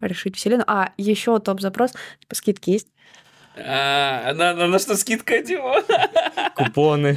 решить 0.00 0.36
вселенную. 0.36 0.70
А, 0.70 0.92
еще 0.96 1.38
топ-запрос, 1.38 1.92
типа, 2.20 2.34
скидки 2.34 2.70
есть? 2.70 2.88
А, 3.58 4.34
на, 4.34 4.54
на, 4.54 4.66
на 4.66 4.78
что 4.78 4.96
скидка, 4.96 5.42
типа? 5.42 5.82
Купоны. 6.56 7.16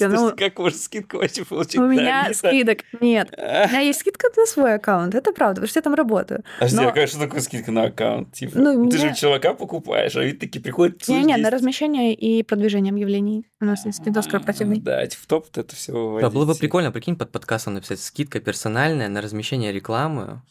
Ну, 0.00 0.32
Как 0.36 0.58
можно 0.58 0.78
скидку 0.78 1.18
вообще 1.18 1.44
получить? 1.44 1.76
у 1.76 1.86
меня 1.86 2.32
скидок 2.32 2.78
нет. 3.00 3.34
У 3.36 3.40
меня 3.40 3.80
есть 3.80 4.00
скидка 4.00 4.28
на 4.36 4.46
свой 4.46 4.74
аккаунт, 4.74 5.14
это 5.14 5.32
правда, 5.32 5.56
потому 5.56 5.68
что 5.68 5.78
я 5.78 5.82
там 5.82 5.94
работаю. 5.94 6.44
А 6.60 6.68
что 6.68 7.18
такое 7.18 7.40
скидка 7.40 7.72
на 7.72 7.84
аккаунт? 7.84 8.32
Типа, 8.32 8.58
Ну, 8.58 8.88
ты 8.88 8.98
же 8.98 9.14
чувака 9.14 9.54
покупаешь, 9.54 10.16
а 10.16 10.22
ведь 10.22 10.38
такие 10.38 10.60
приходят... 10.60 11.06
Не, 11.08 11.22
не, 11.22 11.36
на 11.36 11.50
размещение 11.50 12.14
и 12.14 12.42
продвижение 12.42 12.92
объявлений. 12.92 13.46
У 13.60 13.64
нас 13.64 13.84
есть 13.86 14.04
видос 14.06 14.26
корпоративный. 14.26 14.80
Да, 14.80 15.02
эти 15.02 15.16
в 15.16 15.26
топ 15.26 15.46
это 15.56 15.74
все 15.74 16.20
Да, 16.20 16.30
было 16.30 16.44
бы 16.44 16.54
прикольно, 16.54 16.92
прикинь, 16.92 17.16
под 17.16 17.32
подкастом 17.32 17.74
написать 17.74 18.00
скидка 18.00 18.40
персональная 18.40 19.08
на 19.08 19.20
размещение 19.20 19.72
рекламы. 19.72 20.42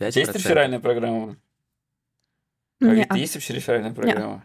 5%. 0.00 0.18
Есть 0.18 0.34
реферальная 0.34 0.80
программа? 0.80 1.36
А 2.80 2.86
ведь 2.86 3.14
есть 3.14 3.34
вообще 3.34 3.54
реферальная 3.54 3.92
программа? 3.92 4.44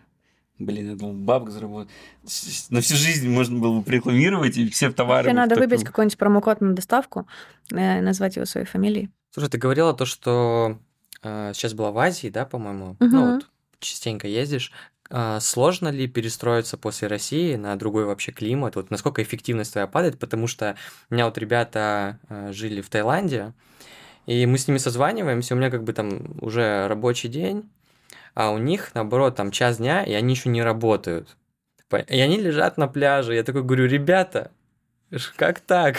Блин, 0.58 0.90
я 0.92 0.96
думал, 0.96 1.14
бабок 1.14 1.50
заработать. 1.52 1.92
С- 2.26 2.70
На 2.70 2.80
всю 2.80 2.96
жизнь 2.96 3.28
можно 3.30 3.60
было 3.60 3.82
бы 3.82 3.92
рекламировать, 3.92 4.56
и 4.58 4.70
все 4.70 4.90
товары... 4.92 5.24
Тебе 5.24 5.32
бы 5.34 5.36
в 5.36 5.40
надо 5.42 5.56
такую- 5.56 5.70
выбить 5.70 5.86
какой-нибудь 5.86 6.18
промокод 6.18 6.62
на 6.62 6.74
доставку, 6.74 7.28
э, 7.72 8.00
назвать 8.02 8.38
его 8.38 8.46
своей 8.46 8.66
фамилией. 8.66 9.10
Слушай, 9.32 9.50
ты 9.50 9.58
говорила 9.58 9.94
то, 9.94 10.06
что 10.06 10.78
э, 11.24 11.52
сейчас 11.54 11.74
была 11.74 11.92
в 11.92 11.98
Азии, 11.98 12.30
да, 12.30 12.46
по-моему? 12.46 12.96
Мгм. 13.02 13.12
Ну 13.12 13.34
вот, 13.34 13.50
частенько 13.80 14.28
ездишь. 14.30 14.72
А, 15.10 15.40
сложно 15.42 15.90
ли 15.90 16.08
перестроиться 16.08 16.78
после 16.78 17.08
России 17.10 17.56
на 17.56 17.76
другой 17.76 18.06
вообще 18.06 18.32
климат? 18.32 18.76
Вот 18.78 18.90
насколько 18.92 19.22
эффективность 19.22 19.74
твоя 19.74 19.88
падает? 19.88 20.18
Потому 20.20 20.48
что 20.48 20.78
у 21.10 21.14
меня 21.14 21.26
вот 21.26 21.38
ребята 21.38 22.18
э, 22.30 22.54
жили 22.54 22.80
в 22.82 22.90
Таиланде, 22.90 23.52
и 24.26 24.46
мы 24.46 24.58
с 24.58 24.68
ними 24.70 24.78
созваниваемся, 24.78 25.54
у 25.54 25.58
меня 25.58 25.70
как 25.70 25.84
бы 25.84 25.92
там 25.94 26.38
уже 26.42 26.88
рабочий 26.88 27.28
день, 27.28 27.70
а 28.36 28.52
у 28.52 28.58
них, 28.58 28.92
наоборот, 28.94 29.36
там 29.36 29.50
час 29.50 29.78
дня, 29.78 30.04
и 30.04 30.14
они 30.14 30.36
еще 30.36 30.50
не 30.50 30.62
работают. 30.62 31.36
И 32.08 32.20
они 32.20 32.38
лежат 32.38 32.78
на 32.78 32.88
пляже. 32.88 33.34
Я 33.34 33.44
такой 33.44 33.64
говорю, 33.64 33.88
ребята, 33.88 34.52
как 35.38 35.62
так? 35.62 35.98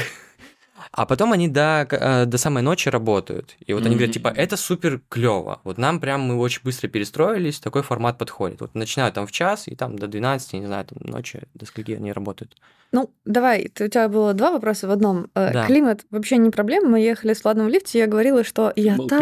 А 0.92 1.06
потом 1.06 1.32
они 1.32 1.48
до, 1.48 1.86
э, 1.90 2.26
до 2.26 2.38
самой 2.38 2.62
ночи 2.62 2.88
работают. 2.90 3.56
И 3.66 3.72
вот 3.72 3.86
они 3.86 3.96
говорят, 3.96 4.14
типа, 4.14 4.28
это 4.28 4.56
супер 4.56 5.00
клево. 5.08 5.60
Вот 5.64 5.78
нам 5.78 6.00
прям 6.00 6.20
мы 6.20 6.36
очень 6.36 6.60
быстро 6.62 6.88
перестроились, 6.88 7.60
такой 7.60 7.82
формат 7.82 8.18
подходит. 8.18 8.60
Вот 8.60 8.74
начинают 8.74 9.14
там 9.14 9.26
в 9.26 9.32
час, 9.32 9.68
и 9.68 9.74
там 9.74 9.98
до 9.98 10.06
12, 10.06 10.52
не 10.54 10.66
знаю, 10.66 10.84
там 10.84 10.98
ночи, 11.00 11.42
до 11.54 11.66
скольки 11.66 11.92
они 11.92 12.12
работают. 12.12 12.56
Ну, 12.92 13.10
давай, 13.24 13.68
ты- 13.74 13.84
у 13.84 13.88
тебя 13.88 14.08
было 14.08 14.32
два 14.32 14.50
вопроса 14.52 14.86
в 14.88 14.90
одном. 14.90 15.26
Э, 15.34 15.52
Да. 15.52 15.66
Климат 15.66 16.04
вообще 16.10 16.36
не 16.38 16.50
проблема. 16.50 16.88
Мы 16.88 17.00
ехали 17.00 17.34
с 17.34 17.44
Владом 17.44 17.66
в 17.66 17.68
лифте, 17.68 17.98
я 17.98 18.06
говорила, 18.06 18.44
что 18.44 18.72
я 18.76 18.96
Был 18.96 19.08
так 19.08 19.20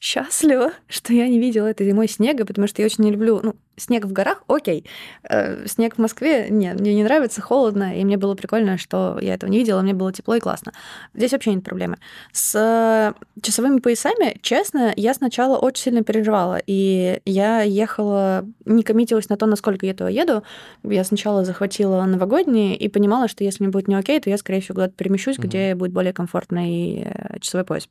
счастлива, 0.00 0.72
что 0.88 1.12
я 1.12 1.28
не 1.28 1.38
видела 1.38 1.66
этой 1.66 1.86
зимой 1.86 2.08
снега, 2.08 2.44
потому 2.44 2.66
что 2.68 2.82
я 2.82 2.86
очень 2.86 3.04
не 3.04 3.10
люблю, 3.10 3.40
ну, 3.42 3.56
снег 3.76 4.04
в 4.04 4.12
горах, 4.12 4.42
окей. 4.48 4.84
Э, 5.28 5.66
снег 5.66 5.96
в 5.96 5.98
Москве, 5.98 6.46
нет, 6.50 6.80
мне 6.80 6.94
не 6.94 7.02
нравится, 7.04 7.40
холодно, 7.40 7.96
и 7.98 8.04
мне 8.04 8.16
было 8.16 8.34
прикольно, 8.34 8.78
что 8.78 9.18
я 9.20 9.34
этого 9.34 9.50
не 9.50 9.58
видела, 9.58 9.82
мне 9.82 9.94
было 9.94 10.12
тепло 10.12 10.34
и 10.36 10.40
классно. 10.40 10.72
Здесь 11.14 11.32
вообще 11.32 11.52
нет 11.54 11.64
проблемы. 11.64 11.96
С 12.32 13.14
часовыми 13.42 13.78
поясами, 13.80 14.38
честно, 14.42 14.92
я 14.96 15.14
сначала 15.14 15.56
очень 15.58 15.82
сильно 15.84 16.02
переживала, 16.02 16.60
и 16.66 17.20
я 17.24 17.62
ехала, 17.62 18.44
не 18.64 18.82
коммитилась 18.82 19.28
на 19.28 19.36
то, 19.36 19.46
насколько 19.46 19.86
я 19.86 19.92
этого 19.92 20.08
еду. 20.08 20.42
Я 20.84 21.04
сначала 21.04 21.44
захватила 21.44 22.02
новогодние 22.04 22.76
и 22.76 22.87
понимала, 22.88 23.28
что 23.28 23.44
если 23.44 23.62
мне 23.62 23.70
будет 23.70 23.88
не 23.88 23.94
окей, 23.94 24.20
то 24.20 24.30
я, 24.30 24.38
скорее 24.38 24.60
всего, 24.60 24.76
куда-то 24.76 24.94
перемещусь, 24.94 25.36
mm-hmm. 25.36 25.46
где 25.46 25.74
будет 25.74 25.92
более 25.92 26.12
комфортный 26.12 27.02
э, 27.04 27.38
часовой 27.40 27.64
пояс. 27.64 27.88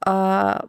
А 0.00 0.66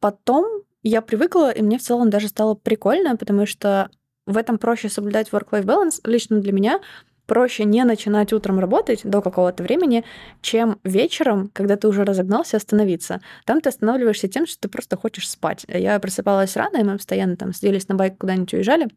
потом 0.00 0.62
я 0.82 1.00
привыкла, 1.00 1.50
и 1.50 1.62
мне 1.62 1.78
в 1.78 1.82
целом 1.82 2.10
даже 2.10 2.28
стало 2.28 2.54
прикольно, 2.54 3.16
потому 3.16 3.46
что 3.46 3.88
в 4.26 4.36
этом 4.36 4.58
проще 4.58 4.88
соблюдать 4.88 5.30
work-life 5.30 5.64
balance. 5.64 6.00
Лично 6.04 6.40
для 6.40 6.52
меня 6.52 6.80
проще 7.26 7.64
не 7.64 7.84
начинать 7.84 8.32
утром 8.32 8.58
работать 8.58 9.00
до 9.04 9.22
какого-то 9.22 9.62
времени, 9.62 10.04
чем 10.42 10.78
вечером, 10.84 11.50
когда 11.52 11.76
ты 11.76 11.88
уже 11.88 12.04
разогнался, 12.04 12.56
остановиться. 12.56 13.20
Там 13.44 13.60
ты 13.60 13.70
останавливаешься 13.70 14.28
тем, 14.28 14.46
что 14.46 14.60
ты 14.60 14.68
просто 14.68 14.96
хочешь 14.96 15.28
спать. 15.28 15.64
Я 15.68 15.98
просыпалась 16.00 16.56
рано, 16.56 16.78
и 16.78 16.84
мы 16.84 16.96
постоянно 16.96 17.36
там 17.36 17.52
садились 17.52 17.88
на 17.88 17.94
байк 17.94 18.18
куда-нибудь 18.18 18.54
уезжали. 18.54 18.88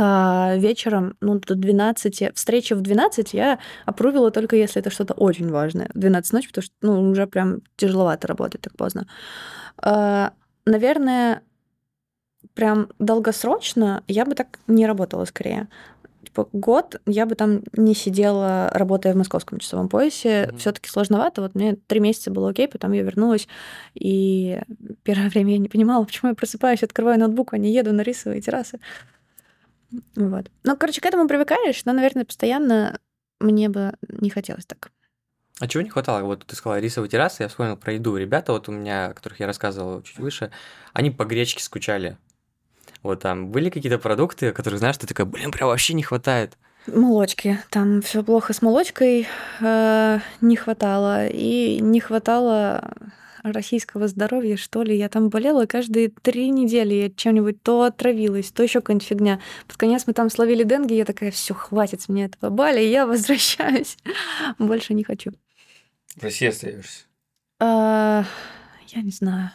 А 0.00 0.54
вечером, 0.56 1.16
ну, 1.20 1.40
до 1.40 1.56
12, 1.56 2.30
встречи 2.34 2.72
в 2.74 2.80
12 2.82 3.34
я 3.34 3.58
опрувила 3.84 4.30
только 4.30 4.54
если 4.54 4.80
это 4.80 4.90
что-то 4.90 5.14
очень 5.14 5.50
важное. 5.50 5.90
12 5.94 6.32
ночи, 6.32 6.48
потому 6.48 6.62
что, 6.62 6.74
ну, 6.82 7.10
уже 7.10 7.26
прям 7.26 7.62
тяжеловато 7.76 8.28
работать 8.28 8.60
так 8.60 8.76
поздно. 8.76 9.08
А, 9.76 10.32
наверное, 10.66 11.42
прям 12.54 12.90
долгосрочно 13.00 14.04
я 14.06 14.24
бы 14.24 14.36
так 14.36 14.60
не 14.68 14.86
работала 14.86 15.24
скорее. 15.24 15.66
Типа 16.22 16.48
год 16.52 17.00
я 17.06 17.26
бы 17.26 17.34
там 17.34 17.62
не 17.72 17.94
сидела, 17.94 18.70
работая 18.74 19.14
в 19.14 19.16
московском 19.16 19.58
часовом 19.58 19.88
поясе. 19.88 20.28
Mm-hmm. 20.28 20.58
Все-таки 20.58 20.88
сложновато. 20.88 21.42
Вот 21.42 21.56
мне 21.56 21.74
три 21.74 21.98
месяца 21.98 22.30
было 22.30 22.50
окей, 22.50 22.68
потом 22.68 22.92
я 22.92 23.02
вернулась, 23.02 23.48
и 23.94 24.60
первое 25.02 25.28
время 25.28 25.54
я 25.54 25.58
не 25.58 25.68
понимала, 25.68 26.04
почему 26.04 26.28
я 26.28 26.34
просыпаюсь, 26.36 26.84
открываю 26.84 27.18
ноутбук, 27.18 27.54
а 27.54 27.58
не 27.58 27.72
еду 27.72 27.92
на 27.92 28.02
рисовые 28.02 28.40
террасы. 28.40 28.78
Вот. 30.16 30.50
Ну, 30.64 30.76
короче, 30.76 31.00
к 31.00 31.06
этому 31.06 31.28
привыкаешь, 31.28 31.84
но, 31.84 31.92
наверное, 31.92 32.24
постоянно 32.24 32.98
мне 33.40 33.68
бы 33.68 33.94
не 34.08 34.30
хотелось 34.30 34.66
так. 34.66 34.90
А 35.60 35.66
чего 35.66 35.82
не 35.82 35.90
хватало? 35.90 36.22
Вот 36.22 36.46
ты 36.46 36.54
сказала 36.54 36.78
рисовые 36.78 37.10
террасы, 37.10 37.42
я 37.42 37.48
вспомнил 37.48 37.76
про 37.76 37.94
еду. 37.94 38.16
Ребята, 38.16 38.52
вот 38.52 38.68
у 38.68 38.72
меня, 38.72 39.06
о 39.06 39.14
которых 39.14 39.40
я 39.40 39.46
рассказывал 39.46 40.02
чуть 40.02 40.18
выше, 40.18 40.50
они 40.92 41.10
по 41.10 41.24
гречке 41.24 41.62
скучали. 41.62 42.16
Вот 43.02 43.20
там 43.20 43.48
были 43.50 43.70
какие-то 43.70 43.98
продукты, 43.98 44.52
которые, 44.52 44.78
знаешь, 44.78 44.98
ты 44.98 45.06
такая, 45.06 45.26
блин, 45.26 45.50
прям 45.50 45.68
вообще 45.68 45.94
не 45.94 46.02
хватает. 46.02 46.56
Молочки. 46.86 47.58
Там 47.70 48.02
все 48.02 48.22
плохо 48.22 48.52
с 48.52 48.62
молочкой 48.62 49.28
э, 49.60 50.18
не 50.40 50.56
хватало. 50.56 51.26
И 51.26 51.80
не 51.80 52.00
хватало 52.00 52.92
российского 53.52 54.08
здоровья, 54.08 54.56
что 54.56 54.82
ли. 54.82 54.96
Я 54.96 55.08
там 55.08 55.28
болела 55.28 55.66
каждые 55.66 56.08
три 56.08 56.50
недели. 56.50 56.94
Я 56.94 57.10
чем-нибудь 57.10 57.62
то 57.62 57.82
отравилась, 57.82 58.50
то 58.50 58.62
еще 58.62 58.80
какая-нибудь 58.80 59.06
фигня. 59.08 59.40
Под 59.66 59.76
конец 59.76 60.04
мы 60.06 60.12
там 60.12 60.30
словили 60.30 60.64
деньги, 60.64 60.94
я 60.94 61.04
такая, 61.04 61.30
все, 61.30 61.54
хватит 61.54 62.02
с 62.02 62.08
меня 62.08 62.26
этого 62.26 62.50
Бали, 62.50 62.80
я 62.80 63.06
возвращаюсь. 63.06 63.96
Больше 64.58 64.94
не 64.94 65.04
хочу. 65.04 65.32
В 66.16 66.22
России 66.22 66.48
остаешься? 66.48 67.04
А, 67.60 68.24
я 68.88 69.02
не 69.02 69.10
знаю. 69.10 69.50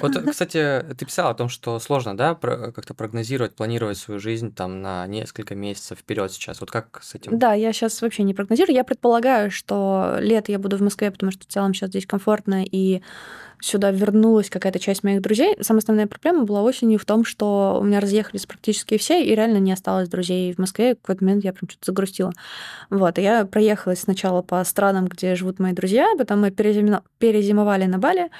Вот, 0.00 0.16
кстати, 0.30 0.84
ты 0.96 1.06
писал 1.06 1.30
о 1.30 1.34
том, 1.34 1.48
что 1.48 1.78
сложно, 1.78 2.16
да, 2.16 2.34
как-то 2.34 2.94
прогнозировать, 2.94 3.54
планировать 3.54 3.98
свою 3.98 4.20
жизнь 4.20 4.54
там 4.54 4.82
на 4.82 5.06
несколько 5.06 5.54
месяцев 5.54 5.98
вперед 5.98 6.32
сейчас. 6.32 6.60
Вот 6.60 6.70
как 6.70 7.00
с 7.02 7.14
этим? 7.14 7.38
Да, 7.38 7.54
я 7.54 7.72
сейчас 7.72 8.00
вообще 8.02 8.22
не 8.22 8.34
прогнозирую. 8.34 8.74
Я 8.74 8.84
предполагаю, 8.84 9.50
что 9.50 10.16
лето 10.20 10.52
я 10.52 10.58
буду 10.58 10.76
в 10.76 10.82
Москве, 10.82 11.10
потому 11.10 11.32
что 11.32 11.44
в 11.44 11.46
целом 11.46 11.74
сейчас 11.74 11.90
здесь 11.90 12.06
комфортно 12.06 12.64
и 12.64 13.02
сюда 13.64 13.90
вернулась 13.90 14.50
какая-то 14.50 14.78
часть 14.78 15.04
моих 15.04 15.22
друзей. 15.22 15.56
Самая 15.60 15.78
основная 15.78 16.06
проблема 16.06 16.44
была 16.44 16.62
осенью 16.62 16.98
в 16.98 17.04
том, 17.04 17.24
что 17.24 17.78
у 17.80 17.84
меня 17.84 18.00
разъехались 18.00 18.46
практически 18.46 18.98
все, 18.98 19.24
и 19.24 19.34
реально 19.34 19.58
не 19.58 19.72
осталось 19.72 20.08
друзей 20.08 20.52
в 20.52 20.58
Москве. 20.58 20.94
В 20.94 21.00
какой-то 21.00 21.24
момент 21.24 21.44
я 21.44 21.52
прям 21.52 21.68
что-то 21.68 21.86
загрустила. 21.86 22.32
Вот, 22.90 23.18
и 23.18 23.22
я 23.22 23.44
проехалась 23.46 24.00
сначала 24.00 24.42
по 24.42 24.62
странам, 24.64 25.06
где 25.06 25.34
живут 25.34 25.58
мои 25.58 25.72
друзья, 25.72 26.08
потом 26.18 26.40
мы 26.40 26.50
перезимовали 26.50 27.84
на 27.84 27.98
Бали, 27.98 28.30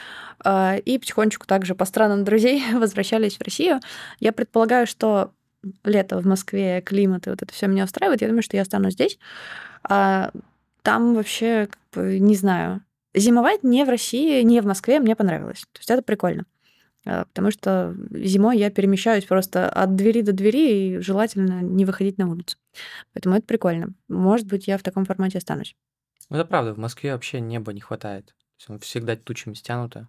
а, 0.44 0.76
и 0.76 0.98
потихонечку 1.22 1.46
также 1.46 1.74
по 1.74 1.84
странам 1.84 2.24
друзей 2.24 2.62
возвращались 2.74 3.36
в 3.36 3.42
Россию. 3.42 3.80
Я 4.20 4.32
предполагаю, 4.32 4.86
что 4.86 5.32
лето 5.84 6.18
в 6.18 6.26
Москве, 6.26 6.80
климат 6.80 7.26
и 7.26 7.30
вот 7.30 7.42
это 7.42 7.52
все 7.52 7.66
меня 7.66 7.84
устраивает. 7.84 8.20
Я 8.20 8.28
думаю, 8.28 8.42
что 8.42 8.56
я 8.56 8.62
останусь 8.62 8.94
здесь. 8.94 9.18
А 9.84 10.30
там 10.82 11.14
вообще, 11.14 11.68
как 11.70 11.80
бы, 11.92 12.18
не 12.18 12.34
знаю, 12.34 12.82
Зимовать 13.14 13.62
не 13.62 13.84
в 13.84 13.90
России, 13.90 14.40
не 14.42 14.62
в 14.62 14.64
Москве 14.64 14.98
мне 14.98 15.14
понравилось. 15.14 15.66
То 15.72 15.80
есть 15.80 15.90
это 15.90 16.00
прикольно. 16.00 16.46
А, 17.04 17.26
потому 17.26 17.50
что 17.50 17.94
зимой 18.10 18.56
я 18.56 18.70
перемещаюсь 18.70 19.26
просто 19.26 19.68
от 19.68 19.96
двери 19.96 20.22
до 20.22 20.32
двери 20.32 20.96
и 20.96 20.98
желательно 21.00 21.60
не 21.60 21.84
выходить 21.84 22.16
на 22.16 22.30
улицу. 22.30 22.56
Поэтому 23.12 23.36
это 23.36 23.44
прикольно. 23.44 23.92
Может 24.08 24.46
быть, 24.46 24.66
я 24.66 24.78
в 24.78 24.82
таком 24.82 25.04
формате 25.04 25.36
останусь. 25.36 25.76
Ну, 26.30 26.38
это 26.38 26.46
правда, 26.46 26.72
в 26.72 26.78
Москве 26.78 27.12
вообще 27.12 27.40
неба 27.40 27.74
не 27.74 27.82
хватает. 27.82 28.34
Всегда 28.80 29.14
тучами 29.14 29.52
стянуто. 29.52 30.08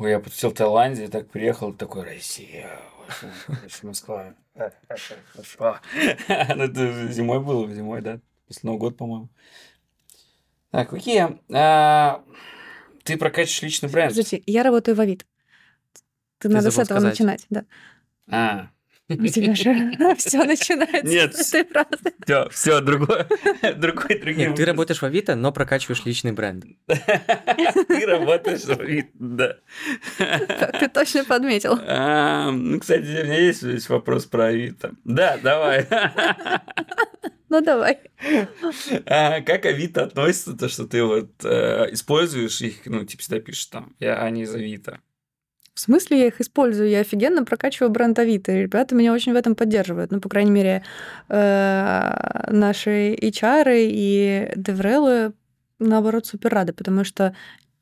Ой, 0.00 0.12
я 0.12 0.18
в 0.18 0.54
Таиланде, 0.54 1.08
так 1.08 1.28
приехал, 1.28 1.74
такой, 1.74 2.04
Россия, 2.04 2.80
Москва. 3.82 4.34
Ну, 4.54 6.64
это 6.64 7.12
зимой 7.12 7.40
было, 7.40 7.70
зимой, 7.70 8.00
да? 8.00 8.18
После 8.46 8.66
Нового 8.66 8.80
года, 8.80 8.96
по-моему. 8.96 9.28
Так, 10.70 10.94
окей. 10.94 11.20
А, 11.52 12.24
ты 13.04 13.18
прокачиваешь 13.18 13.60
личный 13.60 13.90
бренд. 13.90 14.12
Подождите, 14.12 14.42
я 14.46 14.62
работаю 14.62 14.96
в 14.96 15.00
Авито. 15.02 15.26
Ты 16.38 16.48
Ты 16.48 16.50
надо 16.54 16.70
с 16.70 16.78
этого 16.78 16.98
сказать. 16.98 17.10
начинать, 17.10 17.46
да. 17.50 17.66
А, 18.26 18.70
У 19.18 19.26
тебя 19.26 19.54
же 19.54 20.14
все 20.18 20.44
начинается 20.44 21.02
Нет, 21.02 21.34
с 21.34 21.52
этой 21.52 21.70
фразы. 21.70 22.14
все, 22.24 22.48
все, 22.50 22.80
другой, 22.80 23.24
другой, 23.76 24.18
другим. 24.20 24.50
Нет, 24.50 24.56
ты 24.56 24.64
работаешь 24.64 25.02
в 25.02 25.04
Авито, 25.04 25.34
но 25.34 25.52
прокачиваешь 25.52 26.04
личный 26.04 26.32
бренд. 26.32 26.64
Ты 26.86 28.06
работаешь 28.06 28.62
в 28.62 28.80
Авито, 28.80 29.10
да. 29.14 29.56
Ты 30.78 30.88
точно 30.88 31.24
подметил. 31.24 31.78
А, 31.86 32.50
Ну, 32.50 32.78
кстати, 32.78 33.00
у 33.00 33.24
меня 33.24 33.38
есть 33.38 33.88
вопрос 33.88 34.26
про 34.26 34.46
Авито. 34.46 34.94
Да, 35.04 35.38
давай. 35.42 35.86
Ну, 37.48 37.60
давай. 37.60 37.98
А 39.06 39.40
как 39.40 39.66
Авито 39.66 40.04
относится, 40.04 40.56
то, 40.56 40.68
что 40.68 40.86
ты 40.86 41.02
вот 41.02 41.32
э, 41.42 41.88
используешь 41.90 42.60
их, 42.60 42.86
ну, 42.86 43.04
типа, 43.04 43.22
всегда 43.22 43.40
пишешь 43.40 43.66
там, 43.66 43.96
я 43.98 44.22
они 44.22 44.42
из 44.42 44.54
Авито. 44.54 45.00
В 45.80 45.82
смысле 45.82 46.18
я 46.18 46.26
их 46.26 46.42
использую? 46.42 46.90
Я 46.90 47.00
офигенно 47.00 47.42
прокачиваю 47.42 47.90
бренд 47.90 48.18
Авито. 48.18 48.52
Ребята 48.52 48.94
меня 48.94 49.14
очень 49.14 49.32
в 49.32 49.36
этом 49.36 49.54
поддерживают. 49.54 50.10
Ну, 50.10 50.20
по 50.20 50.28
крайней 50.28 50.50
мере, 50.50 50.84
э, 51.30 52.50
наши 52.50 53.14
HR 53.14 53.88
и 53.88 54.52
деврелы, 54.56 55.32
наоборот, 55.78 56.26
супер 56.26 56.52
рады, 56.52 56.74
потому 56.74 57.02
что 57.02 57.34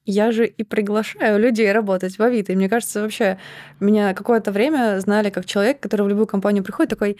я 0.04 0.30
же 0.30 0.46
и 0.46 0.62
приглашаю 0.62 1.40
людей 1.40 1.72
работать 1.72 2.18
в 2.18 2.22
Авито. 2.22 2.52
И 2.52 2.54
мне 2.54 2.68
кажется, 2.68 3.02
вообще 3.02 3.36
меня 3.80 4.14
какое-то 4.14 4.52
время 4.52 5.00
знали 5.00 5.30
как 5.30 5.44
человек, 5.44 5.80
который 5.80 6.02
в 6.02 6.08
любую 6.08 6.28
компанию 6.28 6.62
приходит, 6.62 6.90
такой, 6.90 7.16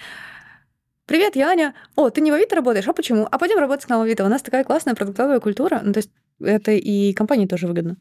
Привет, 1.07 1.35
я 1.35 1.49
Аня. 1.49 1.75
О, 1.97 2.11
ты 2.11 2.21
не 2.21 2.31
в 2.31 2.35
Авито 2.35 2.55
работаешь? 2.55 2.87
А 2.87 2.93
почему? 2.93 3.27
А 3.29 3.39
пойдем 3.39 3.59
работать 3.59 3.87
к 3.87 3.89
нам 3.89 3.99
в 3.99 4.03
Авито. 4.05 4.25
У 4.25 4.29
нас 4.29 4.43
такая 4.43 4.63
классная 4.63 4.95
продуктовая 4.95 5.41
культура. 5.41 5.81
Ну, 5.83 5.93
то 5.93 5.99
есть 5.99 6.11
это 6.39 6.71
и 6.71 7.13
компании 7.15 7.47
тоже 7.47 7.67
выгодно. 7.67 7.97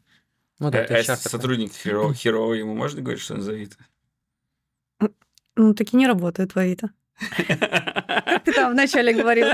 Ну 0.58 0.70
да, 0.70 0.84
а, 0.88 0.98
а 0.98 1.16
сотрудник 1.16 1.72
херово, 1.72 2.14
херово, 2.14 2.54
ему 2.54 2.74
можно 2.74 3.00
говорить, 3.00 3.22
что 3.22 3.34
он 3.34 3.42
за 3.42 3.52
Авито? 3.52 3.76
Ну, 5.56 5.74
такие 5.74 5.96
не 5.98 6.06
работают 6.06 6.54
в 6.54 6.58
Авито. 6.58 6.90
Как 7.18 8.44
ты 8.44 8.52
там 8.52 8.72
вначале 8.72 9.12
говорил. 9.12 9.48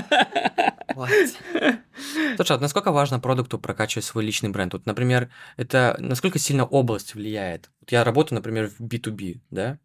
Слушай, 2.36 2.56
а 2.56 2.60
насколько 2.60 2.92
важно 2.92 3.20
продукту 3.20 3.58
прокачивать 3.58 4.04
свой 4.04 4.24
личный 4.24 4.50
бренд? 4.50 4.74
Вот, 4.74 4.86
например, 4.86 5.30
это 5.56 5.96
насколько 5.98 6.38
сильно 6.38 6.64
область 6.64 7.14
влияет? 7.14 7.70
Вот 7.80 7.92
я 7.92 8.04
работаю, 8.04 8.36
например, 8.36 8.68
в 8.68 8.80
B2B, 8.80 9.40
да? 9.50 9.78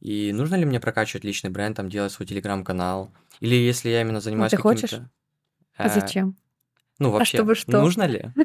И 0.00 0.32
нужно 0.32 0.56
ли 0.56 0.64
мне 0.64 0.80
прокачивать 0.80 1.24
личный 1.24 1.50
бренд, 1.50 1.76
там, 1.76 1.88
делать 1.88 2.12
свой 2.12 2.26
телеграм-канал? 2.26 3.12
Или 3.40 3.54
если 3.54 3.90
я 3.90 4.00
именно 4.00 4.20
занимаюсь 4.20 4.52
ну, 4.52 4.56
ты 4.56 4.62
хочешь? 4.62 5.00
А 5.76 5.86
э, 5.86 6.00
зачем? 6.00 6.36
Ну, 7.00 7.10
вообще, 7.10 7.38
чтобы 7.38 7.54
что? 7.54 7.80
нужно 7.80 8.04
ли? 8.04 8.30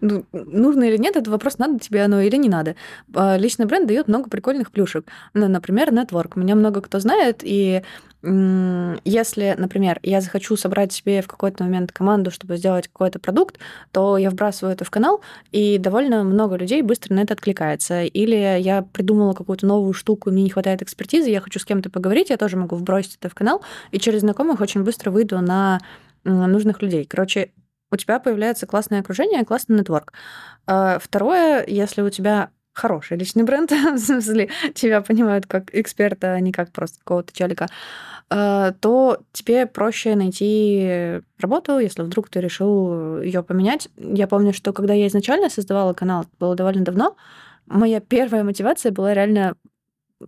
Ну, 0.00 0.26
нужно 0.32 0.84
или 0.84 0.96
нет, 0.96 1.16
это 1.16 1.30
вопрос, 1.30 1.58
надо 1.58 1.78
тебе 1.78 2.02
оно 2.02 2.20
или 2.20 2.36
не 2.36 2.48
надо. 2.48 2.74
А, 3.14 3.36
Личный 3.38 3.64
бренд 3.64 3.86
дает 3.86 4.08
много 4.08 4.28
прикольных 4.28 4.72
плюшек. 4.72 5.06
Ну, 5.34 5.46
например, 5.48 5.92
нетворк. 5.92 6.36
Меня 6.36 6.56
много 6.56 6.82
кто 6.82 6.98
знает, 6.98 7.40
и 7.42 7.82
если, 8.24 9.54
например, 9.58 10.00
я 10.02 10.22
захочу 10.22 10.56
собрать 10.56 10.92
себе 10.92 11.20
в 11.20 11.28
какой-то 11.28 11.62
момент 11.62 11.92
команду, 11.92 12.30
чтобы 12.30 12.56
сделать 12.56 12.88
какой-то 12.88 13.18
продукт, 13.18 13.58
то 13.92 14.16
я 14.16 14.30
вбрасываю 14.30 14.74
это 14.74 14.84
в 14.84 14.90
канал, 14.90 15.20
и 15.52 15.76
довольно 15.76 16.24
много 16.24 16.56
людей 16.56 16.80
быстро 16.80 17.14
на 17.14 17.20
это 17.20 17.34
откликается. 17.34 18.04
Или 18.04 18.60
я 18.60 18.80
придумала 18.80 19.34
какую-то 19.34 19.66
новую 19.66 19.92
штуку, 19.92 20.30
мне 20.30 20.42
не 20.42 20.50
хватает 20.50 20.80
экспертизы, 20.80 21.28
я 21.28 21.40
хочу 21.42 21.58
с 21.60 21.66
кем-то 21.66 21.90
поговорить, 21.90 22.30
я 22.30 22.38
тоже 22.38 22.56
могу 22.56 22.76
вбросить 22.76 23.18
это 23.20 23.28
в 23.28 23.34
канал, 23.34 23.62
и 23.90 23.98
через 23.98 24.20
знакомых 24.20 24.60
очень 24.60 24.84
быстро 24.84 25.10
выйду 25.10 25.38
на 25.40 25.80
нужных 26.24 26.80
людей. 26.80 27.04
Короче, 27.04 27.50
у 27.94 27.96
тебя 27.96 28.18
появляется 28.20 28.66
классное 28.66 29.00
окружение, 29.00 29.44
классный 29.44 29.78
нетворк. 29.78 30.12
А, 30.66 30.98
Второе, 30.98 31.64
если 31.66 32.02
у 32.02 32.10
тебя 32.10 32.50
хороший 32.72 33.16
личный 33.16 33.44
бренд, 33.44 33.70
в 33.94 33.98
смысле, 33.98 34.50
тебя 34.74 35.00
понимают 35.00 35.46
как 35.46 35.74
эксперта, 35.74 36.32
а 36.32 36.40
не 36.40 36.52
как 36.52 36.72
просто 36.72 36.98
какого-то 36.98 37.32
челика, 37.32 37.68
а, 38.30 38.72
то 38.72 39.20
тебе 39.32 39.66
проще 39.66 40.16
найти 40.16 41.20
работу, 41.38 41.78
если 41.78 42.02
вдруг 42.02 42.28
ты 42.28 42.40
решил 42.40 43.20
ее 43.20 43.42
поменять. 43.42 43.88
Я 43.96 44.26
помню, 44.26 44.52
что 44.52 44.72
когда 44.72 44.94
я 44.94 45.06
изначально 45.06 45.48
создавала 45.50 45.94
канал, 45.94 46.22
это 46.22 46.30
было 46.38 46.54
довольно 46.54 46.84
давно, 46.84 47.16
моя 47.66 48.00
первая 48.00 48.44
мотивация 48.44 48.92
была 48.92 49.14
реально 49.14 49.54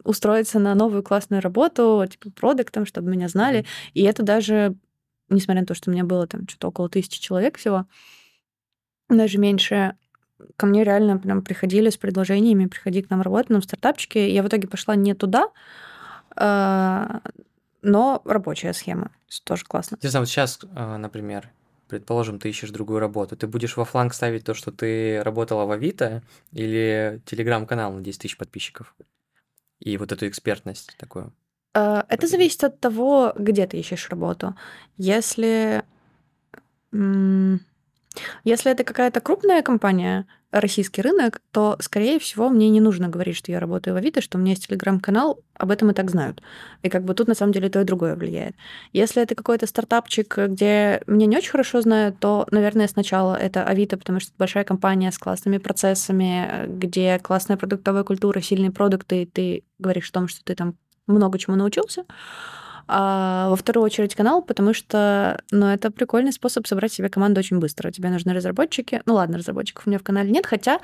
устроиться 0.05 0.59
на 0.59 0.75
новую 0.75 1.03
классную 1.03 1.43
работу, 1.43 2.05
типа 2.09 2.31
продуктом, 2.31 2.87
чтобы 2.87 3.11
меня 3.11 3.29
знали. 3.29 3.65
И 3.95 4.03
это 4.03 4.23
даже 4.23 4.75
несмотря 5.29 5.63
на 5.63 5.67
то, 5.67 5.75
что 5.75 5.91
у 5.91 5.93
меня 5.93 6.05
было 6.05 6.27
там 6.27 6.47
что-то 6.49 6.69
около 6.69 6.89
тысячи 6.89 7.21
человек 7.21 7.59
всего, 7.59 7.87
даже 9.09 9.39
меньше, 9.39 9.97
ко 10.57 10.67
мне 10.67 10.85
реально 10.85 11.19
прям 11.19 11.43
приходили 11.43 11.91
с 11.91 11.97
предложениями, 11.97 12.67
приходи 12.67 13.03
к 13.03 13.11
нам 13.11 13.23
работать, 13.23 13.51
нам 13.51 13.61
в 13.61 13.65
стартапчике. 13.65 14.31
Я 14.33 14.43
в 14.43 14.49
итоге 14.49 14.69
пошла 14.69 14.97
не 14.97 15.15
туда, 15.15 15.49
а, 16.35 17.21
но 17.83 18.21
рабочая 18.25 18.73
схема. 18.73 19.11
Тоже 19.45 19.65
классно. 19.65 19.97
Интересно, 19.97 20.21
вот 20.21 20.29
сейчас, 20.29 20.61
например, 20.75 21.51
предположим, 21.89 22.39
ты 22.39 22.51
ищешь 22.51 22.71
другую 22.71 22.99
работу, 22.99 23.37
ты 23.37 23.47
будешь 23.47 23.77
во 23.77 23.85
фланг 23.85 24.15
ставить 24.15 24.45
то, 24.45 24.55
что 24.55 24.73
ты 24.73 25.23
работала 25.23 25.65
в 25.65 25.71
Авито 25.71 26.23
или 26.53 27.21
телеграм-канал 27.27 27.93
на 27.93 28.01
10 28.01 28.23
тысяч 28.23 28.37
подписчиков? 28.37 28.95
И 29.79 29.97
вот 29.99 30.11
эту 30.11 30.27
экспертность 30.27 30.97
такую. 30.99 31.33
А, 31.77 32.07
Это 32.09 32.27
зависит 32.27 32.65
от 32.65 32.81
того, 32.81 33.35
где 33.37 33.67
ты 33.67 33.77
ищешь 33.79 34.09
работу. 34.09 34.55
Если, 34.97 35.83
если 38.45 38.73
это 38.73 38.83
какая-то 38.83 39.21
крупная 39.21 39.63
компания, 39.63 40.27
российский 40.53 41.03
рынок, 41.03 41.43
то, 41.51 41.77
скорее 41.81 42.19
всего, 42.19 42.49
мне 42.49 42.71
не 42.71 42.81
нужно 42.81 43.09
говорить, 43.09 43.37
что 43.37 43.53
я 43.53 43.61
работаю 43.61 43.93
в 43.93 43.99
Авито, 43.99 44.23
что 44.23 44.39
у 44.39 44.41
меня 44.41 44.53
есть 44.53 44.69
телеграм-канал, 44.69 45.41
об 45.55 45.71
этом 45.71 45.91
и 45.91 45.95
так 45.95 46.11
знают. 46.11 46.43
И 46.83 46.89
как 46.89 47.05
бы 47.05 47.13
тут 47.13 47.29
на 47.29 47.35
самом 47.35 47.53
деле 47.53 47.69
то 47.69 47.83
и 47.83 47.85
другое 47.85 48.15
влияет. 48.17 48.55
Если 48.95 49.23
это 49.23 49.35
какой-то 49.35 49.67
стартапчик, 49.67 50.39
где 50.39 51.03
меня 51.07 51.27
не 51.27 51.37
очень 51.37 51.51
хорошо 51.51 51.83
знают, 51.83 52.19
то, 52.21 52.47
наверное, 52.53 52.89
сначала 52.89 53.35
это 53.35 53.65
Авито, 53.65 53.99
потому 53.99 54.19
что 54.21 54.31
это 54.31 54.39
большая 54.39 54.65
компания 54.65 55.13
с 55.13 55.19
классными 55.19 55.59
процессами, 55.59 56.67
где 56.69 57.19
классная 57.19 57.59
продуктовая 57.59 58.05
культура, 58.05 58.41
сильные 58.41 58.71
продукты, 58.71 59.23
и 59.23 59.27
ты 59.27 59.65
говоришь 59.79 60.09
о 60.09 60.15
том, 60.15 60.29
что 60.29 60.43
ты 60.43 60.55
там 60.55 60.77
много 61.07 61.39
чему 61.39 61.57
научился. 61.57 62.05
А 62.89 63.49
во 63.51 63.57
вторую 63.57 63.85
очередь 63.85 64.15
канал, 64.15 64.43
потому 64.43 64.73
что, 64.73 65.43
ну, 65.51 65.67
это 65.67 65.91
прикольный 65.91 66.33
способ 66.33 66.67
собрать 66.69 66.93
себе 66.93 67.09
команду 67.09 67.41
очень 67.41 67.59
быстро. 67.59 67.91
Тебе 67.91 68.11
нужны 68.11 68.33
разработчики. 68.33 69.03
Ну 69.07 69.15
ладно, 69.15 69.39
разработчиков 69.39 69.87
у 69.87 69.91
меня 69.91 69.99
в 69.99 70.05
канале 70.05 70.31
нет, 70.31 70.47
хотя 70.47 70.79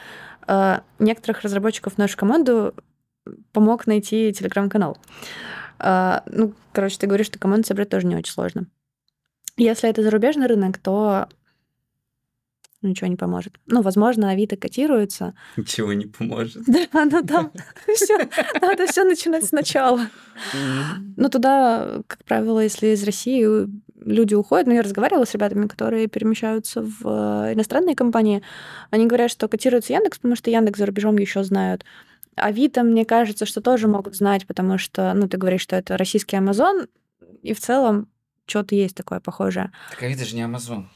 э, 0.49 0.81
некоторых 0.99 1.43
разработчиков 1.43 1.95
в 1.95 1.99
нашу 1.99 2.17
команду 2.17 2.75
помог 3.53 3.87
найти 3.87 4.33
телеграм-канал. 4.33 4.99
А, 5.79 6.25
ну, 6.27 6.55
короче, 6.73 6.99
ты 6.99 7.07
говоришь, 7.07 7.27
что 7.27 7.39
команду 7.39 7.69
собрать 7.69 7.89
тоже 7.89 8.07
не 8.07 8.17
очень 8.17 8.33
сложно. 8.33 8.67
Если 9.57 9.89
это 9.89 10.03
зарубежный 10.03 10.47
рынок, 10.47 10.79
то 10.79 11.29
ничего 12.89 13.09
не 13.09 13.17
поможет. 13.17 13.55
Ну, 13.67 13.83
возможно, 13.83 14.31
Авито 14.31 14.57
котируется. 14.57 15.35
Ничего 15.57 15.93
не 15.93 16.07
поможет. 16.07 16.63
Да, 16.67 17.05
ну 17.05 17.23
там 17.23 17.53
все, 17.95 18.19
надо 18.61 18.87
все 18.87 19.05
начинать 19.05 19.45
сначала. 19.45 20.09
Но 21.17 21.29
туда, 21.29 22.03
как 22.07 22.25
правило, 22.25 22.61
если 22.61 22.89
из 22.89 23.05
России 23.05 23.47
люди 24.05 24.35
уходят, 24.35 24.67
ну, 24.67 24.75
я 24.75 24.83
разговаривала 24.83 25.25
с 25.25 25.35
ребятами, 25.35 25.67
которые 25.67 26.09
перемещаются 26.09 26.83
в 26.83 27.03
э, 27.05 27.53
иностранные 27.55 27.95
компании, 27.95 28.43
они 28.91 29.07
говорят, 29.07 29.31
что 29.31 29.49
котируется 29.49 29.93
Яндекс, 29.93 30.19
потому 30.19 30.37
что 30.37 30.51
Яндекс 30.51 30.79
за 30.79 30.87
рубежом 30.87 31.17
еще 31.19 31.45
знают. 31.45 31.85
Авито, 32.35 32.83
мне 32.83 33.05
кажется, 33.05 33.47
что 33.47 33.61
тоже 33.61 33.89
могут 33.89 34.17
знать, 34.17 34.47
потому 34.47 34.79
что, 34.79 35.13
ну, 35.15 35.29
ты 35.29 35.37
говоришь, 35.37 35.61
что 35.61 35.77
это 35.77 35.97
российский 35.97 36.37
Амазон, 36.37 36.89
и 37.43 37.53
в 37.53 37.61
целом 37.61 38.09
что-то 38.47 38.75
есть 38.75 38.97
такое 38.97 39.21
похожее. 39.21 39.73
Так 39.91 40.03
Авито 40.03 40.25
же 40.25 40.35
не 40.35 40.43
Амазон. 40.43 40.91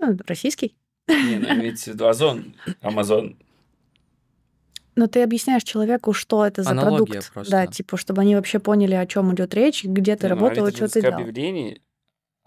Ну, 0.00 0.16
российский. 0.26 0.76
Не, 1.10 1.38
ну 1.38 1.48
имеется 1.54 1.90
в 1.90 1.94
виду 1.94 2.06
Озон, 2.06 2.54
Амазон. 2.80 3.36
Но 4.96 5.06
ты 5.06 5.22
объясняешь 5.22 5.62
человеку, 5.62 6.12
что 6.12 6.44
это 6.44 6.62
за 6.62 6.70
Аналогия 6.70 7.06
продукт. 7.12 7.32
просто. 7.32 7.50
Да, 7.50 7.66
типа, 7.66 7.96
чтобы 7.96 8.22
они 8.22 8.34
вообще 8.34 8.58
поняли, 8.58 8.94
о 8.94 9.06
чем 9.06 9.32
идет 9.34 9.54
речь, 9.54 9.84
где 9.84 10.16
ты 10.16 10.26
Не, 10.28 10.34
ну, 10.34 10.40
работал, 10.40 10.64
Авито 10.64 10.76
что 10.86 10.88
ты 10.94 11.00
делал. 11.00 11.14
объявлений. 11.20 11.80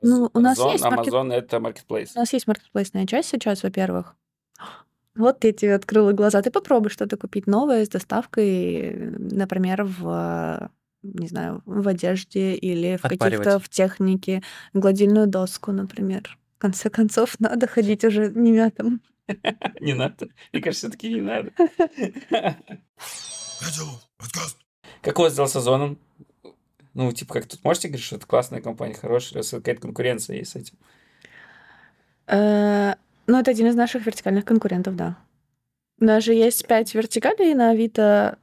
Ну, 0.01 0.29
у 0.33 0.39
нас 0.39 0.57
Озон, 0.59 0.71
есть 0.73 0.83
маркет- 0.83 0.93
Амазон 1.13 1.31
это 1.31 1.59
маркетплейс. 1.59 2.15
У 2.15 2.19
нас 2.19 2.33
есть 2.33 2.45
маркетплейсная 2.47 3.05
часть 3.07 3.29
сейчас, 3.29 3.63
во-первых. 3.63 4.15
Вот 5.15 5.43
я 5.43 5.53
тебе 5.53 5.75
открыла 5.75 6.11
глаза. 6.11 6.41
Ты 6.41 6.51
попробуй 6.51 6.89
что-то 6.89 7.17
купить 7.17 7.47
новое 7.47 7.85
с 7.85 7.89
доставкой, 7.89 9.11
например, 9.17 9.83
в 9.85 10.69
не 11.03 11.27
знаю, 11.27 11.61
в 11.65 11.85
одежде 11.87 12.53
или 12.55 12.95
в 12.97 13.01
каких-то 13.01 13.59
в 13.59 13.67
технике, 13.67 14.41
гладильную 14.73 15.27
доску, 15.27 15.71
например. 15.73 16.37
В 16.63 16.65
конце 16.65 16.89
концов, 16.89 17.37
надо 17.41 17.67
ходить 17.67 18.05
уже 18.05 18.29
немятым. 18.29 19.01
Не 19.81 19.93
надо. 19.95 20.29
Мне 20.53 20.61
кажется, 20.61 20.87
все-таки 20.87 21.13
не 21.13 21.19
надо. 21.19 21.51
Как 25.01 25.19
у 25.19 25.23
вас 25.23 25.35
дела 25.35 25.47
с 25.47 25.55
Озоном? 25.57 25.97
Ну, 26.93 27.11
типа, 27.11 27.33
как 27.33 27.47
тут 27.47 27.61
можете 27.65 27.89
говорить, 27.89 28.05
что 28.05 28.15
это 28.15 28.25
классная 28.25 28.61
компания, 28.61 28.93
хорошая, 28.93 29.39
раз 29.39 29.49
какая-то 29.49 29.81
конкуренция 29.81 30.37
есть 30.37 30.51
с 30.51 30.55
этим? 30.55 30.77
Э, 32.27 32.93
Ну, 33.27 33.37
это 33.37 33.51
один 33.51 33.67
из 33.67 33.75
наших 33.75 34.05
вертикальных 34.05 34.45
конкурентов, 34.45 34.95
да. 34.95 35.17
У 35.99 36.05
нас 36.05 36.23
же 36.23 36.33
есть 36.33 36.65
пять 36.65 36.95
вертикалей 36.95 37.53
на 37.55 37.71
Авито. 37.71 38.37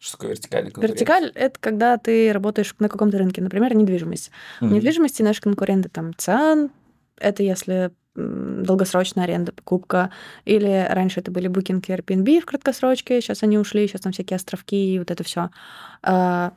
Что 0.00 0.16
такое 0.16 0.30
вертикальная 0.30 0.72
конкуренция? 0.72 1.06
Вертикаль— 1.06 1.32
это 1.36 1.60
когда 1.60 1.98
ты 1.98 2.32
работаешь 2.32 2.74
на 2.80 2.88
каком-то 2.88 3.16
рынке, 3.18 3.40
например, 3.42 3.76
недвижимость. 3.76 4.32
В 4.60 4.72
недвижимости 4.72 5.22
наши 5.22 5.40
конкуренты 5.40 5.88
там 5.88 6.14
ЦИАН, 6.16 6.72
это 7.18 7.42
если 7.42 7.92
долгосрочная 8.16 9.24
аренда, 9.24 9.52
покупка, 9.52 10.10
или 10.44 10.86
раньше 10.88 11.18
это 11.18 11.32
были 11.32 11.50
Booking 11.50 11.84
и 11.84 11.92
Airbnb 11.92 12.40
в 12.40 12.46
краткосрочке, 12.46 13.20
сейчас 13.20 13.42
они 13.42 13.58
ушли, 13.58 13.88
сейчас 13.88 14.02
там 14.02 14.12
всякие 14.12 14.36
островки 14.36 14.94
и 14.94 14.98
вот 15.00 15.10
это 15.10 15.24
все. 15.24 15.50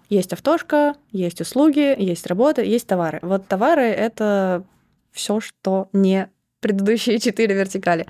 Есть 0.09 0.33
автошка, 0.33 0.93
есть 1.11 1.41
услуги, 1.41 1.99
есть 1.99 2.27
работа, 2.27 2.61
есть 2.61 2.85
товары. 2.85 3.19
Вот 3.23 3.47
товары— 3.47 3.81
это 3.85 4.63
все, 5.11 5.39
что 5.39 5.89
не 5.93 6.29
предыдущие 6.59 7.19
четыре 7.19 7.55
вертикали. 7.55 8.05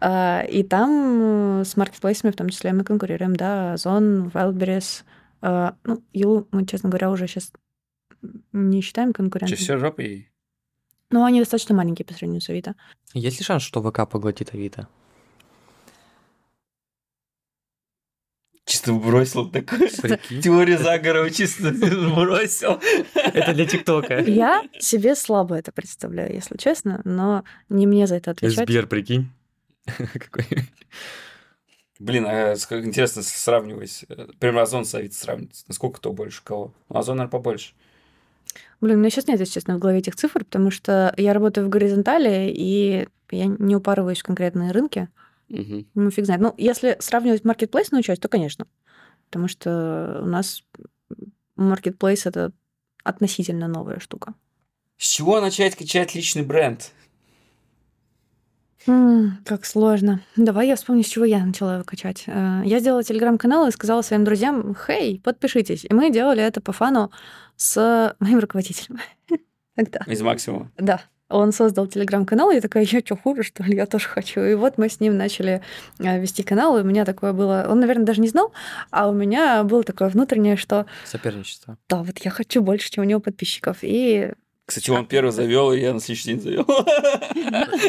А, 0.00 0.42
И 0.42 0.62
там 0.62 1.60
э, 1.60 1.64
с 1.64 1.76
маркетплейсами 1.76 2.30
в 2.30 2.36
том 2.36 2.48
числе 2.48 2.72
мы 2.72 2.84
конкурируем, 2.84 3.34
да, 3.36 3.74
Озон, 3.74 4.28
Wildberries. 4.28 5.02
А, 5.42 5.76
Ну, 5.84 6.02
Юлу 6.12 6.46
мы, 6.52 6.66
честно 6.66 6.88
говоря, 6.88 7.10
уже 7.10 7.26
сейчас 7.26 7.52
не 8.52 8.80
считаем 8.80 9.10
Че, 9.10 9.14
конкурентом. 9.14 9.56
все 9.56 9.78
жопой? 9.78 10.30
Но 11.10 11.24
они 11.24 11.40
достаточно 11.40 11.74
маленькие 11.74 12.04
по 12.04 12.12
сравнению 12.14 12.40
с 12.40 12.48
Авито. 12.48 12.74
Есть 13.14 13.38
ли 13.38 13.44
шанс, 13.44 13.62
что 13.62 13.82
ВК 13.82 14.08
поглотит 14.10 14.52
Авито? 14.54 14.88
Чисто 18.64 18.92
бросил 18.94 19.48
такую 19.48 19.88
теорию 20.42 20.78
заговора, 20.78 21.30
чисто 21.30 21.70
бросил. 21.70 22.80
Это 23.14 23.54
для 23.54 23.64
ТикТока. 23.64 24.18
Я 24.18 24.64
себе 24.80 25.14
слабо 25.14 25.54
это 25.54 25.70
представляю, 25.70 26.34
если 26.34 26.56
честно, 26.56 27.00
но 27.04 27.44
не 27.68 27.86
мне 27.86 28.08
за 28.08 28.16
это 28.16 28.32
отвечать. 28.32 28.68
Сбер, 28.68 28.88
прикинь. 28.88 29.30
Какой. 29.86 30.46
Блин, 32.00 32.26
а 32.26 32.54
интересно 32.54 33.22
с- 33.22 33.28
сравнивать. 33.28 34.04
э, 34.08 34.48
Озон 34.60 34.84
с 34.84 34.92
Авито 34.96 35.14
сравнивать. 35.14 35.64
Насколько 35.68 35.98
кто 36.00 36.12
больше 36.12 36.42
кого? 36.42 36.74
Ну, 36.88 36.98
Озон, 36.98 37.18
наверное, 37.18 37.30
побольше. 37.30 37.72
Блин, 38.80 38.96
у 38.96 38.98
меня 39.00 39.10
сейчас 39.10 39.26
нет, 39.26 39.40
если 39.40 39.54
честно, 39.54 39.76
в 39.76 39.80
голове 39.80 39.98
этих 39.98 40.16
цифр, 40.16 40.44
потому 40.44 40.70
что 40.70 41.12
я 41.16 41.32
работаю 41.32 41.66
в 41.66 41.70
горизонтали, 41.70 42.50
и 42.54 43.08
я 43.30 43.46
не 43.46 43.76
упарываюсь 43.76 44.20
в 44.20 44.24
конкретные 44.24 44.72
рынки. 44.72 45.08
Мгм. 45.48 45.86
Ну, 45.94 46.10
фиг 46.10 46.24
знает. 46.26 46.40
Ну, 46.42 46.54
если 46.56 46.96
сравнивать 47.00 47.44
маркетплейсную 47.44 48.02
часть, 48.02 48.20
то, 48.22 48.28
конечно. 48.28 48.66
Потому 49.26 49.48
что 49.48 50.20
у 50.22 50.26
нас 50.26 50.62
маркетплейс— 51.56 52.26
это 52.26 52.52
относительно 53.04 53.68
новая 53.68 53.98
штука. 54.00 54.34
С 54.98 55.08
чего 55.08 55.40
начать 55.40 55.76
качать 55.76 56.14
личный 56.14 56.42
бренд? 56.42 56.90
М, 58.86 59.38
Как 59.44 59.64
сложно. 59.64 60.20
Давай 60.36 60.68
я 60.68 60.76
вспомню, 60.76 61.02
с 61.02 61.08
чего 61.08 61.24
я 61.24 61.44
начала 61.44 61.74
его 61.74 61.84
качать. 61.84 62.24
Э, 62.26 62.62
Я 62.64 62.78
сделала 62.78 63.02
телеграм-канал 63.02 63.66
и 63.66 63.72
сказала 63.72 64.02
своим 64.02 64.24
друзьям, 64.24 64.74
хей, 64.74 65.20
подпишитесь. 65.24 65.84
И 65.84 65.92
мы 65.92 66.10
делали 66.10 66.42
это 66.42 66.60
по 66.60 66.72
фану 66.72 67.10
с 67.56 68.14
моим 68.20 68.38
руководителем. 68.38 68.98
Тогда. 69.76 70.00
Из 70.06 70.22
максимума. 70.22 70.70
Да. 70.78 71.02
Он 71.28 71.50
создал 71.50 71.88
телеграм-канал, 71.88 72.52
и 72.52 72.54
я 72.54 72.60
такая, 72.60 72.84
я 72.84 73.00
что, 73.00 73.16
хуже, 73.16 73.42
что 73.42 73.64
ли? 73.64 73.74
Я 73.74 73.86
тоже 73.86 74.06
хочу. 74.06 74.40
И 74.42 74.54
вот 74.54 74.78
мы 74.78 74.88
с 74.88 75.00
ним 75.00 75.16
начали 75.16 75.60
э, 75.98 76.20
вести 76.20 76.44
канал, 76.44 76.78
и 76.78 76.82
у 76.82 76.84
меня 76.84 77.04
такое 77.04 77.32
было... 77.32 77.66
Он, 77.68 77.80
наверное, 77.80 78.04
даже 78.06 78.20
не 78.20 78.28
знал, 78.28 78.52
а 78.90 79.08
у 79.08 79.12
меня 79.12 79.64
было 79.64 79.82
такое 79.82 80.08
внутреннее, 80.08 80.56
что 80.56 80.86
Соперничество. 81.04 81.78
да, 81.88 82.04
вот 82.04 82.18
я 82.18 82.30
хочу 82.30 82.62
больше, 82.62 82.90
чем 82.92 83.02
у 83.02 83.06
него 83.08 83.18
подписчиков. 83.18 83.78
И 83.82 84.30
Кстати, 84.66 84.88
он 84.90 85.04
первый 85.04 85.32
завел, 85.32 85.72
и 85.72 85.80
я 85.80 85.92
на 85.94 85.98
следующий 86.00 86.28
день 86.28 86.40
завел. 86.40 86.64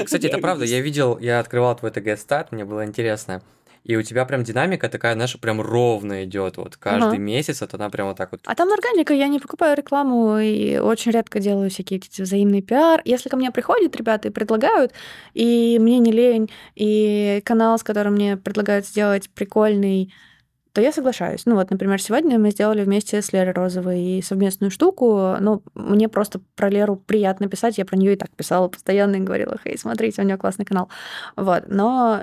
Кстати, 0.04 0.26
это 0.26 0.38
правда. 0.42 0.66
Я 0.66 0.82
видел, 0.82 1.20
я 1.20 1.40
открывал 1.40 1.76
твой 1.76 1.92
ТГ-стат, 1.92 2.52
мне 2.52 2.66
было 2.66 2.86
интересно. 2.86 3.44
И 3.88 3.96
у 3.96 4.02
тебя 4.02 4.26
прям 4.26 4.44
динамика 4.44 4.90
такая, 4.90 5.16
наша 5.16 5.38
прям 5.38 5.62
ровно 5.62 6.26
идет. 6.26 6.58
Вот 6.58 6.76
каждый 6.76 7.08
Ага. 7.08 7.18
месяц 7.18 7.62
вот 7.62 7.74
она 7.74 7.90
прям 7.90 8.08
вот 8.10 8.18
так 8.18 8.34
вот. 8.34 8.42
А 8.46 8.54
там 8.54 8.70
органика, 8.74 9.14
я 9.14 9.30
не 9.30 9.40
покупаю 9.40 9.78
рекламу 9.78 10.38
и 10.40 10.78
очень 10.78 11.14
редко 11.14 11.40
делаю 11.40 11.70
всякие 11.70 12.00
эти 12.00 12.22
взаимные 12.22 12.62
пиар. 12.62 13.02
Если 13.06 13.30
ко 13.30 13.38
мне 13.38 13.50
приходят 13.50 13.96
ребята 13.96 14.28
и 14.28 14.32
предлагают, 14.32 14.92
и 15.34 15.78
мне 15.80 16.00
не 16.00 16.12
лень, 16.12 16.50
и 16.76 17.42
канал, 17.46 17.80
с 17.80 17.84
которым 17.84 18.16
мне 18.16 18.36
предлагают 18.36 18.86
сделать 18.86 19.30
прикольный, 19.30 20.14
то 20.74 20.82
я 20.82 20.92
соглашаюсь. 20.92 21.46
Ну 21.46 21.56
вот, 21.56 21.72
например, 21.72 22.02
сегодня 22.02 22.38
мы 22.38 22.52
сделали 22.52 22.84
вместе 22.84 23.22
с 23.22 23.32
Лерой 23.32 23.54
Розовой 23.54 24.22
совместную 24.22 24.70
штуку. 24.70 25.38
Ну, 25.40 25.64
мне 25.76 26.10
просто 26.10 26.42
про 26.56 26.70
Леру 26.70 26.98
приятно 26.98 27.48
писать. 27.48 27.78
Я 27.78 27.86
про 27.86 27.96
нее 27.96 28.14
и 28.14 28.18
так 28.18 28.32
писала 28.32 28.68
постоянно 28.68 29.16
и 29.16 29.20
говорила, 29.22 29.58
хей, 29.64 29.78
смотрите, 29.78 30.22
у 30.22 30.26
нее 30.26 30.36
классный 30.36 30.66
канал. 30.66 30.90
Вот. 31.38 31.64
Но 31.70 32.22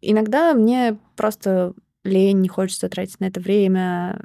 иногда 0.00 0.54
мне 0.54 0.98
просто 1.16 1.74
лень, 2.04 2.40
не 2.40 2.48
хочется 2.48 2.88
тратить 2.88 3.20
на 3.20 3.26
это 3.26 3.40
время 3.40 4.20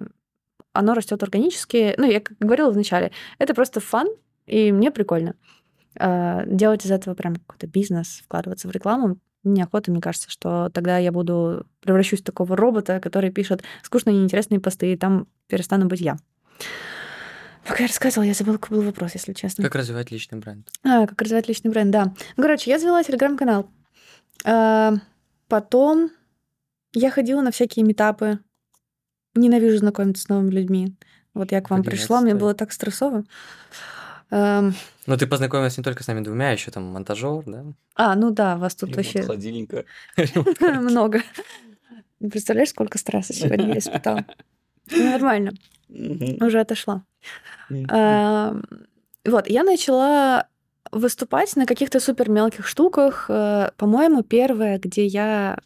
оно 0.73 0.93
растет 0.93 1.21
органически. 1.23 1.95
Ну, 1.97 2.09
я 2.09 2.19
как 2.19 2.37
говорила 2.39 2.71
вначале, 2.71 3.11
это 3.39 3.53
просто 3.53 3.79
фан, 3.79 4.07
и 4.45 4.71
мне 4.71 4.91
прикольно. 4.91 5.35
А, 5.97 6.43
Делать 6.45 6.85
из 6.85 6.91
этого 6.91 7.13
прям 7.13 7.35
какой-то 7.35 7.67
бизнес, 7.67 8.21
вкладываться 8.23 8.67
в 8.67 8.71
рекламу, 8.71 9.17
неохота, 9.43 9.91
мне 9.91 10.01
кажется, 10.01 10.29
что 10.29 10.69
тогда 10.69 10.97
я 10.97 11.11
буду 11.11 11.65
превращусь 11.81 12.21
в 12.21 12.23
такого 12.23 12.55
робота, 12.55 12.99
который 12.99 13.31
пишет 13.31 13.63
скучные 13.83 14.15
неинтересные 14.15 14.59
посты, 14.59 14.93
и 14.93 14.97
там 14.97 15.27
перестану 15.47 15.87
быть 15.87 16.01
я. 16.01 16.17
Пока 17.67 17.83
я 17.83 17.87
рассказывала, 17.87 18.27
я 18.27 18.33
забыла, 18.33 18.57
какой 18.57 18.77
был 18.77 18.85
вопрос, 18.85 19.13
если 19.13 19.33
честно. 19.33 19.63
Как 19.63 19.75
развивать 19.75 20.11
личный 20.11 20.39
бренд? 20.39 20.67
А, 20.83 21.05
как 21.05 21.21
развивать 21.21 21.47
личный 21.47 21.69
бренд, 21.69 21.91
да. 21.91 22.13
Короче, 22.35 22.71
я 22.71 22.79
завела 22.79 23.03
телеграм-канал. 23.03 23.69
А, 25.51 25.59
потом 25.59 26.11
я 26.93 27.11
ходила 27.11 27.41
на 27.41 27.51
всякие 27.51 27.85
метапы. 27.85 28.39
Ненавижу 29.35 29.77
знакомиться 29.77 30.23
с 30.23 30.29
новыми 30.29 30.51
людьми. 30.51 30.95
Вот 31.33 31.51
я 31.51 31.61
к 31.61 31.69
вам 31.69 31.81
Поделиться 31.81 32.07
пришла, 32.07 32.21
мне 32.21 32.35
было 32.35 32.53
так 32.53 32.71
стрессово. 32.71 33.23
Эм, 34.29 34.73
Ну, 35.05 35.17
ты 35.17 35.27
познакомилась 35.27 35.77
не 35.77 35.83
только 35.83 36.03
с 36.03 36.07
нами 36.07 36.21
двумя, 36.21 36.51
еще 36.51 36.71
там 36.71 36.83
монтажер, 36.83 37.43
да? 37.45 37.65
А, 37.95 38.15
ну 38.15 38.31
да, 38.31 38.57
вас 38.57 38.75
тут 38.75 38.89
Ремонт 38.89 39.05
вообще 39.05 39.21
холодильника. 39.23 39.85
много. 40.59 41.21
Представляешь, 42.19 42.69
сколько 42.69 42.97
стресса 42.97 43.33
сегодня 43.33 43.69
я 43.73 43.77
испытала? 43.77 44.25
Ну, 44.89 45.11
Нормально, 45.11 45.51
уже 45.89 46.59
отошла. 46.59 47.03
Эм, 47.69 48.63
Вот, 49.25 49.47
я 49.47 49.63
начала 49.63 50.47
выступать 50.91 51.55
на 51.55 51.65
каких-то 51.65 51.99
супер 51.99 52.29
мелких 52.29 52.67
штуках. 52.67 53.25
Э, 53.29 53.71
По-моему, 53.77 54.23
первое, 54.23 54.79
где 54.79 55.05
я 55.05 55.59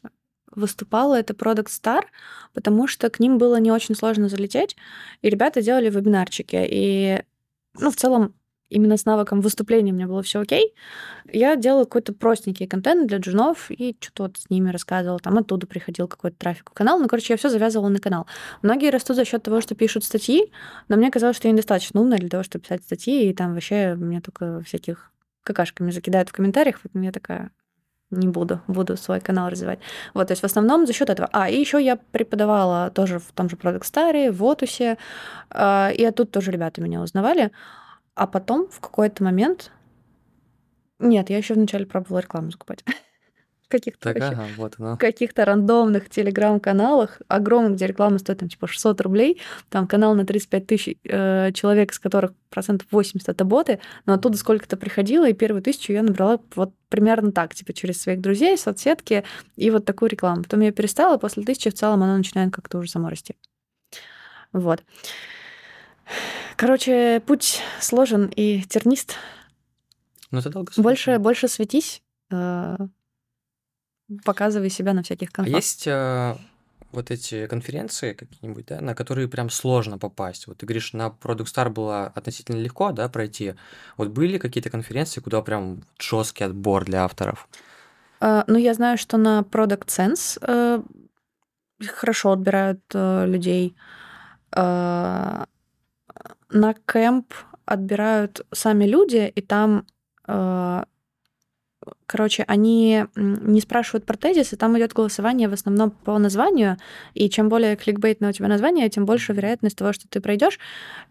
выступала, 0.51 1.19
это 1.19 1.34
Product 1.34 1.67
Star, 1.67 2.03
потому 2.53 2.88
что 2.88 3.09
к 3.09 3.19
ним 3.19 3.38
было 3.38 3.57
не 3.57 3.71
очень 3.71 3.95
сложно 3.95 4.30
залететь, 4.30 4.76
и 5.21 5.30
ребята 5.30 5.61
делали 5.61 5.89
вебинарчики. 5.89 6.65
И, 6.69 7.21
ну, 7.78 7.91
в 7.91 7.95
целом, 7.95 8.34
именно 8.69 8.97
с 8.97 9.05
навыком 9.05 9.41
выступления 9.41 9.91
у 9.91 9.95
меня 9.95 10.07
было 10.07 10.23
все 10.23 10.39
окей. 10.39 10.73
Я 11.32 11.55
делала 11.55 11.84
какой-то 11.84 12.13
простенький 12.13 12.67
контент 12.67 13.07
для 13.07 13.17
джунов 13.19 13.69
и 13.69 13.95
что-то 13.99 14.23
вот 14.23 14.38
с 14.38 14.49
ними 14.49 14.71
рассказывала. 14.71 15.19
Там 15.19 15.38
оттуда 15.38 15.67
приходил 15.67 16.07
какой-то 16.07 16.38
трафик 16.38 16.71
в 16.71 16.73
канал. 16.73 16.99
Ну, 16.99 17.07
короче, 17.07 17.34
я 17.34 17.38
все 17.38 17.49
завязывала 17.49 17.89
на 17.89 17.99
канал. 17.99 18.28
Многие 18.61 18.89
растут 18.89 19.17
за 19.17 19.26
счет 19.26 19.43
того, 19.43 19.61
что 19.61 19.76
пишут 19.76 20.03
статьи, 20.03 20.51
но 20.88 20.97
мне 20.97 21.11
казалось, 21.11 21.38
что 21.38 21.47
я 21.47 21.51
недостаточно 21.51 22.01
умная 22.01 22.17
для 22.17 22.30
того, 22.30 22.43
чтобы 22.43 22.63
писать 22.63 22.84
статьи, 22.84 23.30
и 23.30 23.34
там 23.34 23.53
вообще 23.53 23.95
меня 23.95 24.21
только 24.21 24.61
всяких 24.61 25.11
какашками 25.46 25.91
закидают 25.91 26.30
в 26.30 26.34
комментариях, 26.34 26.82
поэтому 26.82 27.06
я 27.06 27.12
такая 27.12 27.52
не 28.12 28.28
буду, 28.28 28.62
буду 28.68 28.98
свой 28.98 29.20
канал 29.20 29.50
развивать. 29.50 29.80
Вот, 30.14 30.28
то 30.28 30.32
есть 30.32 30.41
в 30.41 30.46
основном 30.46 30.86
за 30.86 30.93
счет 30.93 31.10
этого. 31.10 31.30
А, 31.32 31.50
и 31.50 31.60
еще 31.60 31.84
я 31.84 31.96
преподавала 31.96 32.89
тоже 32.91 33.20
в 33.20 33.32
том 33.34 33.50
же 33.50 33.56
Product 33.56 33.82
Star, 33.82 34.32
в 34.32 34.43
Отусе, 34.43 34.98
а, 35.50 35.89
и 35.89 36.04
оттуда 36.04 36.30
тоже 36.30 36.52
ребята 36.52 36.82
меня 36.82 37.02
узнавали. 37.02 37.52
А 38.14 38.28
потом 38.28 38.68
в 38.70 38.80
какой-то 38.80 39.24
момент... 39.24 39.72
Нет, 41.00 41.30
я 41.30 41.38
еще 41.38 41.56
вначале 41.56 41.86
пробовала 41.86 42.20
рекламу 42.20 42.52
закупать. 42.52 42.84
Каких-то 43.78 44.13
Так, 44.13 44.17
ага, 44.21 44.45
вот 44.57 44.76
оно. 44.78 44.97
каких-то 44.97 45.45
рандомных 45.45 46.09
телеграм-каналах, 46.09 47.21
огромных, 47.28 47.76
где 47.76 47.88
реклама 47.88 48.19
стоит 48.19 48.39
там 48.39 48.49
типа 48.49 48.67
600 48.67 49.01
рублей, 49.01 49.41
там 49.69 49.88
канал 49.88 50.15
на 50.15 50.26
35 50.26 50.67
тысяч 50.67 50.97
э, 51.03 51.51
человек, 51.53 51.91
из 51.91 51.99
которых 51.99 52.34
процентов 52.49 52.88
80 52.91 53.28
это 53.28 53.43
боты, 53.43 53.80
но 54.05 54.13
оттуда 54.13 54.38
сколько-то 54.38 54.78
приходило, 54.78 55.28
и 55.28 55.34
первую 55.34 55.61
тысячу 55.61 55.93
я 55.93 56.03
набрала 56.03 56.39
вот 56.55 56.73
примерно 56.89 57.32
так, 57.32 57.53
типа 57.53 57.73
через 57.73 58.01
своих 58.01 58.21
друзей, 58.21 58.57
соцсетки 58.57 59.23
и 59.55 59.69
вот 59.69 59.86
такую 59.86 60.09
рекламу. 60.09 60.43
Потом 60.43 60.61
я 60.61 60.71
перестала, 60.71 61.17
после 61.17 61.43
тысячи 61.43 61.69
в 61.69 61.73
целом 61.73 62.03
она 62.03 62.17
начинает 62.17 62.53
как-то 62.53 62.78
уже 62.78 62.89
само 62.89 63.09
расти. 63.09 63.36
Вот. 64.53 64.84
Короче, 66.55 67.21
путь 67.26 67.61
сложен 67.82 68.32
и 68.36 68.61
тернист. 68.61 69.15
Ну, 70.32 70.39
это 70.39 70.49
долго 70.49 70.71
Больше, 70.78 71.19
больше 71.19 71.47
светись, 71.47 72.01
э, 72.32 72.78
показывай 74.24 74.70
себя 74.70 74.93
на 74.93 75.01
всяких 75.03 75.30
А 75.30 75.32
конфах. 75.32 75.56
есть 75.56 75.88
э, 75.88 76.36
вот 76.91 77.12
эти 77.12 77.47
конференции 77.47 78.14
какие-нибудь, 78.14 78.66
да, 78.68 78.82
на 78.82 78.95
которые 78.95 79.28
прям 79.28 79.49
сложно 79.49 79.97
попасть? 79.97 80.47
Вот 80.47 80.58
ты 80.58 80.66
говоришь, 80.66 80.93
на 80.93 81.08
Product 81.08 81.45
Star 81.45 81.70
было 81.70 82.06
относительно 82.16 82.58
легко, 82.58 82.91
да, 82.91 83.10
пройти. 83.10 83.56
Вот 83.97 84.10
были 84.10 84.38
какие-то 84.38 84.70
конференции, 84.70 85.22
куда 85.22 85.41
прям 85.41 85.82
жесткий 85.99 86.43
отбор 86.45 86.86
для 86.86 87.03
авторов? 87.03 87.47
А, 88.20 88.43
Ну, 88.47 88.58
я 88.58 88.74
знаю, 88.74 88.97
что 88.97 89.18
на 89.18 89.41
Product 89.41 89.88
Sense 89.88 90.38
э, 90.41 90.82
хорошо 91.86 92.32
отбирают 92.32 92.82
э, 92.93 93.26
людей. 93.28 93.76
А, 94.51 95.45
На 96.49 96.74
кемп 96.74 97.34
отбирают 97.66 98.45
сами 98.53 98.86
люди, 98.86 99.32
и 99.36 99.41
там, 99.41 99.86
э, 100.28 100.84
короче, 102.05 102.43
они 102.47 103.05
не 103.15 103.61
спрашивают 103.61 104.05
про 104.05 104.17
тезис, 104.17 104.53
и 104.53 104.55
там 104.55 104.77
идет 104.77 104.93
голосование 104.93 105.49
в 105.49 105.53
основном 105.53 105.91
по 105.91 106.17
названию, 106.17 106.77
и 107.13 107.29
чем 107.29 107.49
более 107.49 107.75
кликбейтное 107.75 108.29
у 108.29 108.31
тебя 108.33 108.47
название, 108.47 108.89
тем 108.89 109.05
больше 109.05 109.33
вероятность 109.33 109.77
того, 109.77 109.93
что 109.93 110.07
ты 110.07 110.21
пройдешь. 110.21 110.59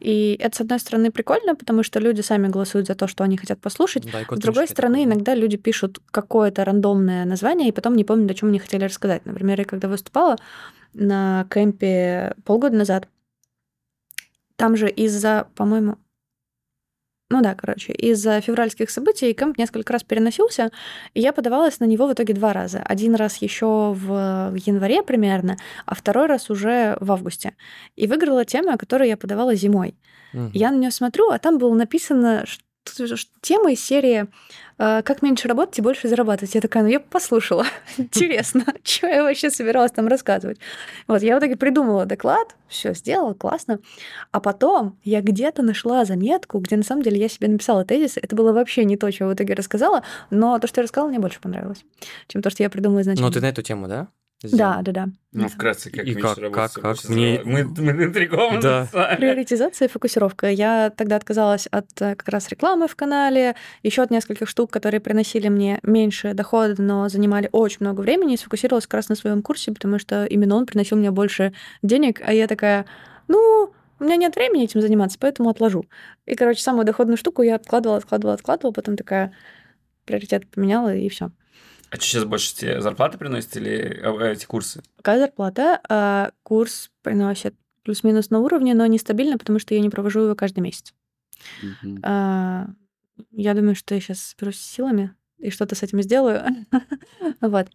И 0.00 0.36
это, 0.40 0.56
с 0.56 0.60
одной 0.60 0.78
стороны, 0.78 1.10
прикольно, 1.10 1.54
потому 1.54 1.82
что 1.82 2.00
люди 2.00 2.20
сами 2.20 2.48
голосуют 2.48 2.86
за 2.86 2.94
то, 2.94 3.06
что 3.06 3.24
они 3.24 3.36
хотят 3.36 3.60
послушать, 3.60 4.04
Да, 4.10 4.24
с 4.36 4.38
другой 4.38 4.68
стороны, 4.68 4.98
да. 4.98 5.04
иногда 5.04 5.34
люди 5.34 5.56
пишут 5.56 5.98
какое-то 6.10 6.64
рандомное 6.64 7.24
название 7.24 7.68
и 7.68 7.72
потом 7.72 7.96
не 7.96 8.04
помнят, 8.04 8.30
о 8.30 8.34
чем 8.34 8.48
они 8.50 8.58
хотели 8.58 8.84
рассказать. 8.84 9.24
Например, 9.26 9.58
я 9.58 9.64
когда 9.64 9.88
выступала 9.88 10.36
на 10.92 11.46
кемпе 11.50 12.34
полгода 12.44 12.76
назад, 12.76 13.08
там 14.56 14.76
же 14.76 14.88
из-за, 14.88 15.48
по-моему, 15.56 15.96
ну 17.35 17.43
да, 17.43 17.57
короче, 17.57 17.93
из-за 17.93 18.41
февральских 18.41 18.91
событий 18.91 19.32
кемп 19.32 19.59
несколько 19.59 19.93
раз 19.93 20.05
переносился, 20.05 20.70
и 21.14 21.20
я 21.20 21.32
подавалась 21.32 21.80
на 21.80 21.85
него 21.85 22.07
в 22.07 22.12
итоге 22.12 22.32
два 22.32 22.53
раза. 22.53 22.80
Один 22.85 23.16
раз 23.16 23.39
еще 23.39 23.93
в 23.93 24.55
январе 24.55 25.03
примерно, 25.03 25.57
а 25.85 25.97
второй 25.97 26.26
раз 26.26 26.49
уже 26.49 26.97
в 27.01 27.11
августе. 27.11 27.57
И 27.97 28.07
выиграла 28.07 28.45
тема, 28.45 28.76
которую 28.76 29.09
я 29.09 29.16
подавала 29.16 29.57
зимой. 29.57 29.97
Мгм. 30.32 30.53
Я 30.55 30.70
на 30.70 30.76
нее 30.76 30.93
смотрю, 30.93 31.30
а 31.30 31.41
там 31.41 31.59
было 31.59 31.74
написано 31.74 32.45
что, 32.47 33.16
тема 33.41 33.72
из 33.72 33.85
серии 33.85 34.26
«Как 34.76 35.22
меньше 35.22 35.48
работать 35.48 35.78
и 35.78 35.82
больше 35.82 36.08
зарабатывать». 36.08 36.54
Я 36.54 36.60
такая, 36.60 36.82
ну 36.82 36.88
я 36.88 37.00
послушала. 37.00 37.64
Интересно, 37.98 38.64
что 38.82 39.06
я 39.06 39.22
вообще 39.22 39.50
собиралась 39.50 39.92
там 39.92 40.08
рассказывать. 40.08 40.58
Вот, 41.06 41.22
я 41.22 41.36
в 41.36 41.38
итоге 41.38 41.56
придумала 41.56 42.06
доклад, 42.06 42.56
все 42.68 42.94
сделала, 42.94 43.34
классно. 43.34 43.80
А 44.32 44.40
потом 44.40 44.98
я 45.04 45.20
где-то 45.20 45.62
нашла 45.62 46.04
заметку, 46.04 46.58
где 46.58 46.76
на 46.76 46.82
самом 46.82 47.02
деле 47.02 47.18
я 47.18 47.28
себе 47.28 47.48
написала 47.48 47.84
тезис. 47.84 48.16
Это 48.16 48.34
было 48.34 48.52
вообще 48.52 48.84
не 48.84 48.96
то, 48.96 49.08
я 49.08 49.26
в 49.26 49.34
итоге 49.34 49.54
рассказала, 49.54 50.02
но 50.30 50.58
то, 50.58 50.66
что 50.66 50.80
я 50.80 50.82
рассказала, 50.84 51.08
мне 51.08 51.18
больше 51.18 51.40
понравилось, 51.40 51.84
чем 52.26 52.42
то, 52.42 52.50
что 52.50 52.62
я 52.62 52.70
придумала 52.70 53.02
изначально. 53.02 53.28
Ну, 53.28 53.32
ты 53.32 53.40
на 53.40 53.48
эту 53.48 53.62
тему, 53.62 53.88
да? 53.88 54.08
Да, 54.43 54.80
да, 54.82 54.93
да. 54.93 55.09
Ну, 55.32 55.49
вкратце, 55.49 55.91
как 55.91 56.05
И 56.07 56.14
как- 56.14 56.39
как- 56.53 56.72
как? 56.74 56.97
с 56.99 57.09
Мне- 57.09 57.41
Мы, 57.45 57.64
мы 57.64 57.91
интригованы 58.05 58.61
Да. 58.61 58.87
Приоритизация 59.16 59.89
и 59.89 59.91
фокусировка. 59.91 60.51
Я 60.51 60.91
тогда 60.95 61.16
отказалась 61.16 61.66
от 61.66 61.87
э, 62.01 62.14
как 62.14 62.28
раз 62.28 62.49
рекламы 62.51 62.87
в 62.87 62.95
канале, 62.95 63.57
еще 63.82 64.03
от 64.03 64.11
нескольких 64.11 64.49
штук, 64.49 64.70
которые 64.70 65.01
приносили 65.01 65.49
мне 65.49 65.78
меньше 65.82 66.35
дохода, 66.35 66.74
но 66.80 67.09
занимали 67.09 67.49
очень 67.53 67.78
много 67.80 68.03
времени, 68.03 68.35
и 68.35 68.37
сфокусировалась 68.37 68.87
как 68.87 68.95
раз 68.99 69.09
на 69.09 69.14
своем 69.14 69.43
курсе, 69.43 69.72
потому 69.72 69.99
что 69.99 70.24
именно 70.26 70.57
он 70.57 70.66
приносил 70.66 70.99
мне 70.99 71.11
больше 71.11 71.55
денег, 71.82 72.20
а 72.24 72.32
я 72.32 72.47
такая, 72.47 72.85
ну, 73.28 73.72
у 74.01 74.05
меня 74.05 74.16
нет 74.16 74.37
времени 74.37 74.64
этим 74.64 74.80
заниматься, 74.82 75.16
поэтому 75.18 75.49
отложу. 75.49 75.87
И, 76.26 76.35
короче, 76.35 76.61
самую 76.61 76.85
доходную 76.85 77.16
штуку 77.16 77.43
я 77.43 77.55
откладывала, 77.55 77.97
откладывала, 77.99 78.35
откладывала, 78.35 78.72
потом 78.72 78.97
такая 78.97 79.32
приоритет 80.05 80.51
поменяла, 80.51 80.95
и 80.95 81.09
все. 81.09 81.30
А 81.95 81.97
что 81.97 82.05
сейчас 82.07 82.24
больше 82.24 82.55
тебе 82.57 82.80
зарплаты 82.80 83.18
приносят 83.18 83.57
или 83.57 83.70
э, 84.03 84.32
эти 84.32 84.47
курсы? 84.47 84.82
Какая 84.97 85.20
зарплата? 85.20 85.80
А, 85.88 86.32
курс 86.42 86.90
приносит 87.03 87.55
плюс-минус 87.84 88.30
на 88.30 88.40
уровне, 88.40 88.74
но 88.74 88.84
нестабильно, 88.86 89.38
потому 89.38 89.61
что 89.61 89.74
я 89.74 89.80
не 89.80 89.90
провожу 89.90 90.22
его 90.24 90.34
каждый 90.34 90.59
месяц. 90.61 90.92
Мгм. 91.62 92.01
А, 92.03 92.66
Я 93.30 93.55
думаю, 93.55 93.76
что 93.76 93.95
я 93.95 94.01
сейчас 94.01 94.18
соберусь 94.20 94.59
с 94.59 94.66
силами 94.74 95.14
и 95.38 95.51
что-то 95.51 95.76
с 95.76 95.82
этим 95.84 96.03
сделаю. 96.03 96.45
Вот. 97.40 97.68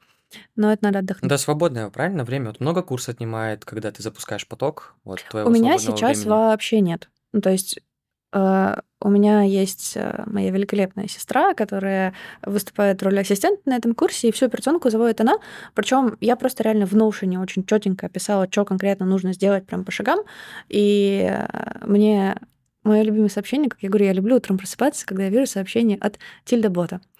Но 0.55 0.72
это 0.72 0.84
надо 0.84 0.99
отдохнуть. 0.99 1.30
Да, 1.30 1.38
свободное, 1.38 1.89
правильно, 1.89 2.24
время. 2.24 2.47
Вот 2.47 2.59
много 2.59 2.84
курс 2.84 3.09
отнимает, 3.09 3.63
когда 3.65 3.89
ты 3.91 4.03
запускаешь 4.03 4.47
поток. 4.47 4.95
Вот 5.03 5.24
У 5.34 5.49
меня 5.49 5.78
сейчас 5.80 6.17
времени. 6.20 6.30
вообще 6.30 6.82
нет. 6.82 7.09
Ну, 7.32 7.41
то 7.41 7.49
есть 7.49 7.78
э, 7.78 7.82
у 8.32 9.09
меня 9.09 9.43
есть 9.43 9.93
э, 9.95 10.23
моя 10.25 10.51
великолепная 10.51 11.07
сестра, 11.07 11.53
которая 11.53 12.13
выступает 12.41 13.01
в 13.01 13.05
роли 13.05 13.19
ассистента 13.19 13.61
на 13.65 13.75
этом 13.77 13.95
курсе, 13.95 14.27
и 14.27 14.32
всю 14.32 14.45
операционку 14.45 14.89
заводит 14.89 15.21
она. 15.21 15.38
Причем 15.73 16.17
я 16.19 16.36
просто 16.36 16.63
реально 16.63 16.86
в 16.86 16.93
Notion 16.93 17.41
очень 17.41 17.65
четенько 17.65 18.07
описала, 18.07 18.47
что 18.51 18.65
конкретно 18.65 19.05
нужно 19.05 19.34
сделать 19.34 19.65
прям 19.65 19.86
по 19.86 19.91
шагам. 19.91 20.19
И 20.67 21.27
э, 21.30 21.86
мне 21.86 22.36
мое 22.84 23.03
любимое 23.03 23.30
сообщение, 23.30 23.69
как 23.69 23.82
я 23.82 23.89
говорю, 23.89 24.05
я 24.05 24.13
люблю 24.13 24.36
утром 24.36 24.57
просыпаться, 24.57 25.05
когда 25.05 25.23
я 25.23 25.30
вижу 25.30 25.47
сообщение 25.47 25.97
от 25.97 26.19
Тильда 26.43 26.69
Бота 26.69 26.99
э, 27.17 27.18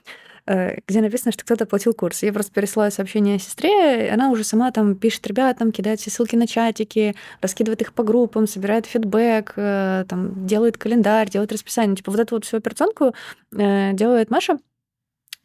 где 0.88 1.02
написано, 1.02 1.32
что 1.32 1.43
кто-то 1.43 1.66
оплатил 1.66 1.93
курс. 1.93 2.24
Я 2.24 2.34
просто 2.34 2.52
пересылаю 2.52 2.91
сообщение 2.91 3.38
сестре, 3.38 4.08
и 4.08 4.10
она 4.10 4.32
уже 4.32 4.43
сама 4.43 4.72
там 4.72 4.95
пишет 4.95 5.28
ребятам, 5.28 5.72
кидает 5.72 6.00
все 6.00 6.10
ссылки 6.10 6.36
на 6.36 6.47
чатики, 6.47 7.16
раскидывает 7.41 7.82
их 7.82 7.93
по 7.93 8.04
группам, 8.04 8.47
собирает 8.47 8.88
фидбэк, 8.88 9.54
э, 9.56 10.06
там, 10.08 10.47
делает 10.47 10.78
календарь, 10.78 11.30
делает 11.30 11.52
расписание. 11.52 11.95
Типа 11.95 12.12
вот 12.12 12.20
эту 12.20 12.36
вот 12.36 12.45
всю 12.45 12.58
операционку 12.58 13.14
э, 13.52 13.93
делает 13.93 14.32
Маша, 14.32 14.58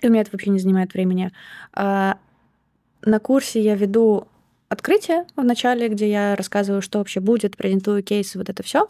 и 0.00 0.06
у 0.06 0.10
меня 0.10 0.22
это 0.22 0.30
вообще 0.32 0.50
не 0.50 0.58
занимает 0.58 0.94
времени. 0.94 1.30
А 1.74 2.16
на 3.02 3.18
курсе 3.18 3.60
я 3.60 3.74
веду 3.74 4.26
открытие 4.70 5.26
в 5.36 5.44
начале, 5.44 5.88
где 5.88 6.10
я 6.10 6.34
рассказываю, 6.34 6.80
что 6.80 6.98
вообще 6.98 7.20
будет, 7.20 7.58
презентую 7.58 8.02
кейсы, 8.02 8.38
вот 8.38 8.48
это 8.48 8.62
все, 8.62 8.86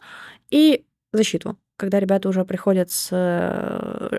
и 0.50 0.84
защиту, 1.12 1.58
когда 1.76 1.98
ребята 1.98 2.28
уже 2.28 2.44
приходят 2.44 2.92
с 2.92 3.08
э, 3.10 4.18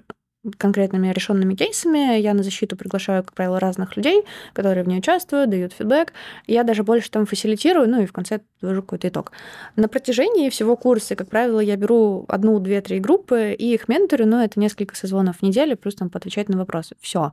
конкретными 0.57 1.09
решенными 1.09 1.55
кейсами. 1.55 2.19
Я 2.19 2.33
на 2.33 2.43
защиту 2.43 2.75
приглашаю, 2.75 3.23
как 3.23 3.33
правило, 3.33 3.59
разных 3.59 3.97
людей, 3.97 4.23
которые 4.53 4.83
в 4.83 4.87
ней 4.87 4.99
участвуют, 4.99 5.49
дают 5.49 5.73
фидбэк. 5.73 6.13
Я 6.47 6.63
даже 6.63 6.83
больше 6.83 7.09
там 7.11 7.25
фасилитирую, 7.25 7.89
ну 7.89 8.01
и 8.01 8.05
в 8.05 8.13
конце 8.13 8.41
ввожу 8.61 8.81
какой-то 8.81 9.07
итог. 9.07 9.31
На 9.75 9.87
протяжении 9.87 10.49
всего 10.49 10.75
курса, 10.75 11.15
как 11.15 11.29
правило, 11.29 11.59
я 11.59 11.75
беру 11.75 12.25
одну, 12.27 12.59
две, 12.59 12.81
три 12.81 12.99
группы 12.99 13.53
и 13.57 13.73
их 13.73 13.87
менторю, 13.87 14.27
но 14.27 14.43
это 14.43 14.59
несколько 14.59 14.95
созвонов 14.95 15.37
в 15.37 15.41
неделю, 15.41 15.77
плюс 15.77 15.95
там 15.95 16.09
поотвечать 16.09 16.49
на 16.49 16.57
вопросы. 16.57 16.95
Все. 16.99 17.31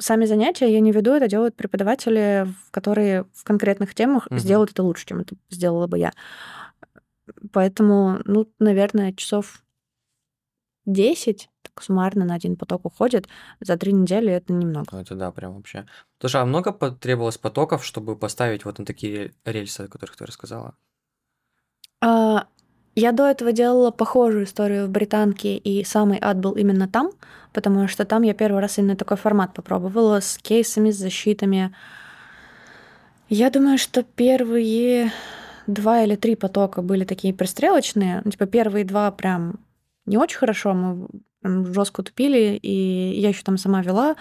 Сами 0.00 0.26
занятия 0.26 0.72
я 0.72 0.78
не 0.78 0.92
веду, 0.92 1.12
это 1.12 1.26
делают 1.26 1.56
преподаватели, 1.56 2.46
которые 2.70 3.24
в 3.34 3.42
конкретных 3.42 3.94
темах 3.96 4.28
Мгм. 4.30 4.38
сделают 4.38 4.70
это 4.70 4.84
лучше, 4.84 5.06
чем 5.06 5.20
это 5.20 5.34
сделала 5.50 5.88
бы 5.88 5.98
я. 5.98 6.12
Поэтому, 7.52 8.20
ну, 8.24 8.48
наверное, 8.58 9.12
часов 9.12 9.62
10 10.88 11.48
так 11.62 11.82
суммарно 11.82 12.24
на 12.24 12.34
один 12.34 12.56
поток 12.56 12.84
уходит. 12.86 13.28
За 13.60 13.76
три 13.76 13.92
недели 13.92 14.32
это 14.32 14.52
немного. 14.52 14.88
Ну, 14.92 15.00
это 15.00 15.14
да, 15.14 15.30
прям 15.30 15.54
вообще. 15.56 15.86
Слушай, 16.20 16.42
а 16.42 16.46
много 16.46 16.72
потребовалось 16.72 17.38
потоков, 17.38 17.84
чтобы 17.84 18.16
поставить 18.16 18.64
вот 18.64 18.78
на 18.78 18.84
такие 18.84 19.32
рельсы, 19.44 19.82
о 19.82 19.88
которых 19.88 20.16
ты 20.16 20.26
рассказала? 20.26 20.74
А, 22.00 22.46
Я 22.94 23.12
до 23.12 23.26
этого 23.26 23.52
делала 23.52 23.90
похожую 23.90 24.44
историю 24.44 24.86
в 24.86 24.90
Британке, 24.90 25.56
и 25.56 25.84
самый 25.84 26.18
ад 26.20 26.38
был 26.38 26.52
именно 26.56 26.88
там, 26.88 27.10
потому 27.52 27.86
что 27.88 28.04
там 28.04 28.22
я 28.22 28.34
первый 28.34 28.60
раз 28.60 28.78
именно 28.78 28.96
такой 28.96 29.16
формат 29.16 29.54
попробовала 29.54 30.20
с 30.20 30.38
кейсами, 30.38 30.90
с 30.90 30.96
защитами. 30.96 31.74
Я 33.28 33.50
думаю, 33.50 33.78
что 33.78 34.02
первые 34.02 35.12
два 35.66 36.02
или 36.02 36.16
три 36.16 36.34
потока 36.34 36.82
были 36.82 37.04
такие 37.04 37.34
пристрелочные. 37.34 38.22
Ну, 38.24 38.30
типа 38.30 38.46
первые 38.46 38.84
два 38.84 39.10
прям 39.12 39.60
не 40.08 40.16
очень 40.16 40.38
хорошо, 40.38 40.74
мы 40.74 41.08
жестко 41.72 42.02
тупили, 42.02 42.58
и 42.60 43.20
я 43.20 43.28
еще 43.28 43.42
там 43.42 43.58
сама 43.58 43.82
вела. 43.82 44.16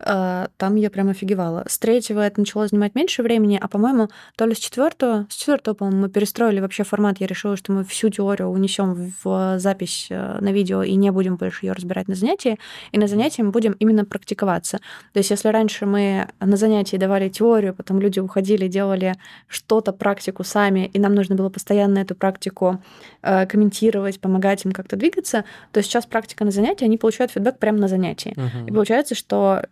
А, 0.00 0.48
Там 0.56 0.76
я 0.76 0.90
прям 0.90 1.08
офигевала. 1.08 1.64
С 1.68 1.78
третьего 1.78 2.20
это 2.20 2.40
начало 2.40 2.66
занимать 2.66 2.94
меньше 2.94 3.22
времени, 3.22 3.58
а, 3.60 3.68
по-моему, 3.68 4.08
то 4.36 4.44
ли 4.46 4.54
с 4.54 4.58
четвертого, 4.58 5.26
с 5.30 5.34
четвертого, 5.34 5.74
по-моему, 5.74 6.02
мы 6.02 6.08
перестроили 6.08 6.60
вообще 6.60 6.84
формат. 6.84 7.18
Я 7.20 7.26
решила, 7.26 7.56
что 7.56 7.72
мы 7.72 7.84
всю 7.84 8.08
теорию 8.10 8.48
унесем 8.48 9.12
в 9.22 9.58
запись 9.58 10.08
э, 10.10 10.38
на 10.40 10.52
видео 10.52 10.82
и 10.82 10.94
не 10.94 11.10
будем 11.10 11.36
больше 11.36 11.66
ее 11.66 11.72
разбирать 11.72 12.08
на 12.08 12.14
занятии. 12.14 12.58
И 12.92 12.98
на 12.98 13.06
занятии 13.06 13.42
мы 13.42 13.50
будем 13.50 13.72
именно 13.72 14.04
практиковаться. 14.04 14.78
То 15.12 15.18
есть, 15.18 15.30
если 15.30 15.48
раньше 15.48 15.86
мы 15.86 16.28
на 16.40 16.56
занятии 16.56 16.96
давали 16.96 17.28
теорию, 17.28 17.74
потом 17.74 18.00
люди 18.00 18.20
уходили, 18.20 18.68
делали 18.68 19.14
что-то, 19.46 19.92
практику 19.92 20.44
сами, 20.44 20.90
и 20.92 20.98
нам 20.98 21.14
нужно 21.14 21.36
было 21.36 21.48
постоянно 21.50 21.98
эту 22.00 22.14
практику 22.14 22.82
э, 23.22 23.46
комментировать, 23.46 24.20
помогать 24.20 24.64
им 24.64 24.72
как-то 24.72 24.96
двигаться, 24.96 25.44
то 25.72 25.82
сейчас 25.82 26.06
практика 26.06 26.44
на 26.44 26.50
занятии, 26.50 26.84
они 26.84 26.98
получают 26.98 27.32
фидбэк 27.32 27.58
прямо 27.58 27.78
на 27.78 27.88
занятии. 27.88 28.34
И 28.36 28.40
Мгм. 28.40 28.74
получается, 28.74 29.14
что 29.14 29.62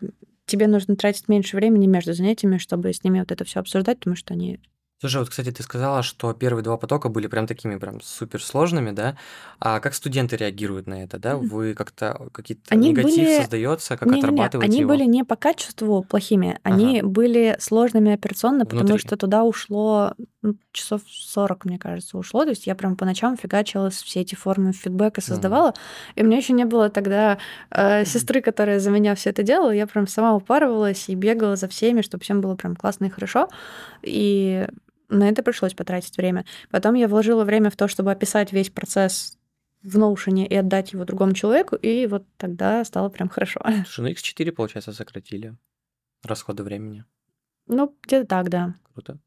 тебе 0.46 0.66
нужно 0.66 0.96
тратить 0.96 1.28
меньше 1.28 1.56
времени 1.56 1.86
между 1.86 2.12
занятиями, 2.12 2.58
чтобы 2.58 2.92
с 2.92 3.02
ними 3.04 3.20
вот 3.20 3.32
это 3.32 3.44
все 3.44 3.60
обсуждать, 3.60 3.98
потому 3.98 4.16
что 4.16 4.34
они... 4.34 4.60
Слушай, 5.02 5.16
вот, 5.16 5.30
кстати, 5.30 5.50
ты 5.50 5.64
сказала, 5.64 6.04
что 6.04 6.32
первые 6.32 6.62
два 6.62 6.76
потока 6.76 7.08
были 7.08 7.26
прям 7.26 7.48
такими 7.48 7.76
прям 7.76 8.00
суперсложными, 8.00 8.92
да? 8.92 9.16
А 9.58 9.80
как 9.80 9.94
студенты 9.94 10.36
реагируют 10.36 10.86
на 10.86 11.02
это, 11.02 11.18
да? 11.18 11.36
Вы 11.36 11.74
как-то 11.74 12.28
какие-то 12.30 12.62
Они 12.68 12.90
негатив 12.90 13.16
были- 13.16 13.36
создается, 13.40 13.96
как 13.96 14.06
Не-не-не, 14.06 14.20
отрабатываете 14.22 14.70
они 14.70 14.80
его? 14.82 14.90
были 14.90 15.02
не 15.02 15.24
по 15.24 15.34
качеству 15.34 16.04
плохими, 16.04 16.60
они 16.62 17.02
были 17.02 17.56
сложными 17.58 18.12
операционно, 18.12 18.64
потому 18.64 18.82
Внутри. 18.90 18.98
что 18.98 19.16
туда 19.16 19.42
ушло 19.42 20.14
ну, 20.42 20.54
часов 20.70 21.00
40, 21.08 21.64
мне 21.64 21.80
кажется, 21.80 22.16
ушло. 22.16 22.44
То 22.44 22.50
есть 22.50 22.68
я 22.68 22.76
прям 22.76 22.94
по 22.94 23.04
ночам 23.04 23.36
фигачила 23.36 23.90
все 23.90 24.20
эти 24.20 24.36
формы 24.36 24.72
фидбэка, 24.72 25.20
создавала. 25.20 25.74
И 26.14 26.22
у 26.22 26.26
меня 26.26 26.36
еще 26.36 26.52
не 26.52 26.64
было 26.64 26.90
тогда 26.90 27.38
э, 27.72 28.04
сестры, 28.04 28.40
которая 28.40 28.78
за 28.78 28.90
меня 28.90 29.16
все 29.16 29.30
это 29.30 29.42
делала. 29.42 29.72
Я 29.72 29.88
прям 29.88 30.06
сама 30.06 30.36
упарывалась 30.36 31.08
и 31.08 31.16
бегала 31.16 31.56
за 31.56 31.66
всеми, 31.66 32.02
чтобы 32.02 32.22
всем 32.22 32.40
было 32.40 32.54
прям 32.54 32.76
классно 32.76 33.06
и 33.06 33.08
хорошо. 33.08 33.48
И 34.02 34.66
на 35.12 35.28
это 35.28 35.42
пришлось 35.42 35.74
потратить 35.74 36.16
время. 36.16 36.44
Потом 36.70 36.94
я 36.94 37.08
вложила 37.08 37.44
время 37.44 37.70
в 37.70 37.76
то, 37.76 37.88
чтобы 37.88 38.10
описать 38.10 38.52
весь 38.52 38.70
процесс 38.70 39.38
в 39.82 39.98
Notion 39.98 40.46
и 40.46 40.54
отдать 40.54 40.92
его 40.92 41.04
другому 41.04 41.34
человеку, 41.34 41.76
и 41.76 42.06
вот 42.06 42.24
тогда 42.36 42.84
стало 42.84 43.08
прям 43.08 43.28
хорошо. 43.28 43.60
Слушай, 43.86 44.00
ну 44.00 44.08
x4, 44.10 44.52
получается, 44.52 44.92
сократили 44.92 45.56
расходы 46.22 46.62
времени. 46.62 47.04
Ну, 47.66 47.96
где-то 48.02 48.26
так, 48.26 48.48
да. 48.48 48.74
Круто. 48.92 49.18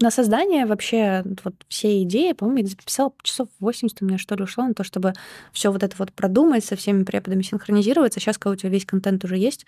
На 0.00 0.10
создание 0.10 0.66
вообще 0.66 1.22
вот 1.44 1.54
все 1.68 2.02
идеи, 2.02 2.32
по-моему, 2.32 2.62
я 2.62 2.66
записала 2.66 3.12
часов 3.22 3.48
80 3.60 4.02
у 4.02 4.06
меня 4.06 4.18
что 4.18 4.34
ли 4.34 4.42
ушло 4.42 4.66
на 4.66 4.74
то, 4.74 4.82
чтобы 4.82 5.12
все 5.52 5.70
вот 5.70 5.84
это 5.84 5.94
вот 5.96 6.12
продумать, 6.12 6.64
со 6.64 6.74
всеми 6.74 7.04
преподами 7.04 7.42
синхронизироваться. 7.42 8.18
Сейчас, 8.18 8.36
когда 8.36 8.54
у 8.54 8.56
тебя 8.56 8.70
весь 8.70 8.86
контент 8.86 9.24
уже 9.24 9.36
есть, 9.36 9.66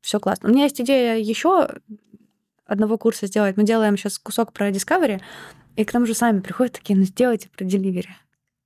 все 0.00 0.20
классно. 0.20 0.48
У 0.48 0.52
меня 0.52 0.64
есть 0.64 0.80
идея 0.80 1.16
еще 1.16 1.68
одного 2.72 2.98
курса 2.98 3.26
сделать. 3.26 3.56
Мы 3.56 3.64
делаем 3.64 3.96
сейчас 3.96 4.18
кусок 4.18 4.52
про 4.52 4.70
Discovery, 4.70 5.20
и 5.76 5.84
к 5.84 5.92
нам 5.92 6.06
же 6.06 6.14
сами 6.14 6.40
приходят 6.40 6.74
такие, 6.74 6.98
ну 6.98 7.04
сделайте 7.04 7.48
про 7.48 7.64
Delivery. 7.64 8.08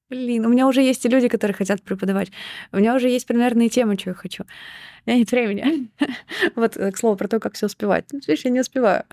Блин, 0.09 0.47
у 0.47 0.49
меня 0.49 0.69
уже 0.69 0.83
есть 0.83 1.05
и 1.05 1.09
люди, 1.09 1.29
которые 1.29 1.55
хотят 1.55 1.83
преподавать. 1.83 2.31
У 2.71 2.77
меня 2.77 2.95
уже 2.95 3.09
есть 3.09 3.27
примерные 3.27 3.69
темы, 3.69 3.99
что 3.99 4.11
я 4.11 4.15
хочу. 4.15 4.45
У 4.45 5.11
меня 5.11 5.19
нет 5.19 5.31
времени. 5.31 5.91
Вот, 6.55 6.77
э, 6.77 6.93
к 6.93 6.97
слову, 6.97 7.17
про 7.17 7.27
то, 7.27 7.41
как 7.41 7.55
все 7.55 7.67
успевать. 7.67 8.05
Ну, 8.13 8.21
Видишь, 8.27 8.45
я 8.45 8.51
не 8.51 8.61
успеваю. 8.61 9.05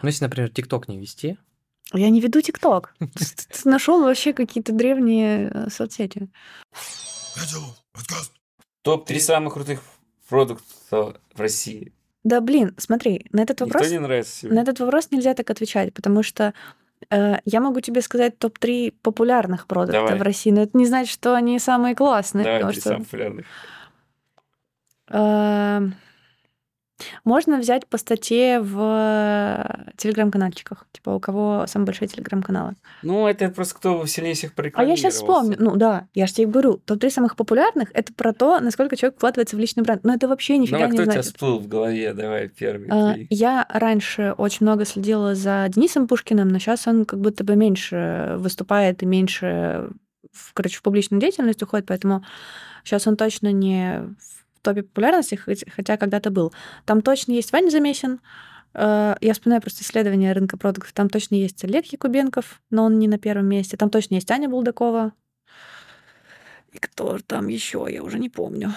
Ну, 0.00 0.08
если, 0.08 0.24
например, 0.24 0.50
ТикТок 0.50 0.86
не 0.88 0.98
вести, 0.98 1.38
Я 1.92 2.08
не 2.10 2.20
веду 2.20 2.40
ТикТок. 2.40 2.94
Нашел 3.64 4.02
вообще 4.02 4.32
какие-то 4.32 4.72
древние 4.72 5.50
э, 5.52 5.70
соцсети. 5.70 6.28
Топ-3 8.82 9.18
самых 9.18 9.54
крутых 9.54 9.82
продуктов 10.28 10.66
в 10.90 11.40
России. 11.40 11.92
Да 12.28 12.42
блин, 12.42 12.74
смотри, 12.76 13.24
на 13.32 13.40
этот 13.40 13.58
Никто 13.62 13.64
вопрос, 13.78 13.90
не 13.90 13.98
нравится 13.98 14.40
тебе? 14.42 14.54
на 14.54 14.60
этот 14.60 14.78
вопрос 14.80 15.10
нельзя 15.10 15.32
так 15.32 15.48
отвечать, 15.48 15.94
потому 15.94 16.22
что 16.22 16.52
э, 17.08 17.36
я 17.46 17.60
могу 17.60 17.80
тебе 17.80 18.02
сказать 18.02 18.38
топ-3 18.38 18.96
популярных 19.00 19.66
продуктов 19.66 20.04
Давай. 20.04 20.18
в 20.18 20.22
России, 20.22 20.50
но 20.50 20.60
это 20.60 20.76
не 20.76 20.84
значит, 20.84 21.10
что 21.10 21.34
они 21.34 21.58
самые 21.58 21.94
классные, 21.94 22.44
Давай, 22.44 22.60
потому 22.60 22.72
что 22.74 22.82
самых 22.82 23.08
популярных. 23.08 23.46
Можно 27.24 27.58
взять 27.58 27.86
по 27.86 27.98
статье 27.98 28.60
в 28.60 28.76
э, 28.80 29.92
телеграм-канальчиках. 29.96 30.86
Типа, 30.92 31.10
у 31.10 31.20
кого 31.20 31.64
самые 31.66 31.86
большие 31.86 32.08
телеграм-каналы. 32.08 32.74
Ну, 33.02 33.26
это 33.26 33.48
просто 33.50 33.74
кто 33.74 34.06
сильнее 34.06 34.34
всех 34.34 34.52
А 34.74 34.84
я 34.84 34.96
сейчас 34.96 35.14
вспомню. 35.14 35.56
Ну 35.58 35.76
да, 35.76 36.06
я 36.14 36.26
же 36.26 36.34
тебе 36.34 36.46
говорю, 36.48 36.78
топ-3 36.78 37.10
самых 37.10 37.36
популярных— 37.36 37.90
это 37.94 38.12
про 38.12 38.32
то, 38.32 38.60
насколько 38.60 38.96
человек 38.96 39.16
вкладывается 39.16 39.56
в 39.56 39.58
личный 39.58 39.82
бренд. 39.82 40.04
Но 40.04 40.14
это 40.14 40.28
вообще 40.28 40.58
нифига 40.58 40.78
Давай, 40.78 40.92
не 40.92 40.96
кто 40.96 41.02
у 41.02 41.04
тебя 41.06 41.12
значит. 41.12 41.32
всплыл 41.32 41.58
в 41.58 41.68
голове? 41.68 42.12
Давай 42.12 42.48
первый. 42.48 42.88
А. 42.90 43.14
Я 43.30 43.66
раньше 43.68 44.34
очень 44.36 44.66
много 44.66 44.84
следила 44.84 45.34
за 45.34 45.66
Денисом 45.68 46.08
Пушкиным, 46.08 46.48
но 46.48 46.58
сейчас 46.58 46.86
он 46.86 47.04
как 47.04 47.20
будто 47.20 47.44
бы 47.44 47.56
меньше 47.56 48.36
выступает 48.38 49.02
и 49.02 49.06
меньше, 49.06 49.90
в, 50.32 50.52
короче, 50.52 50.78
в 50.78 50.82
публичную 50.82 51.20
деятельность 51.20 51.62
уходит, 51.62 51.86
поэтому 51.86 52.24
сейчас 52.84 53.06
он 53.06 53.16
точно 53.16 53.52
не 53.52 54.14
в 54.58 54.62
топе 54.62 54.82
популярности, 54.82 55.36
хотя 55.36 55.96
когда-то 55.96 56.30
был. 56.30 56.52
Там 56.84 57.02
точно 57.02 57.32
есть 57.32 57.52
Ваня 57.52 57.70
Замесин, 57.70 58.20
Э, 58.74 59.16
я 59.20 59.32
вспоминаю 59.32 59.62
просто 59.62 59.82
исследование 59.82 60.32
рынка 60.32 60.56
продуктов. 60.56 60.92
Там 60.92 61.08
точно 61.08 61.34
есть 61.34 61.64
Олег 61.64 61.86
Якубенков, 61.86 62.60
но 62.70 62.84
он 62.84 62.98
не 62.98 63.08
на 63.08 63.18
первом 63.18 63.46
месте. 63.46 63.76
Там 63.76 63.90
точно 63.90 64.14
есть 64.14 64.30
Аня 64.30 64.48
Булдакова. 64.48 65.12
И 66.72 66.78
кто 66.78 67.18
там 67.18 67.48
еще, 67.48 67.86
я 67.88 68.02
уже 68.02 68.18
не 68.18 68.28
помню. 68.28 68.72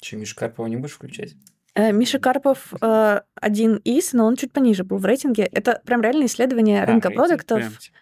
Че, 0.00 0.16
Мишу 0.16 0.36
Карпова 0.36 0.66
не 0.66 0.76
будешь 0.76 0.94
включать? 0.94 1.34
Э, 1.74 1.92
Миша 1.92 2.18
Карпов 2.18 2.72
э, 2.80 3.20
один 3.34 3.76
из, 3.84 4.12
но 4.12 4.26
он 4.26 4.36
чуть 4.36 4.52
пониже 4.52 4.84
был 4.84 4.98
в 4.98 5.04
рейтинге. 5.04 5.44
Это 5.44 5.80
прям 5.84 6.00
реальное 6.02 6.26
исследование 6.26 6.82
А, 6.82 6.86
рынка 6.86 7.08
рейтинг 7.08 7.26
продуктов. 7.28 7.58
прям, 7.58 7.72
типа. 7.76 7.96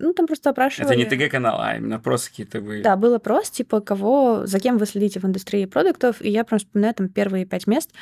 Ну, 0.00 0.14
там 0.14 0.26
просто 0.26 0.50
опрашивали. 0.50 0.90
Это 0.90 0.96
не 0.96 1.04
ТГ-канал, 1.04 1.60
а 1.60 1.76
именно 1.76 2.00
просто 2.00 2.30
какие-то 2.30 2.60
вы... 2.60 2.82
Да, 2.82 2.96
был 2.96 3.14
опрос, 3.14 3.50
типа, 3.50 3.80
кого, 3.80 4.46
за 4.46 4.58
кем 4.58 4.78
вы 4.78 4.86
следите 4.86 5.20
в 5.20 5.24
индустрии 5.24 5.66
продуктов, 5.66 6.22
и 6.22 6.30
я 6.30 6.42
прям 6.44 6.58
вспоминаю 6.58 6.94
там 6.94 7.08
первые 7.08 7.44
пять 7.44 7.66
мест, 7.66 7.92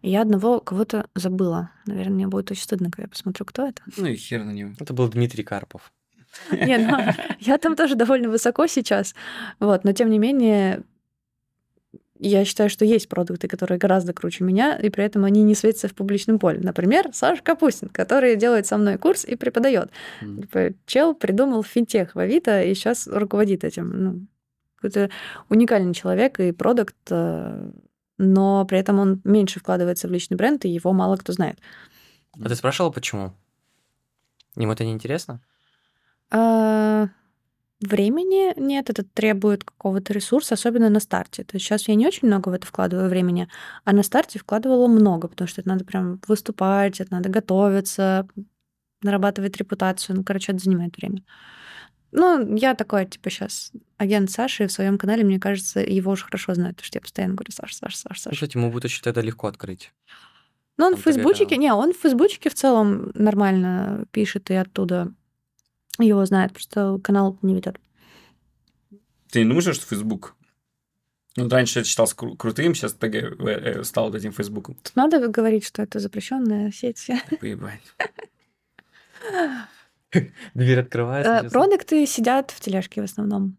и 0.00 0.10
я 0.10 0.22
одного 0.22 0.60
кого-то 0.60 1.06
забыла. 1.16 1.70
Наверное, 1.86 2.14
мне 2.14 2.26
будет 2.28 2.50
очень 2.50 2.62
стыдно, 2.62 2.90
когда 2.90 3.02
я 3.02 3.08
посмотрю, 3.08 3.44
кто 3.44 3.66
это. 3.66 3.82
Ну 3.96 4.06
и 4.06 4.14
хер 4.14 4.44
на 4.44 4.52
него. 4.52 4.72
Это 4.78 4.94
был 4.94 5.08
Дмитрий 5.08 5.42
Карпов. 5.42 5.92
Не, 6.52 6.78
ну, 6.78 6.96
я 7.40 7.58
там 7.58 7.74
тоже 7.74 7.96
довольно 7.96 8.28
высоко 8.28 8.66
сейчас, 8.68 9.14
вот, 9.58 9.82
но 9.82 9.92
тем 9.92 10.10
не 10.10 10.18
менее, 10.18 10.82
я 12.18 12.44
считаю, 12.44 12.68
что 12.70 12.84
есть 12.84 13.08
продукты, 13.08 13.48
которые 13.48 13.78
гораздо 13.78 14.12
круче 14.12 14.44
меня, 14.44 14.76
и 14.76 14.88
при 14.90 15.04
этом 15.04 15.24
они 15.24 15.42
не 15.42 15.54
светятся 15.54 15.88
в 15.88 15.94
публичном 15.94 16.38
поле. 16.38 16.60
Например, 16.62 17.08
Саша 17.12 17.42
Капустин, 17.42 17.88
который 17.88 18.36
делает 18.36 18.66
со 18.66 18.76
мной 18.76 18.98
курс 18.98 19.24
и 19.24 19.36
преподает. 19.36 19.90
М. 20.20 20.42
Типа, 20.42 20.74
чел 20.86 21.14
придумал 21.14 21.62
финтех 21.62 22.14
в 22.14 22.18
Авито 22.18 22.62
и 22.62 22.74
сейчас 22.74 23.06
руководит 23.06 23.64
этим. 23.64 24.02
Ну, 24.04 24.26
какой-то 24.76 25.10
уникальный 25.48 25.94
человек 25.94 26.40
и 26.40 26.52
продукт, 26.52 26.96
э, 27.10 27.70
но 28.18 28.64
при 28.64 28.78
этом 28.78 28.98
он 28.98 29.20
меньше 29.24 29.60
вкладывается 29.60 30.08
в 30.08 30.12
личный 30.12 30.36
бренд, 30.36 30.64
и 30.64 30.68
его 30.68 30.92
мало 30.92 31.16
кто 31.16 31.32
знает. 31.32 31.58
А 32.40 32.48
ты 32.48 32.54
спрашивал, 32.54 32.92
почему? 32.92 33.32
Ему 34.56 34.72
это 34.72 34.84
не 34.84 34.92
интересно? 34.92 35.40
А, 36.30 37.08
Времени 37.80 38.58
нет, 38.60 38.90
это 38.90 39.04
требует 39.04 39.62
какого-то 39.62 40.12
ресурса, 40.12 40.54
особенно 40.54 40.90
на 40.90 40.98
старте. 40.98 41.44
То 41.44 41.56
есть 41.56 41.64
сейчас 41.66 41.86
я 41.86 41.94
не 41.94 42.08
очень 42.08 42.26
много 42.26 42.48
в 42.48 42.52
это 42.52 42.66
вкладываю 42.66 43.08
времени, 43.08 43.48
а 43.84 43.92
на 43.92 44.02
старте 44.02 44.40
вкладывала 44.40 44.88
много, 44.88 45.28
потому 45.28 45.46
что 45.46 45.60
это 45.60 45.68
надо 45.68 45.84
прям 45.84 46.20
выступать, 46.26 47.00
это 47.00 47.12
надо 47.12 47.28
готовиться, 47.28 48.26
нарабатывать 49.02 49.56
репутацию. 49.56 50.16
Ну, 50.16 50.24
короче, 50.24 50.52
это 50.52 50.62
занимает 50.62 50.96
время. 50.96 51.22
Ну, 52.10 52.56
я 52.56 52.74
такой, 52.74 53.06
типа, 53.06 53.30
сейчас 53.30 53.70
агент 53.98 54.30
Саши, 54.30 54.66
в 54.66 54.72
своем 54.72 54.98
канале, 54.98 55.24
мне 55.24 55.38
кажется, 55.38 55.80
его 55.80 56.12
уже 56.12 56.24
хорошо 56.24 56.54
знают, 56.54 56.76
потому 56.76 56.86
что 56.86 56.96
я 56.96 57.02
постоянно 57.02 57.34
говорю, 57.34 57.52
Саша, 57.52 57.76
Саша, 57.76 57.96
Саша, 57.96 58.08
Ну, 58.14 58.30
Саша. 58.30 58.34
кстати, 58.34 58.56
ему 58.56 58.72
будет 58.72 58.86
очень 58.86 59.02
тогда 59.02 59.20
легко 59.20 59.46
открыть. 59.46 59.92
Ну, 60.78 60.86
он 60.86 60.92
Там 60.92 61.00
в 61.00 61.04
Фейсбучике, 61.04 61.56
не, 61.58 61.72
он 61.72 61.92
в 61.92 61.98
Фейсбучике 61.98 62.50
в 62.50 62.54
целом 62.54 63.10
нормально 63.14 64.06
пишет, 64.10 64.50
и 64.50 64.54
оттуда 64.54 65.12
его 65.98 66.24
знает, 66.24 66.52
просто 66.52 66.98
канал 67.02 67.38
не 67.42 67.54
ведет. 67.54 67.78
Ты 69.30 69.40
не 69.42 69.48
думаешь, 69.48 69.74
что 69.74 69.86
Facebook? 69.86 70.34
Ну, 71.36 71.48
раньше 71.48 71.80
это 71.80 71.88
считалось 71.88 72.14
кру- 72.14 72.36
крутым, 72.36 72.74
сейчас 72.74 72.94
ТГ 72.94 73.14
э, 73.14 73.84
стал 73.84 74.06
вот 74.06 74.16
этим 74.16 74.32
Фейсбуком. 74.32 74.74
Тут 74.82 74.96
надо 74.96 75.28
говорить, 75.28 75.64
что 75.64 75.82
это 75.82 76.00
запрещенная 76.00 76.72
сеть. 76.72 77.06
Поебать. 77.40 77.82
Дверь 80.54 80.80
открывается. 80.80 81.46
Э. 81.46 81.50
Продукты 81.50 82.06
сидят 82.06 82.50
в 82.50 82.60
тележке 82.60 83.02
в 83.02 83.04
основном. 83.04 83.56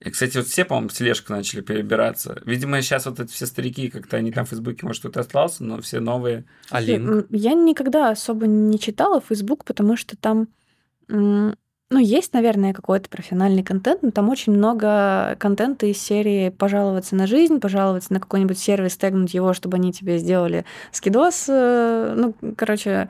И, 0.00 0.10
кстати, 0.10 0.36
вот 0.36 0.46
все, 0.46 0.66
по-моему, 0.66 0.88
в 0.88 0.92
тележку 0.92 1.32
начали 1.32 1.62
перебираться. 1.62 2.42
Видимо, 2.44 2.82
сейчас 2.82 3.06
вот 3.06 3.20
эти 3.20 3.32
все 3.32 3.46
старики, 3.46 3.88
как-то 3.88 4.18
они 4.18 4.32
там 4.32 4.44
в 4.44 4.50
Фейсбуке, 4.50 4.84
может, 4.84 5.00
кто-то 5.00 5.20
остался, 5.20 5.64
но 5.64 5.80
все 5.80 6.00
новые. 6.00 6.44
А 6.68 6.80
линк? 6.80 7.26
Я 7.30 7.54
никогда 7.54 8.10
особо 8.10 8.46
не 8.46 8.78
читала 8.78 9.22
Facebook, 9.26 9.64
потому 9.64 9.96
что 9.96 10.16
там, 10.18 10.48
ну, 11.94 12.00
есть, 12.00 12.32
наверное, 12.32 12.72
какой-то 12.72 13.08
профессиональный 13.08 13.62
контент, 13.62 14.02
но 14.02 14.10
там 14.10 14.28
очень 14.28 14.52
много 14.52 15.36
контента 15.38 15.86
из 15.86 15.98
серии 16.02 16.48
пожаловаться 16.48 17.14
на 17.14 17.28
жизнь, 17.28 17.60
пожаловаться 17.60 18.12
на 18.12 18.18
какой-нибудь 18.18 18.58
сервис, 18.58 18.96
тегнуть 18.96 19.32
его, 19.32 19.54
чтобы 19.54 19.76
они 19.76 19.92
тебе 19.92 20.18
сделали 20.18 20.64
скидос. 20.90 21.46
э, 21.48 22.14
Ну, 22.16 22.34
короче, 22.56 23.08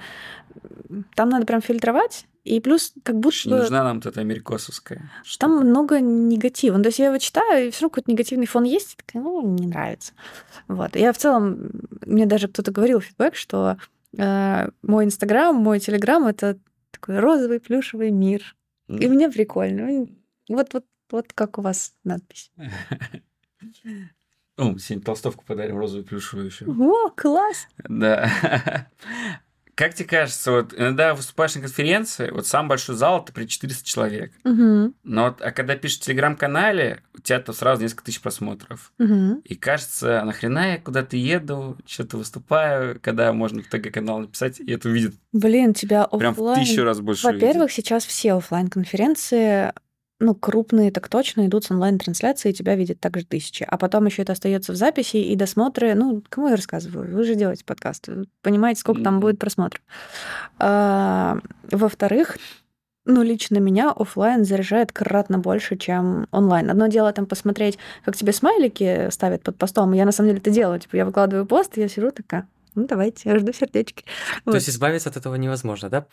там 1.15 1.31
надо 1.31 1.47
прям 1.47 1.63
фильтровать. 1.63 2.27
И 2.45 2.61
плюс 2.61 2.93
как 3.03 3.19
будто 3.19 3.49
Не 3.49 3.55
нужна 3.55 3.83
нам 3.85 3.97
вот 3.97 4.07
эта 4.07 4.21
америкосовская. 4.21 5.11
Там 5.39 5.67
много 5.67 6.01
негатива. 6.01 6.77
Ну, 6.77 6.83
то 6.83 6.91
есть 6.91 6.99
я 6.99 7.07
его 7.07 7.17
читаю, 7.17 7.69
и 7.69 7.71
все 7.71 7.85
равно 7.85 7.89
какой-то 7.89 8.11
негативный 8.11 8.47
фон 8.47 8.65
есть, 8.65 8.93
и 8.93 8.97
такая, 9.03 9.23
ну, 9.23 9.41
не 9.49 9.67
нравится. 9.67 10.13
Вот. 10.69 10.95
Я 10.95 11.15
в 11.15 11.17
целом, 11.17 11.71
мне 12.05 12.27
даже 12.27 12.49
кто-то 12.49 12.71
говорил 12.71 13.01
фидбэк, 13.01 13.35
что 13.35 13.79
э, 14.19 14.69
мой 14.83 15.07
Инстаграм, 15.07 15.57
мой 15.57 15.81
Телеграм— 15.81 16.27
это 16.27 16.59
такой 16.91 17.19
розовый 17.19 17.61
плюшевый 17.61 18.11
мир. 18.11 18.55
И 18.89 19.09
мне 19.09 19.31
прикольно. 19.31 20.07
Вот, 20.49 20.75
вот, 20.75 20.87
вот 21.11 21.33
как 21.33 21.59
у 21.59 21.63
вас 21.63 21.95
надпись. 22.05 22.53
О, 24.57 24.79
сегодня 24.79 25.05
толстовку 25.05 25.45
подарим 25.45 25.79
розовую 25.79 26.05
плюшевую 26.05 26.47
еще. 26.47 26.65
О, 26.67 27.11
класс! 27.11 27.67
Да. 27.89 28.89
Как 29.75 29.95
тебе 29.95 30.09
кажется, 30.09 30.53
вот 30.53 30.73
иногда 30.73 31.15
выступаешь 31.15 31.55
на 31.57 31.63
конференции, 31.63 32.31
вот 32.31 32.47
самый 32.47 32.69
большой 32.69 32.95
зал 32.95 33.23
это 33.23 33.33
при 33.33 33.47
400 33.47 33.85
человек. 33.85 34.33
Мгм, 34.45 34.95
Но 35.03 35.25
вот, 35.25 35.43
а 35.43 35.51
когда 35.51 35.75
пишешь 35.77 35.99
в 35.99 36.03
телеграм-канале, 36.03 37.03
у 37.17 37.21
тебя 37.21 37.41
то 37.41 37.53
сразу 37.53 37.83
несколько 37.83 38.05
тысяч 38.05 38.21
просмотров. 38.21 38.93
мгм. 38.99 39.41
И 39.45 39.55
кажется, 39.55 40.21
«А 40.21 40.25
нахрена 40.25 40.73
я 40.73 40.79
куда-то 40.79 41.17
еду, 41.17 41.77
что-то 41.87 42.19
выступаю, 42.19 43.01
когда 43.01 43.33
можно 43.33 43.63
в 43.63 43.69
ТГ-канал 43.69 44.21
написать, 44.21 44.61
и 44.61 44.71
это 44.71 44.89
увидит 44.89 45.15
Блин, 45.33 45.75
тебя 45.75 46.05
прям 46.07 46.35
в 46.35 46.55
тысячу 46.55 46.85
раз 46.85 47.01
больше 47.01 47.27
Во-первых, 47.27 47.73
сейчас 47.73 48.05
все 48.05 48.35
оффлайн 48.35 48.69
конференции 48.69 49.73
ну, 50.21 50.35
крупные 50.35 50.91
так 50.91 51.09
точно 51.09 51.47
идут 51.47 51.65
с 51.65 51.71
онлайн-трансляцией, 51.71 52.53
и 52.53 52.57
тебя 52.57 52.77
видят 52.77 53.01
также 53.01 53.25
тысячи. 53.25 53.67
А 53.69 53.77
потом 53.77 54.07
еще 54.07 54.23
это 54.23 54.33
остается 54.33 54.73
в 54.73 54.77
записи 54.77 55.17
и 55.17 55.35
досмотры. 55.37 55.95
Ну, 55.95 56.23
кому 56.29 56.49
я 56.49 56.57
рассказываю? 56.57 57.15
Вы 57.15 57.25
же 57.25 57.35
делаете 57.35 57.65
подкаст. 57.65 58.09
Вы 58.09 58.27
понимаете, 58.43 58.81
сколько 58.81 59.03
там 59.03 59.21
будет 59.21 59.39
просмотров. 59.39 59.83
А, 60.59 61.39
во-вторых, 61.71 62.39
ну, 63.07 63.23
лично 63.23 63.59
меня 63.59 63.91
оффлайн 63.91 64.45
заряжает 64.45 64.93
кратно 64.93 65.39
больше, 65.39 65.77
чем 65.77 66.27
онлайн. 66.31 66.71
Одно 66.71 66.87
дело 66.87 67.13
там 67.13 67.27
посмотреть, 67.27 67.79
как 68.05 68.17
тебе 68.17 68.33
смайлики 68.33 69.11
ставят 69.11 69.43
под 69.43 69.57
постом. 69.57 69.93
Я 69.93 70.07
на 70.07 70.13
самом 70.13 70.31
деле 70.31 70.41
это 70.41 70.51
делаю. 70.51 70.81
Типа, 70.81 70.97
я 70.97 71.05
выкладываю 71.05 71.45
пост, 71.45 71.77
я 71.77 71.89
сижу 71.89 72.11
такая, 72.13 72.49
ну, 72.75 72.87
давайте, 72.87 73.29
я 73.29 73.39
жду 73.39 73.53
сердечки. 73.53 74.05
То 74.05 74.41
Вот. 74.47 74.55
есть 74.55 74.71
избавиться 74.71 75.11
от 75.11 75.17
этого 75.17 75.35
невозможно, 75.35 75.91
да? 75.91 76.07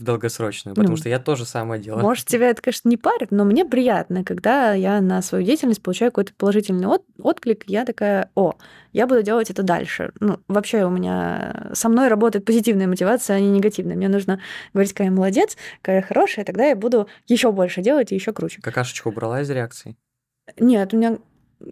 В- 0.00 0.04
долгосрочную. 0.04 0.74
Потому 0.74 0.92
Ну, 0.92 0.96
что 0.96 1.08
я 1.08 1.18
тоже 1.18 1.44
самое 1.44 1.80
делаю. 1.80 2.02
Может, 2.02 2.26
тебя 2.26 2.48
это, 2.50 2.62
конечно, 2.62 2.88
не 2.88 2.96
парит, 2.96 3.30
но 3.30 3.44
мне 3.44 3.64
приятно, 3.64 4.24
когда 4.24 4.72
я 4.72 5.00
на 5.00 5.22
свою 5.22 5.44
деятельность 5.44 5.82
получаю 5.82 6.10
какой-то 6.10 6.32
положительный 6.34 6.86
от- 6.86 7.04
отклик, 7.22 7.64
я 7.66 7.84
такая, 7.84 8.30
о, 8.34 8.54
я 8.92 9.06
буду 9.06 9.22
делать 9.22 9.50
это 9.50 9.62
дальше. 9.62 10.12
Ну, 10.20 10.40
вообще 10.48 10.84
у 10.84 10.90
меня 10.90 11.70
со 11.74 11.88
мной 11.88 12.08
работает 12.08 12.44
позитивная 12.44 12.86
мотивация, 12.86 13.36
а 13.36 13.40
не 13.40 13.50
негативная. 13.50 13.96
Мне 13.96 14.08
нужно 14.08 14.40
говорить, 14.72 14.92
какая 14.92 15.08
я 15.08 15.12
молодец, 15.12 15.56
какая 15.82 15.96
я 15.96 16.02
хорошая, 16.02 16.44
тогда 16.44 16.66
я 16.66 16.74
буду 16.76 17.08
еще 17.28 17.52
больше 17.52 17.82
делать 17.82 18.12
и 18.12 18.14
еще 18.14 18.32
круче. 18.32 18.60
Какашечку 18.62 19.10
убрала 19.10 19.40
из 19.42 19.50
реакций. 19.50 19.96
Нет, 20.58 20.92
у 20.94 20.96
меня 20.96 21.18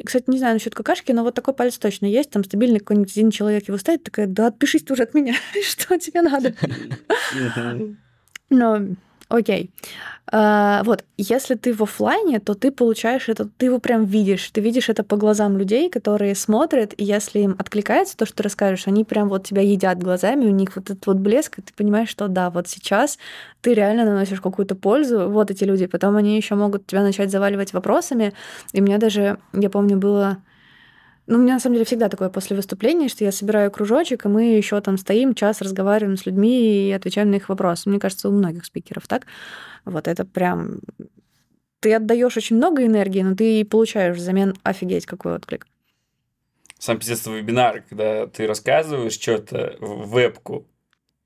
кстати, 0.05 0.25
не 0.27 0.37
знаю 0.37 0.53
насчет 0.53 0.75
какашки, 0.75 1.13
но 1.13 1.25
вот 1.25 1.35
такой 1.35 1.55
палец 1.55 1.79
точно 1.79 2.05
есть. 2.05 2.29
Там 2.31 2.45
стабильный 2.45 2.79
какой-нибудь 2.79 3.11
один 3.11 3.31
человек 3.31 3.69
его 3.69 3.79
ставит, 3.79 4.05
такая, 4.05 4.27
да 4.27 4.49
отпишись 4.49 4.83
ты 4.83 4.93
уже 4.93 5.05
от 5.05 5.15
меня, 5.15 5.35
что 5.65 5.99
тебе 5.99 6.21
надо? 6.21 6.53
Но 8.51 8.81
окей. 9.29 9.71
А, 10.31 10.83
вот, 10.85 11.05
если 11.17 11.55
ты 11.55 11.73
в 11.73 11.83
оффлайне, 11.83 12.39
то 12.41 12.55
ты 12.55 12.71
получаешь 12.71 13.29
это, 13.29 13.47
ты 13.47 13.67
его 13.67 13.79
прям 13.79 14.05
видишь, 14.05 14.51
ты 14.51 14.61
видишь 14.61 14.89
это 14.89 15.03
по 15.03 15.17
глазам 15.17 15.57
людей, 15.57 15.91
которые 15.91 16.35
смотрят, 16.35 16.93
и 16.97 17.05
если 17.05 17.41
им 17.41 17.57
откликается 17.59 18.17
то, 18.17 18.27
что 18.27 18.37
ты 18.37 18.43
расскажешь, 18.43 18.87
они 18.87 19.05
прям 19.05 19.29
вот 19.29 19.47
тебя 19.47 19.63
едят 19.63 20.03
глазами, 20.03 20.47
у 20.47 20.51
них 20.51 20.77
вот 20.77 20.91
этот 20.91 21.07
вот 21.07 21.17
блеск, 21.17 21.59
и 21.59 21.63
ты 21.63 21.73
понимаешь, 21.75 22.11
что 22.11 22.29
да, 22.29 22.51
вот 22.51 22.69
сейчас 22.69 23.19
ты 23.63 23.73
реально 23.75 24.05
наносишь 24.05 24.41
какую-то 24.41 24.75
пользу, 24.75 25.31
вот 25.31 25.51
эти 25.51 25.65
люди, 25.65 25.87
потом 25.87 26.17
они 26.17 26.37
еще 26.37 26.55
могут 26.55 26.87
тебя 26.87 27.03
начать 27.03 27.31
заваливать 27.31 27.73
вопросами, 27.73 28.35
и 28.73 28.81
меня 28.81 28.99
даже, 28.99 29.39
я 29.55 29.71
помню, 29.71 29.97
было 29.97 30.39
Ну, 31.29 31.37
у 31.37 31.43
меня 31.43 31.55
на 31.55 31.61
самом 31.61 31.75
деле 31.75 31.85
всегда 31.85 32.09
такое 32.09 32.31
после 32.31 32.57
выступления, 32.57 33.09
что 33.09 33.23
я 33.23 33.33
собираю 33.33 33.71
кружочек, 33.71 34.25
и 34.25 34.29
мы 34.29 34.57
еще 34.57 34.81
там 34.81 34.97
стоим, 34.97 35.35
час 35.35 35.61
разговариваем 35.61 36.17
с 36.17 36.25
людьми 36.25 36.89
и 36.89 36.91
отвечаем 36.91 37.31
на 37.31 37.35
их 37.35 37.51
вопросы. 37.51 37.91
Мне 37.91 38.01
кажется, 38.01 38.31
у 38.31 38.33
многих 38.33 38.65
спикеров 38.65 39.07
так. 39.07 39.27
Вот 39.85 40.09
это 40.09 40.25
прям... 40.25 40.81
Ты 41.81 41.93
отдаешь 41.93 42.39
очень 42.39 42.57
много 42.57 42.85
энергии, 42.87 43.21
но 43.21 43.37
ты 43.37 43.63
получаешь 43.67 44.17
взамен 44.17 44.55
офигеть 44.63 45.05
какой 45.05 45.35
отклик. 45.35 45.67
Сам 46.79 46.99
пиздец 46.99 47.27
вебинар, 47.27 47.85
когда 47.87 48.27
ты 48.27 48.47
рассказываешь 48.47 49.13
что-то 49.13 49.77
в 49.81 50.11
вебку, 50.11 50.67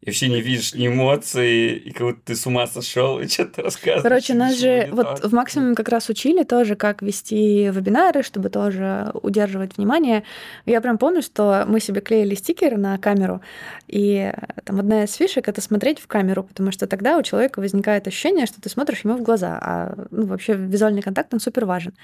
и 0.02 0.06
вообще 0.06 0.28
не 0.28 0.40
видишь 0.40 0.74
ни 0.74 0.88
эмоций, 0.88 1.76
и 1.76 1.92
как 1.92 2.08
будто 2.08 2.20
ты 2.24 2.34
с 2.34 2.44
ума 2.44 2.66
сошел, 2.66 3.20
и 3.20 3.28
что-то 3.28 3.62
рассказываешь. 3.62 4.02
Короче, 4.02 4.34
нас 4.34 4.58
же 4.58 4.88
вот 4.90 5.24
в 5.24 5.32
максимуме 5.32 5.76
как 5.76 5.88
раз 5.88 6.08
учили 6.08 6.42
тоже, 6.42 6.74
как 6.74 7.02
вести 7.02 7.70
вебинары, 7.70 8.24
чтобы 8.24 8.48
тоже 8.48 9.12
удерживать 9.22 9.76
внимание. 9.76 10.24
Я 10.66 10.80
прям 10.80 10.98
помню, 10.98 11.22
что 11.22 11.64
мы 11.68 11.78
себе 11.78 12.00
клеили 12.00 12.34
стикеры 12.34 12.76
на 12.78 12.98
камеру, 12.98 13.42
и 13.86 14.32
там 14.64 14.80
одна 14.80 15.04
из 15.04 15.14
фишек— 15.14 15.46
это 15.48 15.60
смотреть 15.60 16.00
в 16.00 16.08
камеру, 16.08 16.42
потому 16.42 16.72
что 16.72 16.88
тогда 16.88 17.16
у 17.16 17.22
человека 17.22 17.60
возникает 17.60 18.08
ощущение, 18.08 18.46
что 18.46 18.60
ты 18.60 18.68
смотришь 18.68 19.04
ему 19.04 19.16
в 19.16 19.22
глаза, 19.22 19.56
а 19.62 19.94
ну, 20.10 20.26
вообще 20.26 20.54
визуальный 20.54 21.02
контакт, 21.02 21.32
он 21.32 21.38
супер 21.38 21.64
важен. 21.64 21.94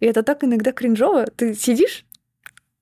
И 0.00 0.06
это 0.06 0.22
так 0.22 0.44
иногда 0.44 0.72
кринжово. 0.72 1.26
Ты 1.26 1.54
сидишь, 1.54 2.06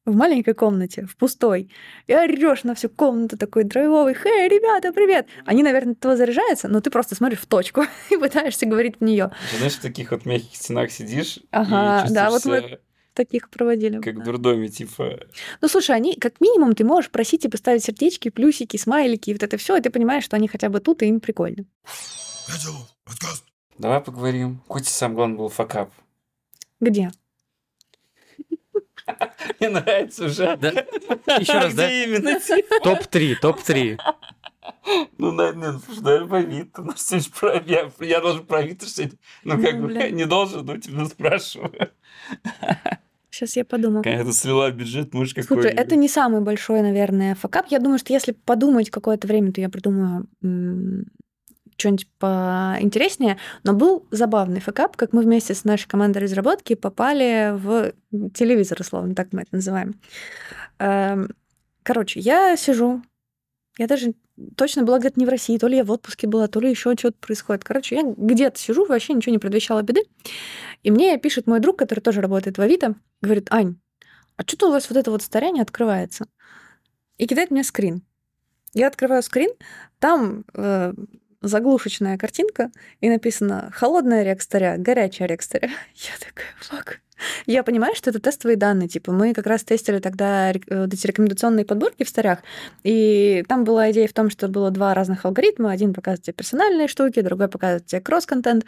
в 0.04 0.14
маленькой 0.14 0.54
комнате, 0.54 1.06
в 1.06 1.16
пустой, 1.16 1.70
и 2.06 2.14
орешь 2.14 2.64
на 2.64 2.74
всю 2.74 2.88
комнату 2.88 3.36
такой 3.36 3.64
драйвовый, 3.64 4.14
«Хей, 4.14 4.48
ребята, 4.48 4.92
привет!» 4.92 5.26
Они, 5.44 5.62
наверное, 5.62 5.92
от 5.92 5.98
этого 5.98 6.16
заряжаются, 6.16 6.68
но 6.68 6.80
ты 6.80 6.90
просто 6.90 7.14
смотришь 7.14 7.40
в 7.40 7.46
точку 7.46 7.84
и 8.10 8.16
пытаешься 8.16 8.66
говорить 8.66 8.96
в 8.98 9.04
нее. 9.04 9.30
Знаешь, 9.56 9.74
в 9.74 9.80
таких 9.80 10.10
вот 10.10 10.26
мягких 10.26 10.56
стенах 10.56 10.90
сидишь 10.90 11.38
Ага, 11.50 12.06
да, 12.10 12.30
вот 12.30 12.44
мы 12.44 12.80
таких 13.14 13.50
проводили. 13.50 14.00
Как 14.00 14.16
в 14.16 14.22
дурдоме, 14.22 14.68
типа... 14.68 15.20
Ну, 15.60 15.68
слушай, 15.68 15.94
они, 15.94 16.16
как 16.16 16.40
минимум, 16.40 16.74
ты 16.74 16.84
можешь 16.84 17.10
просить 17.10 17.44
и 17.44 17.48
поставить 17.48 17.84
сердечки, 17.84 18.30
плюсики, 18.30 18.76
смайлики, 18.76 19.30
и 19.30 19.32
вот 19.34 19.42
это 19.42 19.56
все, 19.56 19.76
и 19.76 19.80
ты 19.80 19.90
понимаешь, 19.90 20.24
что 20.24 20.36
они 20.36 20.48
хотя 20.48 20.68
бы 20.68 20.80
тут, 20.80 21.02
и 21.02 21.06
им 21.06 21.20
прикольно. 21.20 21.64
Давай 23.78 24.00
поговорим. 24.00 24.60
Какой 24.66 24.80
тебе 24.80 24.90
самый 24.90 25.14
главный 25.14 25.36
был 25.36 25.48
факап? 25.48 25.92
Где? 26.80 27.10
Мне 29.60 29.68
нравится 29.68 30.24
уже. 30.26 30.56
Да? 30.56 30.70
Еще 31.38 31.52
раз, 31.54 31.74
да? 31.74 31.86
Где 31.86 32.04
именно? 32.04 32.38
Топ-3, 32.82 33.34
топ-3. 33.40 33.98
Ну, 35.18 35.32
наверное, 35.32 35.80
наверное, 36.00 36.28
по 36.28 36.36
Авито. 36.38 36.82
Ну, 36.82 36.92
все 36.94 37.18
же 37.20 37.30
про 37.30 37.62
я, 37.66 37.90
я 38.00 38.20
должен 38.20 38.46
про 38.46 38.58
Авито 38.58 38.86
что-нибудь. 38.86 39.18
Ну, 39.44 39.60
как 39.62 39.74
Ну, 39.74 39.82
бы, 39.82 39.86
бля. 39.88 40.10
не 40.10 40.24
должен, 40.24 40.64
но 40.64 40.76
тебя 40.78 41.04
спрашиваю. 41.06 41.90
Сейчас 43.30 43.56
я 43.56 43.64
подумаю. 43.64 44.02
Когда 44.04 44.24
ты 44.24 44.32
слила 44.32 44.70
бюджет, 44.70 45.14
можешь 45.14 45.34
какой 45.34 45.46
Слушай, 45.62 45.72
это 45.72 45.96
не 45.96 46.08
самый 46.08 46.42
большой, 46.42 46.82
наверное, 46.82 47.34
факап. 47.34 47.66
Я 47.70 47.78
думаю, 47.78 47.98
что 47.98 48.12
если 48.12 48.32
подумать 48.32 48.90
какое-то 48.90 49.26
время, 49.26 49.52
то 49.52 49.60
я 49.60 49.68
придумаю 49.70 50.26
что-нибудь 51.82 52.08
поинтереснее. 52.18 53.38
Но 53.64 53.74
был 53.74 54.06
забавный 54.10 54.60
факап, 54.60 54.96
как 54.96 55.12
мы 55.12 55.22
вместе 55.22 55.54
с 55.54 55.64
нашей 55.64 55.88
командой 55.88 56.18
разработки 56.18 56.74
попали 56.74 57.52
в 57.54 57.92
телевизор, 58.34 58.80
условно, 58.80 59.14
так 59.14 59.28
мы 59.32 59.42
это 59.42 59.54
называем. 59.56 60.00
Эм, 60.78 61.28
Короче, 61.82 62.20
я 62.20 62.56
сижу, 62.56 63.02
я 63.76 63.86
даже 63.86 64.14
точно 64.56 64.84
была 64.84 64.98
где-то 64.98 65.18
не 65.18 65.26
в 65.26 65.28
России, 65.28 65.58
то 65.58 65.66
ли 65.66 65.76
я 65.76 65.84
в 65.84 65.90
отпуске 65.90 66.26
была, 66.26 66.46
то 66.46 66.60
ли 66.60 66.70
еще 66.70 66.94
что-то 66.96 67.18
происходит. 67.18 67.64
Короче, 67.64 67.96
я 67.96 68.02
где-то 68.04 68.58
сижу, 68.58 68.86
вообще 68.86 69.14
ничего 69.14 69.32
не 69.32 69.38
предвещало 69.38 69.82
беды. 69.82 70.04
И 70.82 70.90
мне 70.90 71.18
пишет 71.18 71.46
мой 71.46 71.60
друг, 71.60 71.78
который 71.78 72.00
тоже 72.00 72.20
работает 72.20 72.58
в 72.58 72.60
Авито, 72.60 72.94
говорит, 73.20 73.48
Ань, 73.50 73.76
а 74.36 74.42
что-то 74.42 74.68
у 74.68 74.70
вас 74.70 74.88
вот 74.88 74.96
это 74.96 75.10
вот 75.10 75.22
старение 75.22 75.62
открывается. 75.62 76.26
И 77.18 77.26
кидает 77.26 77.50
мне 77.50 77.64
скрин. 77.64 78.02
Я 78.74 78.86
открываю 78.86 79.22
скрин, 79.22 79.50
там 79.98 80.44
э, 80.54 80.94
заглушечная 81.42 82.18
картинка, 82.18 82.70
и 83.00 83.08
написано 83.08 83.70
«холодная 83.72 84.22
рекстаря, 84.22 84.76
горячая 84.78 85.28
рекстаря». 85.28 85.68
Я 85.94 86.12
такая, 86.18 86.46
фак. 86.60 87.00
Я 87.46 87.62
понимаю, 87.62 87.94
что 87.94 88.10
это 88.10 88.20
тестовые 88.20 88.56
данные. 88.56 88.88
Типа, 88.88 89.12
мы 89.12 89.32
как 89.34 89.46
раз 89.46 89.62
тестили 89.62 89.98
тогда 89.98 90.50
э, 90.50 90.58
вот 90.68 90.92
эти 90.92 91.06
рекомендационные 91.06 91.64
подборки 91.64 92.04
в 92.04 92.08
старях, 92.08 92.40
и 92.82 93.44
там 93.48 93.64
была 93.64 93.90
идея 93.90 94.08
в 94.08 94.12
том, 94.12 94.30
что 94.30 94.48
было 94.48 94.70
два 94.70 94.94
разных 94.94 95.24
алгоритма. 95.24 95.70
Один 95.70 95.94
показывает 95.94 96.24
тебе 96.24 96.34
персональные 96.34 96.88
штуки, 96.88 97.20
другой 97.20 97.48
показывает 97.48 97.86
тебе 97.86 98.00
кросс-контент. 98.00 98.64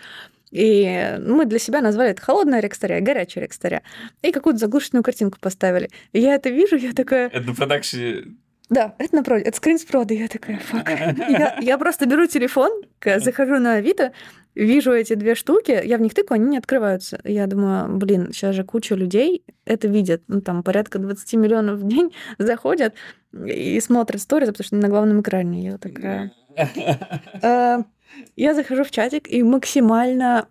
И 0.51 1.19
мы 1.27 1.47
для 1.47 1.59
себя 1.59 1.81
назвали 1.81 2.11
это 2.11 2.23
холодная 2.23 2.61
рекстаря, 2.61 3.01
горячая 3.01 3.45
рекстаря. 3.45 3.83
И 4.23 4.31
какую-то 4.31 4.61
заглушенную 4.61 5.03
картинку 5.03 5.39
поставили. 5.41 5.91
И 6.13 6.21
я 6.21 6.37
это 6.37 6.49
вижу, 6.51 6.77
я 6.77 6.93
такая, 6.93 7.29
Это 7.29 7.47
на 7.49 7.55
продакшене... 7.55 8.37
да, 8.71 8.95
это 8.99 9.17
напротив, 9.17 9.47
это 9.47 9.57
скрин 9.57 9.79
с 9.79 9.85
прода. 9.85 10.15
Я 10.15 10.29
такая, 10.29 10.59
фак. 10.59 10.89
Я, 11.29 11.59
я 11.61 11.79
просто 11.79 12.07
беру 12.07 12.27
телефон, 12.27 12.71
захожу 13.19 13.59
на 13.59 13.75
Авито, 13.75 14.13
вижу 14.55 14.93
эти 14.93 15.15
две 15.15 15.35
штуки, 15.35 15.83
я 15.85 15.99
в 15.99 16.01
них 16.01 16.15
тыкаю, 16.15 16.41
они 16.41 16.51
не 16.51 16.59
открываются. 16.59 17.21
Я 17.25 17.47
думаю, 17.47 17.97
блин, 17.97 18.33
сейчас 18.33 18.55
же 18.55 18.65
куча 18.65 18.95
людей 18.95 19.45
это 19.65 19.89
видят. 19.89 20.23
Ну, 20.29 20.41
там 20.41 20.63
порядка 20.63 20.99
20 20.99 21.35
миллионов 21.35 21.81
в 21.81 21.87
день 21.87 22.15
заходят 22.39 22.95
и 23.33 23.79
смотрят 23.81 24.21
сторис, 24.21 24.49
потому 24.49 24.65
что 24.65 24.77
на 24.77 24.89
главном 24.89 25.21
экране. 25.21 25.65
Я 25.65 25.79
такая... 25.79 26.33
Э, 27.43 27.83
Я 28.37 28.55
захожу 28.55 28.85
в 28.85 28.91
чатик 28.93 29.29
и 29.29 29.43
максимально 29.43 30.47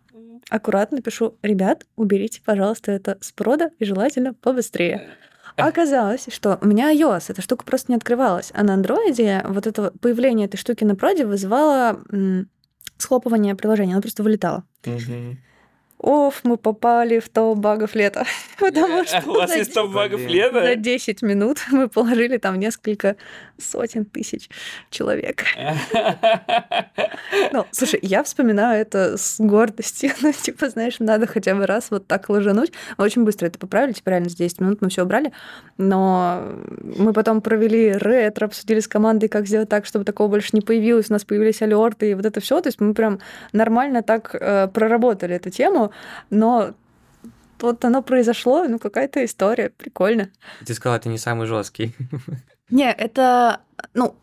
аккуратно 0.49 1.01
пишу, 1.01 1.37
ребят, 1.41 1.85
уберите, 1.95 2.41
пожалуйста, 2.43 2.91
это 2.91 3.17
с 3.21 3.31
прода 3.31 3.71
и 3.79 3.85
желательно 3.85 4.33
побыстрее. 4.33 5.07
А 5.55 5.67
Оказалось, 5.67 6.25
что 6.29 6.57
у 6.61 6.65
меня 6.65 6.93
iOS, 6.93 7.25
эта 7.29 7.41
штука 7.41 7.65
просто 7.65 7.91
не 7.91 7.95
открывалась. 7.95 8.51
А 8.53 8.63
на 8.63 8.73
андроиде 8.73 9.43
вот 9.47 9.67
это 9.67 9.91
появление 10.01 10.47
этой 10.47 10.57
штуки 10.57 10.83
на 10.83 10.95
проде 10.95 11.25
вызывало 11.25 11.99
схлопывание 12.97 13.55
приложения, 13.55 13.93
оно 13.93 14.01
просто 14.01 14.23
вылетало. 14.23 14.63
Мгм. 14.85 15.37
Оф, 16.03 16.41
мы 16.43 16.57
попали 16.57 17.19
в 17.19 17.29
топ 17.29 17.57
багов 17.59 17.95
лета. 17.95 18.25
Потому 18.59 19.05
что 19.05 19.23
У 19.25 19.35
вас 19.35 19.55
есть 19.55 19.73
топ 19.73 19.93
багов 19.93 20.19
лета? 20.19 20.61
за 20.61 20.75
10 20.75 21.21
минут 21.21 21.59
мы 21.71 21.87
положили 21.87 22.37
там 22.37 22.59
несколько 22.59 23.15
сотен 23.57 24.03
тысяч 24.05 24.49
человек. 24.89 25.45
Ну, 27.51 27.65
слушай, 27.71 27.99
я 28.01 28.23
вспоминаю 28.23 28.81
это 28.81 29.17
с 29.17 29.39
гордостью. 29.39 30.11
Ну, 30.21 30.31
типа, 30.31 30.69
знаешь, 30.69 30.95
надо 30.99 31.27
хотя 31.27 31.53
бы 31.55 31.65
раз 31.65 31.91
вот 31.91 32.07
так 32.07 32.29
ложануть. 32.29 32.71
Мы 32.97 33.05
очень 33.05 33.23
быстро 33.23 33.47
это 33.47 33.59
поправили, 33.59 33.93
типа, 33.93 34.09
реально 34.09 34.29
за 34.29 34.37
10 34.37 34.61
минут 34.61 34.81
мы 34.81 34.89
все 34.89 35.03
убрали. 35.03 35.31
Но 35.77 36.43
мы 36.81 37.13
потом 37.13 37.41
провели 37.41 37.91
ретро, 37.91 38.45
обсудили 38.45 38.79
с 38.79 38.87
командой, 38.87 39.27
как 39.27 39.47
сделать 39.47 39.69
так, 39.69 39.85
чтобы 39.85 40.05
такого 40.05 40.27
больше 40.29 40.49
не 40.53 40.61
появилось. 40.61 41.09
У 41.09 41.13
нас 41.13 41.23
появились 41.25 41.61
алерты 41.61 42.11
и 42.11 42.13
вот 42.13 42.25
это 42.25 42.39
все. 42.39 42.61
То 42.61 42.67
есть 42.67 42.79
мы 42.79 42.93
прям 42.93 43.19
нормально 43.51 44.01
так 44.03 44.35
э, 44.35 44.67
проработали 44.67 45.35
эту 45.35 45.49
тему. 45.49 45.92
Но 46.29 46.73
вот 47.59 47.85
оно 47.85 48.01
произошло, 48.01 48.65
ну, 48.67 48.79
какая-то 48.79 49.23
история. 49.23 49.69
Прикольно. 49.69 50.29
Ты 50.65 50.73
сказал, 50.73 50.97
это 50.97 51.09
не 51.09 51.17
самый 51.17 51.47
жесткий. 51.47 51.95
Не, 52.69 52.91
это, 52.91 53.61
ну, 53.93 54.15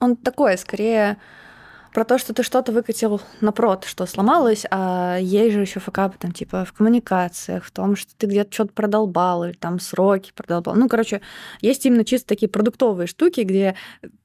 он 0.00 0.16
такое, 0.16 0.56
скорее 0.56 1.18
про 1.98 2.04
то, 2.04 2.16
что 2.16 2.32
ты 2.32 2.44
что-то 2.44 2.70
выкатил 2.70 3.20
на 3.40 3.50
прод, 3.50 3.84
что 3.84 4.06
сломалось, 4.06 4.64
а 4.70 5.18
есть 5.20 5.52
же 5.52 5.62
еще 5.62 5.80
факапы 5.80 6.16
там, 6.16 6.30
типа, 6.30 6.64
в 6.64 6.72
коммуникациях, 6.72 7.64
в 7.64 7.72
том, 7.72 7.96
что 7.96 8.12
ты 8.16 8.28
где-то 8.28 8.52
что-то 8.52 8.72
продолбал, 8.72 9.42
или 9.42 9.50
там 9.54 9.80
сроки 9.80 10.30
продолбал. 10.32 10.76
Ну, 10.76 10.88
короче, 10.88 11.22
есть 11.60 11.84
именно 11.86 12.04
чисто 12.04 12.28
такие 12.28 12.48
продуктовые 12.48 13.08
штуки, 13.08 13.40
где 13.40 13.74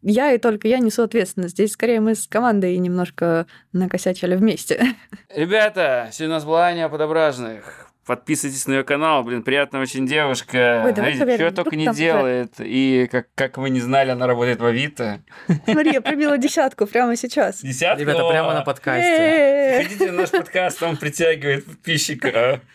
я 0.04 0.34
и 0.34 0.38
только 0.38 0.68
я 0.68 0.78
несу 0.78 1.02
ответственность. 1.02 1.56
Здесь 1.56 1.72
скорее 1.72 2.00
мы 2.00 2.14
с 2.14 2.28
командой 2.28 2.78
немножко 2.78 3.48
накосячили 3.72 4.36
вместе. 4.36 4.94
Ребята, 5.36 6.10
сегодня 6.12 6.36
у 6.36 6.38
нас 6.38 6.46
была 6.46 6.66
Аня 6.66 6.90
Подображных. 6.90 7.83
Подписывайтесь 8.06 8.68
на 8.68 8.74
ее 8.74 8.84
канал, 8.84 9.24
блин, 9.24 9.44
приятная 9.44 9.82
очень 9.82 10.06
девушка. 10.06 10.84
Ой, 10.86 10.94
давай 10.94 11.14
Знаете, 11.14 11.48
что 11.48 11.56
только 11.56 11.78
не 11.78 11.88
делает. 11.94 12.54
И 12.60 13.08
как, 13.10 13.28
как 13.34 13.58
вы 13.58 13.70
не 13.70 13.80
знали, 13.80 14.10
она 14.10 14.28
работает 14.28 14.60
в 14.60 14.66
Авито. 14.66 15.22
Смотри, 15.66 15.94
я 15.94 16.02
пробила 16.02 16.38
десятку 16.38 16.86
прямо 16.86 17.16
сейчас. 17.16 17.62
Десятку. 17.62 18.02
Ребята, 18.02 18.28
прямо 18.28 18.54
на 18.54 18.62
подкасте. 18.62 19.78
Приходите 19.78 20.12
на 20.12 20.20
наш 20.20 20.32
подкаст, 20.32 20.84
он 20.84 20.98
притягивает 20.98 21.66
подписчика. 21.66 22.62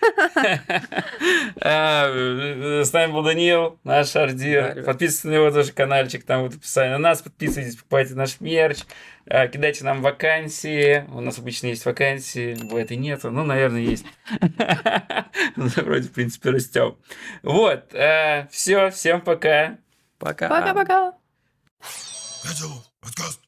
А, 1.60 2.08
э, 2.08 2.84
С 2.84 2.92
нами 2.92 3.12
был 3.12 3.22
Данил, 3.22 3.78
наш 3.84 4.14
ардир. 4.16 4.82
Подписывайтесь 4.84 5.24
на 5.24 5.32
его 5.32 5.50
тоже 5.50 5.72
каналчик, 5.72 6.24
там 6.24 6.42
вот 6.42 6.54
описание. 6.54 6.92
На 6.92 7.10
нас 7.10 7.22
подписывайтесь, 7.22 7.76
покупайте 7.76 8.14
наш 8.14 8.40
мерч. 8.40 8.78
А, 9.30 9.48
Кидайте 9.48 9.84
нам 9.84 10.02
вакансии. 10.02 11.04
У 11.12 11.20
нас 11.20 11.38
обычно 11.38 11.68
есть 11.68 11.84
вакансии, 11.84 12.54
бывает 12.54 12.90
и 12.90 12.96
нету. 12.96 13.30
Ну, 13.30 13.44
наверное, 13.44 13.80
есть. 13.80 14.04
Ну, 15.56 15.66
Вроде, 15.66 16.08
в 16.08 16.12
принципе, 16.12 16.50
растем. 16.50 16.96
Вот. 17.42 17.94
Все, 18.50 18.90
всем 18.90 19.20
пока. 19.20 19.78
Пока. 20.18 20.48
Пока-пока. 20.48 21.14
Это 22.44 22.64
подкаст. 23.00 23.47